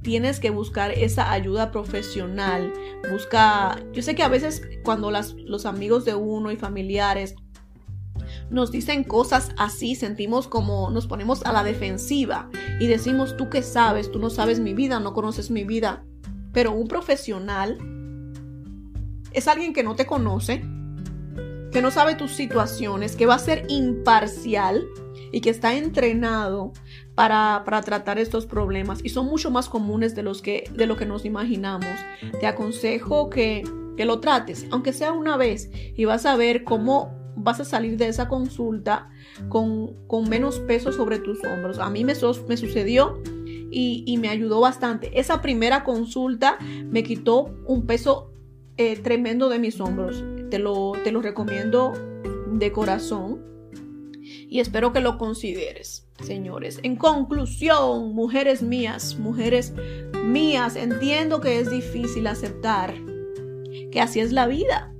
tienes 0.01 0.39
que 0.39 0.49
buscar 0.49 0.91
esa 0.91 1.31
ayuda 1.31 1.71
profesional. 1.71 2.73
Busca, 3.11 3.79
yo 3.93 4.01
sé 4.01 4.15
que 4.15 4.23
a 4.23 4.27
veces 4.27 4.61
cuando 4.83 5.11
las, 5.11 5.33
los 5.33 5.65
amigos 5.65 6.05
de 6.05 6.15
uno 6.15 6.51
y 6.51 6.57
familiares 6.57 7.35
nos 8.49 8.71
dicen 8.71 9.03
cosas 9.03 9.51
así, 9.57 9.95
sentimos 9.95 10.47
como 10.47 10.89
nos 10.89 11.07
ponemos 11.07 11.43
a 11.45 11.53
la 11.53 11.63
defensiva 11.63 12.49
y 12.79 12.87
decimos, 12.87 13.37
tú 13.37 13.49
qué 13.49 13.61
sabes, 13.61 14.11
tú 14.11 14.19
no 14.19 14.29
sabes 14.29 14.59
mi 14.59 14.73
vida, 14.73 14.99
no 14.99 15.13
conoces 15.13 15.51
mi 15.51 15.63
vida. 15.63 16.03
Pero 16.53 16.73
un 16.73 16.87
profesional 16.87 17.77
es 19.31 19.47
alguien 19.47 19.73
que 19.73 19.83
no 19.83 19.95
te 19.95 20.05
conoce, 20.05 20.61
que 21.71 21.81
no 21.81 21.91
sabe 21.91 22.15
tus 22.15 22.31
situaciones, 22.31 23.15
que 23.15 23.25
va 23.25 23.35
a 23.35 23.39
ser 23.39 23.65
imparcial 23.69 24.85
y 25.31 25.39
que 25.39 25.49
está 25.49 25.75
entrenado 25.75 26.73
para, 27.15 27.63
tratar 27.85 28.19
estos 28.19 28.45
problemas 28.45 28.99
y 29.03 29.09
son 29.09 29.27
mucho 29.27 29.51
más 29.51 29.69
comunes 29.69 30.15
de, 30.15 30.23
los 30.23 30.41
que, 30.41 30.69
de 30.73 30.85
lo 30.85 30.95
que 30.95 31.05
nos 31.05 31.25
imaginamos. 31.25 31.89
Te 32.39 32.47
aconsejo 32.47 33.29
que, 33.29 33.63
que 33.97 34.05
lo 34.05 34.19
trates, 34.19 34.65
aunque 34.71 34.93
sea 34.93 35.11
una 35.11 35.37
vez, 35.37 35.69
y 35.95 36.05
vas 36.05 36.25
a 36.25 36.35
ver 36.35 36.63
cómo 36.63 37.21
vas 37.35 37.59
a 37.59 37.65
salir 37.65 37.97
de 37.97 38.07
esa 38.07 38.27
consulta 38.27 39.09
con, 39.49 39.95
menos 40.29 40.59
peso 40.59 40.91
sobre 40.91 41.19
tus 41.19 41.43
hombros. 41.43 41.79
A 41.79 41.89
mí 41.89 42.03
me, 42.03 42.13
me 42.47 42.57
sucedió 42.57 43.21
y, 43.71 44.17
me 44.19 44.29
ayudó 44.29 44.59
bastante. 44.59 45.19
Esa 45.19 45.41
primera 45.41 45.83
consulta 45.83 46.57
me 46.59 47.03
quitó 47.03 47.55
un 47.65 47.85
peso 47.85 48.31
eh, 48.77 48.97
tremendo 48.97 49.49
de 49.49 49.59
mis 49.59 49.79
hombros. 49.79 50.23
Te 50.49 50.59
lo, 50.59 50.93
te 51.03 51.11
lo 51.11 51.21
recomiendo 51.21 51.93
de 52.51 52.71
corazón 52.71 53.41
y 54.21 54.59
espero 54.59 54.91
que 54.91 54.99
lo 54.99 55.17
consideres, 55.17 56.07
señores. 56.21 56.79
En 56.83 56.95
conclusión, 56.95 58.13
mujeres 58.13 58.61
mías, 58.61 59.17
mujeres 59.19 59.73
mías, 60.25 60.75
entiendo 60.75 61.41
que 61.41 61.59
es 61.59 61.69
difícil 61.71 62.27
aceptar 62.27 62.93
que 63.91 64.01
así 64.01 64.19
es 64.19 64.31
la 64.31 64.47
vida 64.47 64.91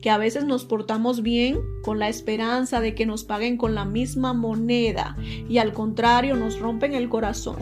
que 0.00 0.10
a 0.10 0.18
veces 0.18 0.44
nos 0.44 0.64
portamos 0.64 1.22
bien 1.22 1.60
con 1.82 1.98
la 1.98 2.08
esperanza 2.08 2.80
de 2.80 2.94
que 2.94 3.06
nos 3.06 3.24
paguen 3.24 3.56
con 3.56 3.74
la 3.74 3.84
misma 3.84 4.32
moneda 4.32 5.16
y 5.48 5.58
al 5.58 5.72
contrario 5.72 6.36
nos 6.36 6.58
rompen 6.58 6.94
el 6.94 7.08
corazón. 7.08 7.58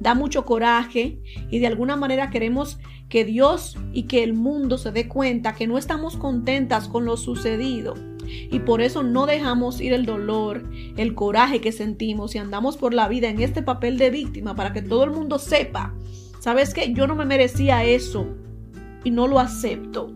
Da 0.00 0.14
mucho 0.14 0.44
coraje 0.44 1.20
y 1.50 1.58
de 1.58 1.66
alguna 1.66 1.96
manera 1.96 2.30
queremos 2.30 2.78
que 3.08 3.24
Dios 3.24 3.76
y 3.92 4.04
que 4.04 4.22
el 4.22 4.34
mundo 4.34 4.78
se 4.78 4.92
dé 4.92 5.08
cuenta 5.08 5.54
que 5.54 5.66
no 5.66 5.78
estamos 5.78 6.16
contentas 6.16 6.88
con 6.88 7.04
lo 7.04 7.16
sucedido 7.16 7.94
y 8.50 8.60
por 8.60 8.80
eso 8.80 9.02
no 9.02 9.26
dejamos 9.26 9.80
ir 9.80 9.92
el 9.92 10.06
dolor, 10.06 10.64
el 10.96 11.14
coraje 11.14 11.60
que 11.60 11.72
sentimos 11.72 12.34
y 12.34 12.38
andamos 12.38 12.76
por 12.76 12.94
la 12.94 13.08
vida 13.08 13.28
en 13.28 13.40
este 13.40 13.62
papel 13.62 13.98
de 13.98 14.10
víctima 14.10 14.54
para 14.54 14.72
que 14.72 14.82
todo 14.82 15.04
el 15.04 15.10
mundo 15.10 15.38
sepa, 15.38 15.94
sabes 16.40 16.74
que 16.74 16.92
yo 16.92 17.06
no 17.06 17.14
me 17.14 17.24
merecía 17.24 17.84
eso 17.84 18.26
y 19.04 19.10
no 19.10 19.26
lo 19.26 19.38
acepto. 19.38 20.12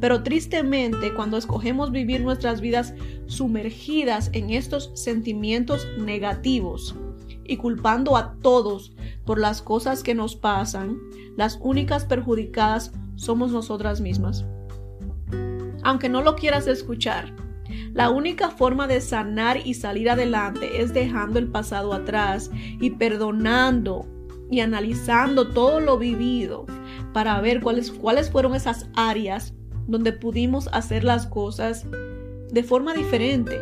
Pero 0.00 0.22
tristemente, 0.22 1.14
cuando 1.14 1.36
escogemos 1.36 1.90
vivir 1.90 2.20
nuestras 2.20 2.60
vidas 2.60 2.94
sumergidas 3.26 4.30
en 4.32 4.50
estos 4.50 4.90
sentimientos 4.94 5.86
negativos 5.98 6.94
y 7.44 7.56
culpando 7.56 8.16
a 8.16 8.36
todos 8.42 8.92
por 9.24 9.38
las 9.38 9.62
cosas 9.62 10.02
que 10.02 10.14
nos 10.14 10.36
pasan, 10.36 10.98
las 11.36 11.58
únicas 11.62 12.04
perjudicadas 12.04 12.92
somos 13.16 13.52
nosotras 13.52 14.00
mismas. 14.00 14.44
Aunque 15.86 16.08
no 16.08 16.20
lo 16.20 16.34
quieras 16.34 16.66
escuchar, 16.66 17.32
la 17.92 18.10
única 18.10 18.50
forma 18.50 18.88
de 18.88 19.00
sanar 19.00 19.64
y 19.64 19.74
salir 19.74 20.10
adelante 20.10 20.82
es 20.82 20.92
dejando 20.92 21.38
el 21.38 21.46
pasado 21.46 21.92
atrás 21.92 22.50
y 22.80 22.90
perdonando 22.90 24.04
y 24.50 24.58
analizando 24.58 25.46
todo 25.52 25.78
lo 25.78 25.96
vivido 25.96 26.66
para 27.12 27.40
ver 27.40 27.60
cuáles, 27.60 27.92
cuáles 27.92 28.28
fueron 28.32 28.56
esas 28.56 28.88
áreas 28.96 29.54
donde 29.86 30.12
pudimos 30.12 30.68
hacer 30.72 31.04
las 31.04 31.28
cosas 31.28 31.86
de 32.50 32.64
forma 32.64 32.92
diferente. 32.92 33.56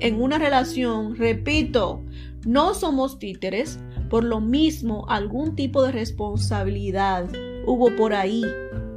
En 0.00 0.20
una 0.20 0.38
relación, 0.38 1.14
repito, 1.14 2.02
no 2.44 2.74
somos 2.74 3.20
títeres, 3.20 3.78
por 4.08 4.24
lo 4.24 4.40
mismo 4.40 5.06
algún 5.08 5.54
tipo 5.54 5.84
de 5.84 5.92
responsabilidad 5.92 7.28
hubo 7.64 7.94
por 7.94 8.12
ahí. 8.12 8.42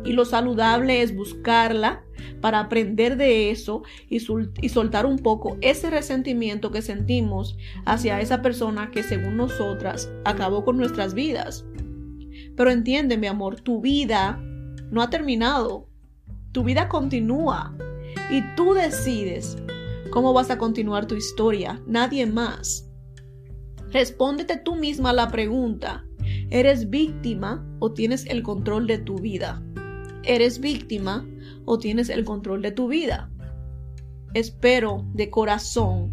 Y 0.05 0.13
lo 0.13 0.25
saludable 0.25 1.01
es 1.01 1.15
buscarla 1.15 2.03
para 2.41 2.59
aprender 2.59 3.15
de 3.17 3.51
eso 3.51 3.83
y, 4.09 4.19
soltar 4.19 5.05
un 5.05 5.19
poco 5.19 5.57
ese 5.61 5.89
resentimiento 5.89 6.71
que 6.71 6.81
sentimos 6.81 7.57
hacia 7.85 8.19
esa 8.21 8.41
persona 8.41 8.91
que 8.91 9.03
según 9.03 9.37
nosotras 9.37 10.11
acabó 10.25 10.65
con 10.65 10.77
nuestras 10.77 11.13
vidas. 11.13 11.65
Pero 12.55 12.69
entiende, 12.69 13.17
mi 13.17 13.27
amor, 13.27 13.61
tu 13.61 13.81
vida 13.81 14.39
no 14.91 15.01
ha 15.01 15.09
terminado. 15.09 15.87
Tu 16.51 16.63
vida 16.63 16.87
continúa 16.87 17.75
y 18.29 18.41
tú 18.55 18.73
decides 18.73 19.57
cómo 20.11 20.33
vas 20.33 20.51
a 20.51 20.57
continuar 20.57 21.07
tu 21.07 21.15
historia, 21.15 21.81
nadie 21.87 22.25
más. 22.25 22.89
Respóndete 23.89 24.57
tú 24.57 24.75
misma 24.75 25.13
la 25.13 25.29
pregunta, 25.29 26.05
¿eres 26.49 26.89
víctima 26.89 27.65
o 27.79 27.93
tienes 27.93 28.25
el 28.27 28.43
control 28.43 28.85
de 28.85 28.99
tu 28.99 29.17
vida? 29.17 29.63
¿Eres 30.23 30.59
víctima 30.59 31.27
o 31.65 31.77
tienes 31.77 32.07
el 32.09 32.23
control 32.23 32.61
de 32.61 32.71
tu 32.71 32.87
vida? 32.87 33.29
Espero 34.33 35.05
de 35.13 35.29
corazón 35.29 36.11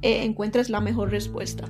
eh, 0.00 0.24
encuentres 0.24 0.70
la 0.70 0.80
mejor 0.80 1.10
respuesta. 1.10 1.68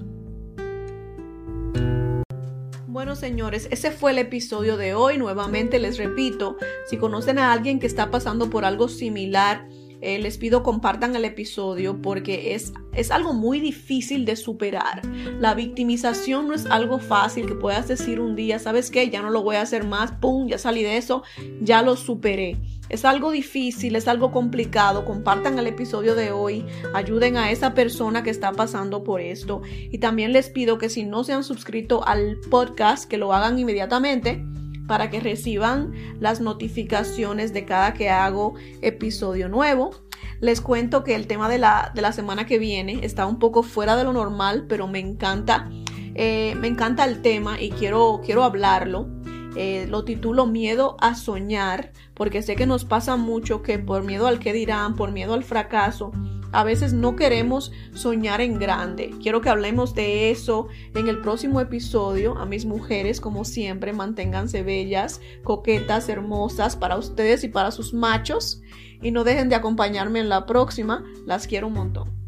Bueno, 2.86 3.16
señores, 3.16 3.68
ese 3.72 3.90
fue 3.90 4.12
el 4.12 4.18
episodio 4.18 4.76
de 4.76 4.94
hoy. 4.94 5.18
Nuevamente 5.18 5.80
les 5.80 5.98
repito, 5.98 6.56
si 6.86 6.96
conocen 6.96 7.38
a 7.38 7.52
alguien 7.52 7.80
que 7.80 7.86
está 7.88 8.10
pasando 8.10 8.48
por 8.48 8.64
algo 8.64 8.88
similar, 8.88 9.66
eh, 10.02 10.18
les 10.18 10.36
pido 10.36 10.64
compartan 10.64 11.14
el 11.14 11.24
episodio 11.24 12.02
porque 12.02 12.54
es, 12.54 12.72
es 12.92 13.12
algo 13.12 13.32
muy 13.32 13.60
difícil 13.60 14.24
de 14.24 14.34
superar. 14.34 15.00
La 15.38 15.54
victimización 15.54 16.48
no 16.48 16.54
es 16.54 16.66
algo 16.66 16.98
fácil 16.98 17.46
que 17.46 17.54
puedas 17.54 17.86
decir 17.86 18.18
un 18.18 18.34
día, 18.34 18.58
¿sabes 18.58 18.90
qué? 18.90 19.08
Ya 19.10 19.22
no 19.22 19.30
lo 19.30 19.42
voy 19.42 19.56
a 19.56 19.62
hacer 19.62 19.84
más, 19.84 20.10
¡pum! 20.10 20.48
Ya 20.48 20.58
salí 20.58 20.82
de 20.82 20.96
eso, 20.96 21.22
ya 21.60 21.82
lo 21.82 21.96
superé. 21.96 22.58
Es 22.88 23.04
algo 23.04 23.30
difícil, 23.30 23.94
es 23.94 24.08
algo 24.08 24.32
complicado. 24.32 25.04
Compartan 25.04 25.58
el 25.58 25.68
episodio 25.68 26.16
de 26.16 26.32
hoy, 26.32 26.66
ayuden 26.92 27.36
a 27.36 27.52
esa 27.52 27.72
persona 27.72 28.24
que 28.24 28.30
está 28.30 28.52
pasando 28.52 29.04
por 29.04 29.20
esto. 29.20 29.62
Y 29.90 29.98
también 29.98 30.32
les 30.32 30.50
pido 30.50 30.78
que 30.78 30.88
si 30.88 31.04
no 31.04 31.22
se 31.22 31.32
han 31.32 31.44
suscrito 31.44 32.06
al 32.06 32.38
podcast, 32.50 33.08
que 33.08 33.18
lo 33.18 33.32
hagan 33.32 33.58
inmediatamente 33.58 34.44
para 34.92 35.08
que 35.08 35.20
reciban 35.20 35.94
las 36.20 36.42
notificaciones 36.42 37.54
de 37.54 37.64
cada 37.64 37.94
que 37.94 38.10
hago 38.10 38.56
episodio 38.82 39.48
nuevo. 39.48 39.92
Les 40.38 40.60
cuento 40.60 41.02
que 41.02 41.14
el 41.14 41.26
tema 41.26 41.48
de 41.48 41.56
la, 41.56 41.92
de 41.94 42.02
la 42.02 42.12
semana 42.12 42.44
que 42.44 42.58
viene 42.58 43.00
está 43.02 43.24
un 43.24 43.38
poco 43.38 43.62
fuera 43.62 43.96
de 43.96 44.04
lo 44.04 44.12
normal, 44.12 44.66
pero 44.68 44.88
me 44.88 44.98
encanta, 44.98 45.70
eh, 46.14 46.54
me 46.56 46.68
encanta 46.68 47.06
el 47.06 47.22
tema 47.22 47.58
y 47.58 47.70
quiero, 47.70 48.20
quiero 48.22 48.44
hablarlo 48.44 49.08
Eh, 49.56 49.86
lo 49.88 50.04
titulo 50.04 50.46
Miedo 50.46 50.96
a 51.00 51.14
soñar, 51.14 51.92
porque 52.12 52.42
sé 52.42 52.54
que 52.54 52.66
nos 52.66 52.84
pasa 52.84 53.16
mucho 53.16 53.62
que 53.62 53.78
por 53.78 54.02
miedo 54.02 54.26
al 54.26 54.38
que 54.38 54.52
dirán, 54.52 54.94
por 54.94 55.10
miedo 55.10 55.32
al 55.32 55.42
fracaso, 55.42 56.12
a 56.52 56.64
veces 56.64 56.92
no 56.92 57.16
queremos 57.16 57.72
soñar 57.94 58.40
en 58.40 58.58
grande. 58.58 59.10
Quiero 59.22 59.40
que 59.40 59.48
hablemos 59.48 59.94
de 59.94 60.30
eso 60.30 60.68
en 60.94 61.08
el 61.08 61.20
próximo 61.20 61.60
episodio. 61.60 62.36
A 62.38 62.46
mis 62.46 62.66
mujeres, 62.66 63.20
como 63.20 63.44
siempre, 63.44 63.92
manténganse 63.92 64.62
bellas, 64.62 65.20
coquetas, 65.42 66.08
hermosas 66.08 66.76
para 66.76 66.96
ustedes 66.96 67.42
y 67.44 67.48
para 67.48 67.70
sus 67.70 67.94
machos. 67.94 68.62
Y 69.00 69.10
no 69.10 69.24
dejen 69.24 69.48
de 69.48 69.56
acompañarme 69.56 70.20
en 70.20 70.28
la 70.28 70.46
próxima. 70.46 71.04
Las 71.26 71.46
quiero 71.46 71.68
un 71.68 71.74
montón. 71.74 72.21